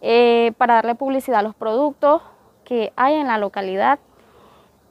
eh, 0.00 0.52
para 0.58 0.74
darle 0.74 0.96
publicidad 0.96 1.38
a 1.38 1.42
los 1.42 1.54
productos 1.54 2.22
que 2.64 2.92
hay 2.96 3.14
en 3.14 3.28
la 3.28 3.38
localidad 3.38 4.00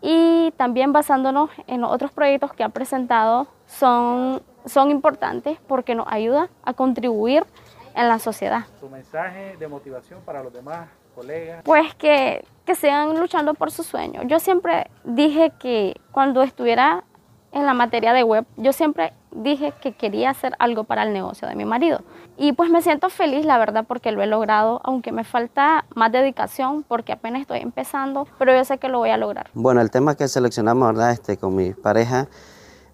y 0.02 0.54
también 0.56 0.94
basándonos 0.94 1.50
en 1.68 1.82
los 1.82 1.92
otros 1.92 2.12
proyectos 2.12 2.54
que 2.54 2.64
han 2.64 2.72
presentado 2.72 3.48
son, 3.66 4.42
son 4.66 4.90
importantes 4.90 5.60
porque 5.68 5.94
nos 5.94 6.08
ayuda 6.10 6.50
a 6.64 6.74
contribuir 6.74 7.46
en 7.94 8.08
la 8.08 8.20
sociedad. 8.20 8.66
¿Su 8.80 8.90
mensaje 8.90 9.58
de 9.58 9.68
motivación 9.68 10.22
para 10.22 10.42
los 10.44 10.54
demás 10.54 10.88
colegas? 11.14 11.62
Pues 11.66 11.94
que, 11.96 12.46
que 12.66 12.76
sigan 12.76 13.20
luchando 13.20 13.54
por 13.54 13.72
sus 13.72 13.86
sueños. 13.86 14.24
Yo 14.28 14.40
siempre 14.40 14.90
dije 15.04 15.52
que 15.60 16.00
cuando 16.12 16.42
estuviera 16.42 17.04
en 17.52 17.66
la 17.66 17.74
materia 17.74 18.14
de 18.14 18.24
web, 18.24 18.46
yo 18.58 18.74
siempre 18.74 19.14
dije 19.32 19.74
que 19.82 19.94
quería 19.94 20.30
hacer 20.30 20.54
algo 20.60 20.84
para 20.84 21.04
el 21.04 21.14
negocio 21.14 21.48
de 21.48 21.56
mi 21.56 21.66
marido. 21.66 22.02
Y 22.38 22.54
pues 22.54 22.70
me 22.70 22.82
siento 22.82 23.10
feliz, 23.10 23.46
la 23.46 23.58
verdad, 23.58 23.86
porque 23.88 24.12
lo 24.12 24.22
he 24.22 24.28
logrado, 24.28 24.82
aunque 24.84 25.12
me 25.12 25.24
falta 25.24 25.86
más 25.96 26.12
dedicación, 26.12 26.84
porque 26.84 27.14
apenas 27.14 27.42
estoy 27.42 27.60
empezando, 27.60 28.28
pero 28.38 28.56
yo 28.56 28.64
sé 28.64 28.78
que 28.78 28.88
lo 28.88 29.00
voy 29.00 29.10
a 29.10 29.18
lograr. 29.18 29.50
Bueno, 29.54 29.82
el 29.82 29.92
tema 29.92 30.16
que 30.16 30.28
seleccionamos, 30.28 30.88
¿verdad? 30.90 31.12
Este, 31.12 31.38
con 31.38 31.56
mi 31.56 31.74
pareja, 31.74 32.28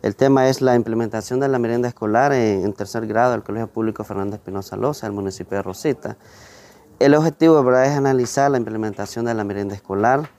el 0.01 0.15
tema 0.15 0.47
es 0.47 0.61
la 0.61 0.75
implementación 0.75 1.39
de 1.39 1.47
la 1.47 1.59
merienda 1.59 1.87
escolar 1.87 2.31
en, 2.33 2.71
tercer 2.73 3.07
grado 3.07 3.31
del 3.31 3.43
Colegio 3.43 3.67
Público 3.67 4.03
Fernández 4.03 4.35
Espinosa 4.35 4.77
Loza, 4.77 5.07
el 5.07 5.13
municipio 5.13 5.57
de 5.57 5.63
Rosita. 5.63 6.17
El 6.99 7.13
objetivo, 7.13 7.61
¿verdad?, 7.63 7.85
es 7.85 7.97
analizar 7.97 8.49
la 8.49 8.57
implementación 8.57 9.25
de 9.25 9.33
la 9.33 9.43
merienda 9.43 9.75
escolar 9.75 10.29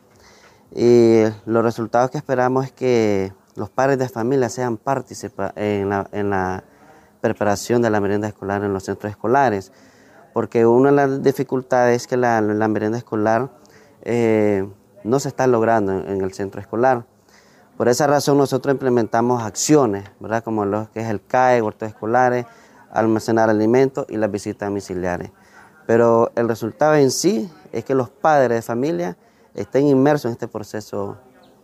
y 0.75 1.23
los 1.45 1.63
resultados 1.63 2.11
que 2.11 2.19
esperamos 2.19 2.67
es 2.67 2.73
que 2.73 3.33
los 3.57 3.71
padres 3.71 3.99
de 3.99 4.09
familia 4.09 4.49
sean 4.49 4.77
partícipes 4.77 5.53
en 5.57 5.91
la, 5.91 6.65
preparación 7.21 7.83
de 7.83 7.91
la 7.91 8.01
merienda 8.01 8.29
escolar 8.29 8.63
en 8.63 8.73
los 8.73 8.85
centros 8.85 9.11
escolares, 9.11 9.73
porque 10.33 10.65
una 10.65 10.91
de 10.91 10.97
las 10.97 11.23
dificultades 11.23 12.03
es 12.03 12.07
que 12.07 12.17
la, 12.17 12.41
merienda 12.41 12.99
escolar 12.99 13.51
eh, 14.03 14.69
no 15.03 15.19
se 15.19 15.29
está 15.29 15.47
logrando 15.47 15.93
en, 15.93 16.21
el 16.21 16.33
centro 16.35 16.61
escolar. 16.61 17.05
Por 17.77 17.89
esa 17.89 18.07
razón 18.07 18.39
nosotros 18.39 18.73
implementamos 18.73 19.43
acciones, 19.43 20.05
¿verdad? 20.21 20.45
como 20.45 20.65
lo 20.65 20.89
que 20.93 21.01
es 21.01 21.09
el 21.09 21.25
CAE, 21.25 21.63
huertos 21.63 21.89
escolares, 21.89 22.47
almacenar 22.93 23.51
alimentos 23.51 24.07
y 24.09 24.17
las 24.19 24.31
visitas 24.31 24.69
domiciliares. 24.69 25.33
Pero 25.87 26.31
el 26.37 26.49
resultado 26.49 26.95
en 26.95 27.11
sí 27.11 27.51
es 27.73 27.85
que 27.85 27.95
los 27.95 28.11
padres 28.11 28.59
de 28.59 28.63
familia 28.63 29.17
estén 29.55 29.87
inmersos 29.87 30.27
en 30.27 30.33
este 30.33 30.49
proceso 30.49 31.17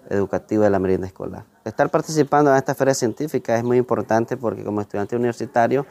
educativo 0.08 0.62
de 0.62 0.70
la 0.70 0.78
merienda 0.78 1.06
escolar. 1.06 1.44
Estar 1.64 1.90
participando 1.90 2.50
en 2.50 2.56
esta 2.56 2.74
feria 2.74 2.94
científica 2.94 3.56
es 3.56 3.64
muy 3.64 3.76
importante 3.76 4.36
porque 4.36 4.64
como 4.64 4.80
estudiante 4.80 5.16
universitario 5.16 5.86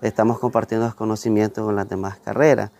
estamos 0.00 0.38
compartiendo 0.38 0.86
los 0.86 0.94
conocimientos 0.94 1.64
con 1.64 1.76
las 1.76 1.88
demás 1.88 2.18
carreras. 2.18 2.70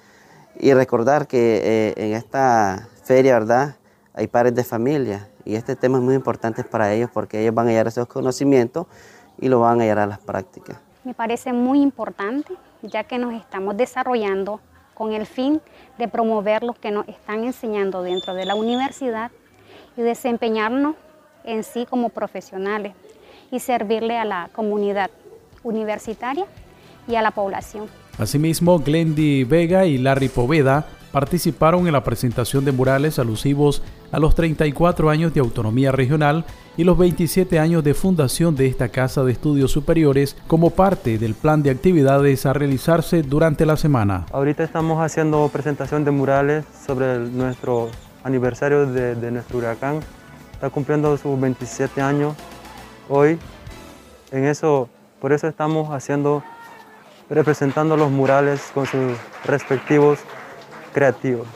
Y 0.58 0.74
recordar 0.74 1.26
que 1.26 1.60
eh, 1.62 1.94
en 1.96 2.12
esta 2.12 2.88
feria, 3.04 3.34
¿verdad? 3.34 3.76
Hay 4.14 4.26
padres 4.26 4.54
de 4.54 4.64
familia 4.64 5.28
y 5.44 5.54
este 5.54 5.76
tema 5.76 5.98
es 5.98 6.04
muy 6.04 6.14
importante 6.14 6.62
para 6.64 6.92
ellos 6.92 7.10
porque 7.12 7.40
ellos 7.40 7.54
van 7.54 7.68
a 7.68 7.70
llevar 7.70 7.86
esos 7.86 8.06
conocimientos 8.06 8.86
y 9.38 9.48
lo 9.48 9.60
van 9.60 9.80
a 9.80 9.84
llevar 9.84 10.00
a 10.00 10.06
las 10.06 10.18
prácticas. 10.18 10.78
Me 11.04 11.14
parece 11.14 11.52
muy 11.52 11.80
importante 11.80 12.54
ya 12.82 13.04
que 13.04 13.18
nos 13.18 13.32
estamos 13.34 13.76
desarrollando 13.76 14.60
con 14.94 15.12
el 15.12 15.26
fin 15.26 15.60
de 15.98 16.08
promover 16.08 16.62
lo 16.62 16.74
que 16.74 16.90
nos 16.90 17.08
están 17.08 17.44
enseñando 17.44 18.02
dentro 18.02 18.34
de 18.34 18.44
la 18.44 18.54
universidad 18.54 19.30
desempeñarnos 19.96 20.96
en 21.44 21.64
sí 21.64 21.86
como 21.88 22.08
profesionales 22.08 22.94
y 23.50 23.60
servirle 23.60 24.16
a 24.16 24.24
la 24.24 24.48
comunidad 24.52 25.10
universitaria 25.62 26.46
y 27.06 27.16
a 27.16 27.22
la 27.22 27.30
población. 27.30 27.86
Asimismo, 28.18 28.78
Glendy 28.78 29.44
Vega 29.44 29.86
y 29.86 29.98
Larry 29.98 30.28
Poveda 30.28 30.86
participaron 31.12 31.86
en 31.86 31.92
la 31.92 32.02
presentación 32.02 32.64
de 32.64 32.72
murales 32.72 33.18
alusivos 33.18 33.82
a 34.10 34.18
los 34.18 34.34
34 34.34 35.10
años 35.10 35.34
de 35.34 35.40
autonomía 35.40 35.92
regional 35.92 36.44
y 36.76 36.84
los 36.84 36.96
27 36.96 37.58
años 37.58 37.84
de 37.84 37.94
fundación 37.94 38.56
de 38.56 38.66
esta 38.66 38.88
Casa 38.88 39.22
de 39.22 39.32
Estudios 39.32 39.70
Superiores 39.70 40.36
como 40.46 40.70
parte 40.70 41.18
del 41.18 41.34
plan 41.34 41.62
de 41.62 41.70
actividades 41.70 42.46
a 42.46 42.54
realizarse 42.54 43.22
durante 43.22 43.66
la 43.66 43.76
semana. 43.76 44.26
Ahorita 44.32 44.64
estamos 44.64 45.02
haciendo 45.02 45.48
presentación 45.52 46.04
de 46.04 46.10
murales 46.10 46.64
sobre 46.86 47.18
nuestro 47.18 47.90
aniversario 48.24 48.86
de, 48.86 49.14
de 49.14 49.30
nuestro 49.30 49.58
huracán 49.58 50.00
está 50.52 50.70
cumpliendo 50.70 51.16
sus 51.16 51.40
27 51.40 52.00
años 52.00 52.34
hoy. 53.08 53.38
En 54.30 54.44
eso, 54.44 54.88
por 55.20 55.32
eso 55.32 55.48
estamos 55.48 55.90
haciendo, 55.92 56.42
representando 57.28 57.96
los 57.96 58.10
murales 58.10 58.70
con 58.72 58.86
sus 58.86 59.18
respectivos 59.44 60.20
creativos. 60.94 61.46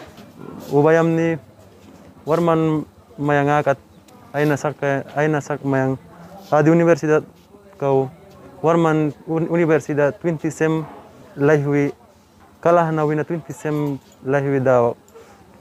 Ubayamni, 0.71 1.39
warman 2.25 2.85
mayangakat, 3.17 3.79
aina 4.37 4.57
sak 4.57 4.77
aina 5.17 5.41
sak 5.41 5.65
mayang 5.65 5.97
adi 6.53 6.69
universidad 6.69 7.25
kau 7.81 8.13
warman 8.61 9.17
universidad 9.27 10.13
20 10.21 10.51
sem 10.53 10.85
lahwi 11.41 11.97
kalah 12.61 12.93
nawina 12.93 13.25
20 13.25 13.49
sem 13.57 13.97
lahwi 14.21 14.61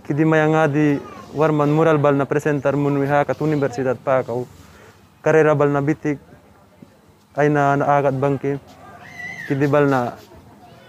daw 0.05 0.13
kidi 0.13 0.21
mayangadi 0.21 1.01
warman 1.33 1.73
mural 1.73 1.97
bal 1.97 2.13
na 2.13 2.25
presentar 2.25 2.77
mun 2.77 3.01
wiha 3.01 3.25
kat 3.25 3.41
universidad 3.41 3.97
pa 3.97 4.21
kau 4.21 4.45
karera 5.25 5.57
bal 5.57 5.73
na 5.73 5.81
bitik 5.81 6.21
ay 7.33 7.49
na 7.49 7.73
naagat 7.75 8.13
bangki 8.13 8.61
kidi 9.49 9.65
bal 9.65 9.89
na 9.89 10.13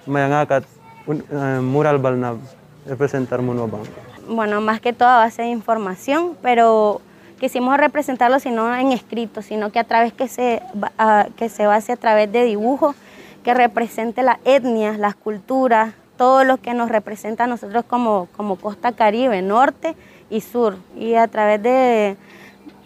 mayangakat 0.07 0.69
uh, 1.09 1.65
mural 1.65 1.97
bal 1.97 2.13
na 2.13 2.37
representar 2.85 3.41
mun 3.41 3.57
bangki. 3.57 3.91
Bueno, 4.29 4.61
más 4.61 4.81
que 4.81 4.93
todo 4.93 5.09
a 5.09 5.25
base 5.25 5.43
de 5.43 5.49
información, 5.49 6.37
pero 6.43 7.01
quisimos 7.41 7.79
representarlo 7.79 8.39
sino 8.39 8.75
en 8.75 8.93
escrito, 8.93 9.41
sino 9.41 9.71
que 9.71 9.79
a 9.79 9.85
través 9.85 10.13
que 10.13 10.29
se, 10.29 10.61
uh, 10.75 11.33
que 11.37 11.49
se 11.49 11.67
base 11.67 11.93
a 11.93 11.97
través 11.97 12.31
de 12.31 12.45
dibujos 12.45 12.95
que 13.43 13.55
represente 13.55 14.23
la 14.23 14.39
etnia, 14.45 14.99
las 14.99 15.15
culturas, 15.15 15.95
todo 16.17 16.45
lo 16.45 16.59
que 16.59 16.75
nos 16.75 16.89
representa 16.89 17.45
a 17.45 17.47
nosotros 17.47 17.85
como, 17.87 18.29
como 18.37 18.57
costa 18.57 18.93
caribe, 18.93 19.43
norte 19.43 19.95
y 20.31 20.41
sur. 20.41 20.79
Y 20.99 21.15
a 21.15 21.29
través 21.29 21.63
de, 21.63 22.17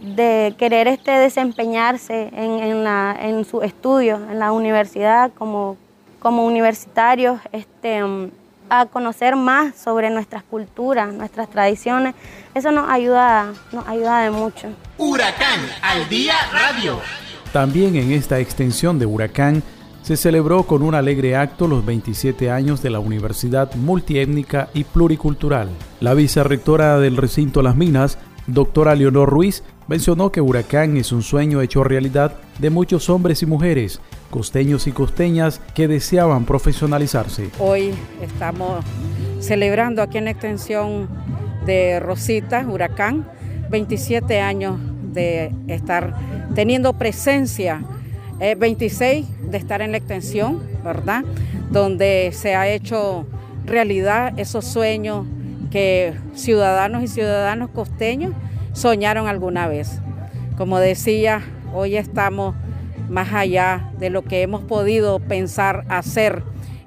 de 0.00 0.54
querer 0.58 0.88
este 0.88 1.12
desempeñarse 1.12 2.30
en, 2.34 2.58
en, 2.58 2.84
la, 2.84 3.16
en 3.20 3.44
su 3.44 3.62
estudio, 3.62 4.16
en 4.30 4.38
la 4.38 4.52
universidad, 4.52 5.30
como, 5.32 5.76
como 6.18 6.46
universitarios, 6.46 7.40
este, 7.52 8.02
a 8.70 8.86
conocer 8.86 9.36
más 9.36 9.74
sobre 9.74 10.10
nuestras 10.10 10.42
culturas, 10.42 11.12
nuestras 11.12 11.50
tradiciones. 11.50 12.14
Eso 12.54 12.70
nos 12.70 12.88
ayuda, 12.88 13.52
nos 13.72 13.86
ayuda 13.86 14.20
de 14.22 14.30
mucho. 14.30 14.68
Huracán 14.96 15.60
al 15.82 16.08
día 16.08 16.34
radio. 16.52 17.00
También 17.52 17.96
en 17.96 18.12
esta 18.12 18.38
extensión 18.38 18.98
de 18.98 19.06
Huracán 19.06 19.62
se 20.10 20.16
celebró 20.16 20.64
con 20.64 20.82
un 20.82 20.96
alegre 20.96 21.36
acto 21.36 21.68
los 21.68 21.86
27 21.86 22.50
años 22.50 22.82
de 22.82 22.90
la 22.90 22.98
Universidad 22.98 23.72
Multiétnica 23.76 24.68
y 24.74 24.82
Pluricultural. 24.82 25.68
La 26.00 26.14
vicerrectora 26.14 26.98
del 26.98 27.16
recinto 27.16 27.62
Las 27.62 27.76
Minas, 27.76 28.18
doctora 28.48 28.96
Leonor 28.96 29.30
Ruiz, 29.30 29.62
mencionó 29.86 30.32
que 30.32 30.40
Huracán 30.40 30.96
es 30.96 31.12
un 31.12 31.22
sueño 31.22 31.60
hecho 31.60 31.84
realidad 31.84 32.34
de 32.58 32.70
muchos 32.70 33.08
hombres 33.08 33.44
y 33.44 33.46
mujeres, 33.46 34.00
costeños 34.30 34.88
y 34.88 34.90
costeñas 34.90 35.60
que 35.76 35.86
deseaban 35.86 36.44
profesionalizarse. 36.44 37.50
Hoy 37.60 37.94
estamos 38.20 38.84
celebrando 39.38 40.02
aquí 40.02 40.18
en 40.18 40.24
la 40.24 40.32
extensión 40.32 41.08
de 41.66 42.00
Rosita, 42.00 42.66
Huracán, 42.68 43.30
27 43.70 44.40
años 44.40 44.76
de 45.12 45.52
estar 45.68 46.16
teniendo 46.56 46.94
presencia 46.94 47.84
26 48.40 49.50
de 49.50 49.58
estar 49.58 49.82
en 49.82 49.92
la 49.92 49.98
extensión, 49.98 50.62
¿verdad? 50.82 51.24
Donde 51.70 52.30
se 52.32 52.54
ha 52.54 52.68
hecho 52.68 53.26
realidad 53.66 54.38
esos 54.38 54.64
sueños 54.64 55.26
que 55.70 56.14
ciudadanos 56.34 57.02
y 57.02 57.08
ciudadanos 57.08 57.70
costeños 57.70 58.32
soñaron 58.72 59.28
alguna 59.28 59.68
vez. 59.68 60.00
Como 60.56 60.78
decía, 60.78 61.42
hoy 61.74 61.96
estamos 61.96 62.54
más 63.08 63.32
allá 63.32 63.90
de 63.98 64.10
lo 64.10 64.22
que 64.22 64.42
hemos 64.42 64.62
podido 64.62 65.18
pensar 65.20 65.84
hacer 65.88 66.42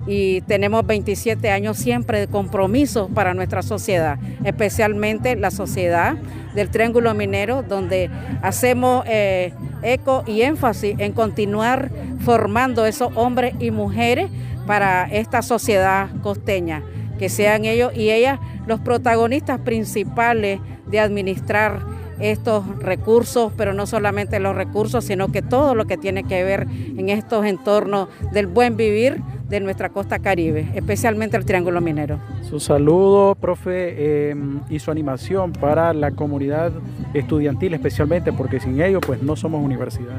y 0.07 0.41
tenemos 0.41 0.85
27 0.85 1.49
años 1.49 1.77
siempre 1.77 2.19
de 2.19 2.27
compromiso 2.27 3.09
para 3.09 3.33
nuestra 3.33 3.61
sociedad, 3.61 4.17
especialmente 4.43 5.35
la 5.35 5.51
sociedad 5.51 6.15
del 6.53 6.69
Triángulo 6.69 7.13
Minero, 7.13 7.63
donde 7.63 8.09
hacemos 8.41 9.03
eh, 9.07 9.53
eco 9.81 10.23
y 10.25 10.41
énfasis 10.41 10.95
en 10.99 11.13
continuar 11.13 11.91
formando 12.19 12.85
esos 12.85 13.11
hombres 13.15 13.55
y 13.59 13.71
mujeres 13.71 14.29
para 14.65 15.05
esta 15.05 15.41
sociedad 15.41 16.09
costeña, 16.21 16.83
que 17.19 17.29
sean 17.29 17.65
ellos 17.65 17.91
y 17.95 18.11
ellas 18.11 18.39
los 18.65 18.79
protagonistas 18.79 19.59
principales 19.59 20.59
de 20.87 20.99
administrar 20.99 21.81
estos 22.19 22.63
recursos, 22.79 23.51
pero 23.57 23.73
no 23.73 23.85
solamente 23.85 24.39
los 24.39 24.55
recursos, 24.55 25.03
sino 25.03 25.31
que 25.31 25.41
todo 25.41 25.75
lo 25.75 25.85
que 25.85 25.97
tiene 25.97 26.23
que 26.23 26.43
ver 26.43 26.67
en 26.69 27.09
estos 27.09 27.45
entornos 27.45 28.07
del 28.31 28.47
buen 28.47 28.77
vivir 28.77 29.21
de 29.53 29.59
nuestra 29.59 29.89
costa 29.89 30.17
caribe, 30.17 30.67
especialmente 30.73 31.37
el 31.37 31.45
Triángulo 31.45 31.79
Minero. 31.79 32.19
Su 32.41 32.59
saludo, 32.59 33.35
profe, 33.35 34.29
em, 34.31 34.61
y 34.67 34.79
su 34.79 34.89
animación 34.89 35.53
para 35.53 35.93
la 35.93 36.09
comunidad 36.09 36.71
estudiantil 37.13 37.75
especialmente, 37.75 38.33
porque 38.33 38.59
sin 38.59 38.81
ellos 38.81 39.03
pues 39.05 39.21
no 39.21 39.35
somos 39.35 39.63
universidad. 39.63 40.15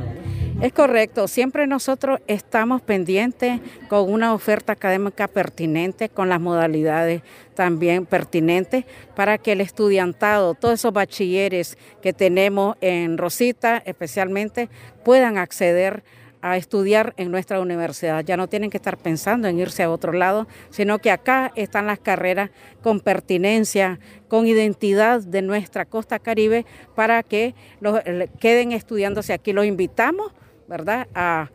Es 0.61 0.72
correcto, 0.72 1.26
siempre 1.26 1.66
nosotros 1.66 2.20
estamos 2.28 2.80
pendientes 2.80 3.61
con 3.89 4.09
una 4.09 4.35
oferta 4.35 4.74
académica 4.74 5.26
pertinente, 5.26 6.09
con 6.09 6.28
las 6.28 6.41
modalidades 6.41 7.22
también 7.55 8.07
pertinentes, 8.07 8.85
para 9.16 9.37
que 9.39 9.53
el 9.53 9.61
estudiantado, 9.61 10.55
todos 10.55 10.74
esos 10.74 10.93
bachilleres 10.93 11.76
que 12.01 12.12
tenemos 12.12 12.76
en 12.80 13.18
Rosita 13.18 13.82
especialmente, 13.85 14.68
puedan 15.05 15.39
acceder 15.39 16.05
a 16.05 16.24
estudiar 16.53 17.14
en 17.16 17.30
nuestra 17.30 17.61
universidad. 17.61 18.24
Ya 18.24 18.36
no 18.36 18.49
tienen 18.49 18.70
que 18.70 18.76
estar 18.76 18.99
pensando 18.99 19.49
en 19.49 19.59
irse 19.59 19.82
a 19.82 19.90
otro 19.90 20.12
lado, 20.12 20.47
sino 20.70 20.99
que 20.99 21.11
acá 21.11 21.53
están 21.57 21.86
las 21.86 21.99
carreras 21.99 22.51
con 22.82 23.01
pertinencia, 23.01 23.99
con 24.28 24.47
identidad 24.47 25.22
de 25.22 25.42
nuestra 25.42 25.86
costa 25.86 26.18
caribe 26.18 26.66
para 26.95 27.22
que 27.22 27.55
los, 27.80 28.01
queden 28.40 28.72
estudiándose 28.72 29.32
aquí. 29.32 29.53
Los 29.53 29.64
invitamos, 29.64 30.32
¿verdad?, 30.68 31.09
a 31.14 31.51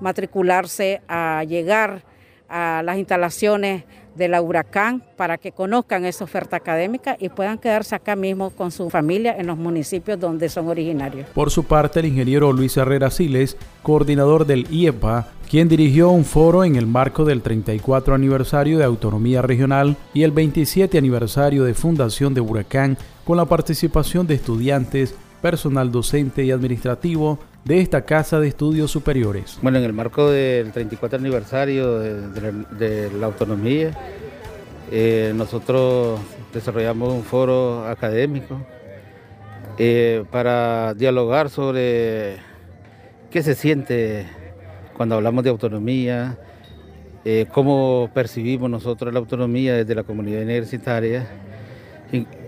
matricularse, 0.00 1.00
a 1.08 1.42
llegar 1.44 2.04
a 2.48 2.82
las 2.84 2.98
instalaciones 2.98 3.84
de 4.16 4.28
la 4.28 4.40
Huracán 4.40 5.02
para 5.16 5.38
que 5.38 5.52
conozcan 5.52 6.04
esa 6.04 6.24
oferta 6.24 6.56
académica 6.56 7.16
y 7.20 7.28
puedan 7.28 7.58
quedarse 7.58 7.94
acá 7.94 8.16
mismo 8.16 8.50
con 8.50 8.70
su 8.70 8.88
familia 8.90 9.36
en 9.38 9.46
los 9.46 9.58
municipios 9.58 10.18
donde 10.18 10.48
son 10.48 10.68
originarios. 10.68 11.28
Por 11.30 11.50
su 11.50 11.64
parte, 11.64 12.00
el 12.00 12.06
ingeniero 12.06 12.52
Luis 12.52 12.76
Herrera 12.76 13.10
Siles, 13.10 13.56
coordinador 13.82 14.46
del 14.46 14.66
IEPA, 14.70 15.28
quien 15.48 15.68
dirigió 15.68 16.10
un 16.10 16.24
foro 16.24 16.64
en 16.64 16.76
el 16.76 16.86
marco 16.86 17.24
del 17.24 17.42
34 17.42 18.14
aniversario 18.14 18.78
de 18.78 18.84
Autonomía 18.84 19.42
Regional 19.42 19.96
y 20.12 20.22
el 20.22 20.32
27 20.32 20.98
aniversario 20.98 21.64
de 21.64 21.74
Fundación 21.74 22.34
de 22.34 22.40
Huracán, 22.40 22.98
con 23.24 23.36
la 23.36 23.44
participación 23.44 24.26
de 24.26 24.34
estudiantes, 24.34 25.14
personal 25.40 25.90
docente 25.90 26.44
y 26.44 26.50
administrativo 26.50 27.38
de 27.64 27.80
esta 27.80 28.02
Casa 28.02 28.38
de 28.40 28.48
Estudios 28.48 28.90
Superiores. 28.90 29.58
Bueno, 29.62 29.78
en 29.78 29.84
el 29.84 29.92
marco 29.92 30.30
del 30.30 30.72
34 30.72 31.18
aniversario 31.18 31.98
de, 31.98 33.10
la, 33.10 33.26
autonomía, 33.26 33.90
eh, 34.90 35.32
nosotros 35.34 36.20
desarrollamos 36.54 37.12
un 37.12 37.24
foro 37.24 37.86
académico 37.86 38.60
eh, 39.78 40.24
para 40.30 40.94
dialogar 40.94 41.50
sobre 41.50 42.36
qué 43.30 43.42
se 43.42 43.54
siente 43.54 44.26
cuando 44.96 45.16
hablamos 45.16 45.44
de 45.44 45.50
autonomía, 45.50 46.38
eh, 47.24 47.46
cómo 47.52 48.08
percibimos 48.14 48.70
nosotros 48.70 49.12
la 49.12 49.18
autonomía 49.18 49.74
desde 49.74 49.94
la 49.94 50.04
comunidad 50.04 50.42
universitaria, 50.42 51.26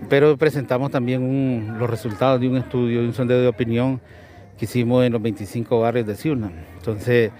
pero 0.09 0.37
presentamos 0.37 0.91
también 0.91 1.77
los 1.77 1.89
resultados 1.89 2.39
de 2.39 2.47
un 2.47 2.57
estudio, 2.57 3.01
un 3.01 3.13
sondeo 3.13 3.41
de 3.41 3.47
opinión 3.47 4.01
que 4.57 4.65
hicimos 4.65 5.05
en 5.05 5.13
los 5.13 5.21
25 5.21 5.79
barrios 5.79 6.07
de 6.07 6.15
Ciuna. 6.15 6.51
Entonces, 6.77 7.31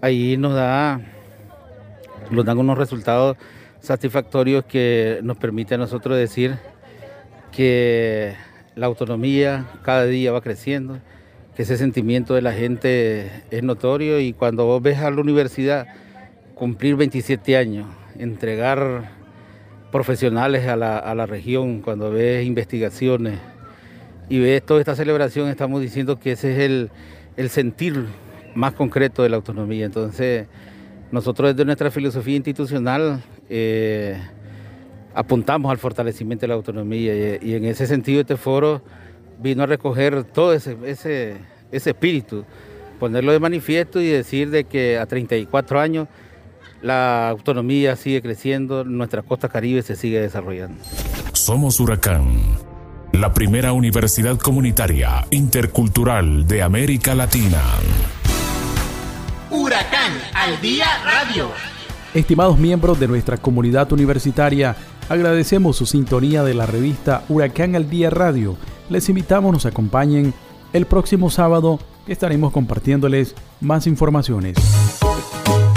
ahí 0.00 0.36
nos 0.36 0.54
da, 0.54 1.00
nos 2.30 2.44
dan 2.44 2.58
unos 2.58 2.78
resultados 2.78 3.36
satisfactorios 3.80 4.64
que 4.64 5.20
nos 5.22 5.36
permiten 5.36 5.80
a 5.80 5.84
nosotros 5.84 6.16
decir 6.16 6.56
que 7.50 8.34
la 8.74 8.86
autonomía 8.86 9.66
cada 9.82 10.06
día 10.06 10.32
va 10.32 10.40
creciendo, 10.40 10.98
que 11.56 11.62
ese 11.62 11.76
sentimiento 11.76 12.34
de 12.34 12.42
la 12.42 12.52
gente 12.52 13.30
es 13.50 13.62
notorio 13.62 14.20
y 14.20 14.32
cuando 14.32 14.64
vos 14.64 14.80
ves 14.80 14.98
a 14.98 15.10
la 15.10 15.20
universidad 15.20 15.86
cumplir 16.54 16.96
27 16.96 17.56
años, 17.56 17.86
entregar 18.18 19.21
profesionales 19.92 20.66
a 20.66 20.74
la, 20.74 21.26
región, 21.26 21.82
cuando 21.82 22.10
ves 22.10 22.44
investigaciones, 22.44 23.38
y 24.28 24.40
ves 24.40 24.64
toda 24.64 24.80
esta 24.80 24.96
celebración, 24.96 25.48
estamos 25.48 25.82
diciendo 25.82 26.18
que 26.18 26.32
ese 26.32 26.52
es 26.52 26.90
el, 27.36 27.50
sentir 27.50 28.06
más 28.54 28.72
concreto 28.72 29.22
de 29.22 29.28
la 29.28 29.36
autonomía. 29.36 29.84
Entonces, 29.84 30.46
nosotros 31.12 31.54
desde 31.54 31.66
nuestra 31.66 31.90
filosofía 31.90 32.36
institucional 32.36 33.22
eh, 33.50 34.18
apuntamos 35.14 35.70
al 35.70 35.78
fortalecimiento 35.78 36.42
de 36.42 36.48
la 36.48 36.54
autonomía 36.54 37.14
y, 37.36 37.54
en 37.54 37.66
ese 37.66 37.86
sentido 37.86 38.22
este 38.22 38.36
foro 38.36 38.80
vino 39.38 39.62
a 39.62 39.66
recoger 39.66 40.24
todo 40.24 40.54
ese, 40.54 40.76
ese, 40.86 41.36
ese 41.70 41.90
espíritu, 41.90 42.44
ponerlo 42.98 43.32
de 43.32 43.40
manifiesto 43.40 44.00
y 44.00 44.06
decir 44.06 44.48
de 44.50 44.64
que 44.64 44.96
a 44.96 45.04
34 45.04 45.80
años 45.80 46.08
la 46.82 47.28
autonomía 47.28 47.96
sigue 47.96 48.20
creciendo, 48.20 48.84
nuestra 48.84 49.22
costa 49.22 49.48
caribe 49.48 49.82
se 49.82 49.96
sigue 49.96 50.20
desarrollando. 50.20 50.82
Somos 51.32 51.80
Huracán 51.80 52.34
la 53.12 53.34
primera 53.34 53.72
universidad 53.72 54.38
comunitaria 54.38 55.26
intercultural 55.30 56.46
de 56.46 56.62
América 56.62 57.14
Latina. 57.14 57.60
Huracán 59.50 60.12
al 60.34 60.60
día 60.62 60.86
radio. 61.04 61.50
Estimados 62.14 62.58
miembros 62.58 62.98
de 62.98 63.08
nuestra 63.08 63.36
comunidad 63.36 63.92
universitaria, 63.92 64.76
agradecemos 65.08 65.76
su 65.76 65.84
sintonía 65.84 66.42
de 66.42 66.54
la 66.54 66.64
revista 66.66 67.24
Huracán 67.28 67.76
al 67.76 67.90
día 67.90 68.08
radio. 68.08 68.56
Les 68.88 69.08
invitamos 69.10 69.52
nos 69.52 69.66
acompañen 69.66 70.32
el 70.72 70.86
próximo 70.86 71.30
sábado 71.30 71.78
que 72.06 72.12
estaremos 72.12 72.50
compartiéndoles 72.52 73.34
más 73.60 73.86
informaciones. 73.86 74.56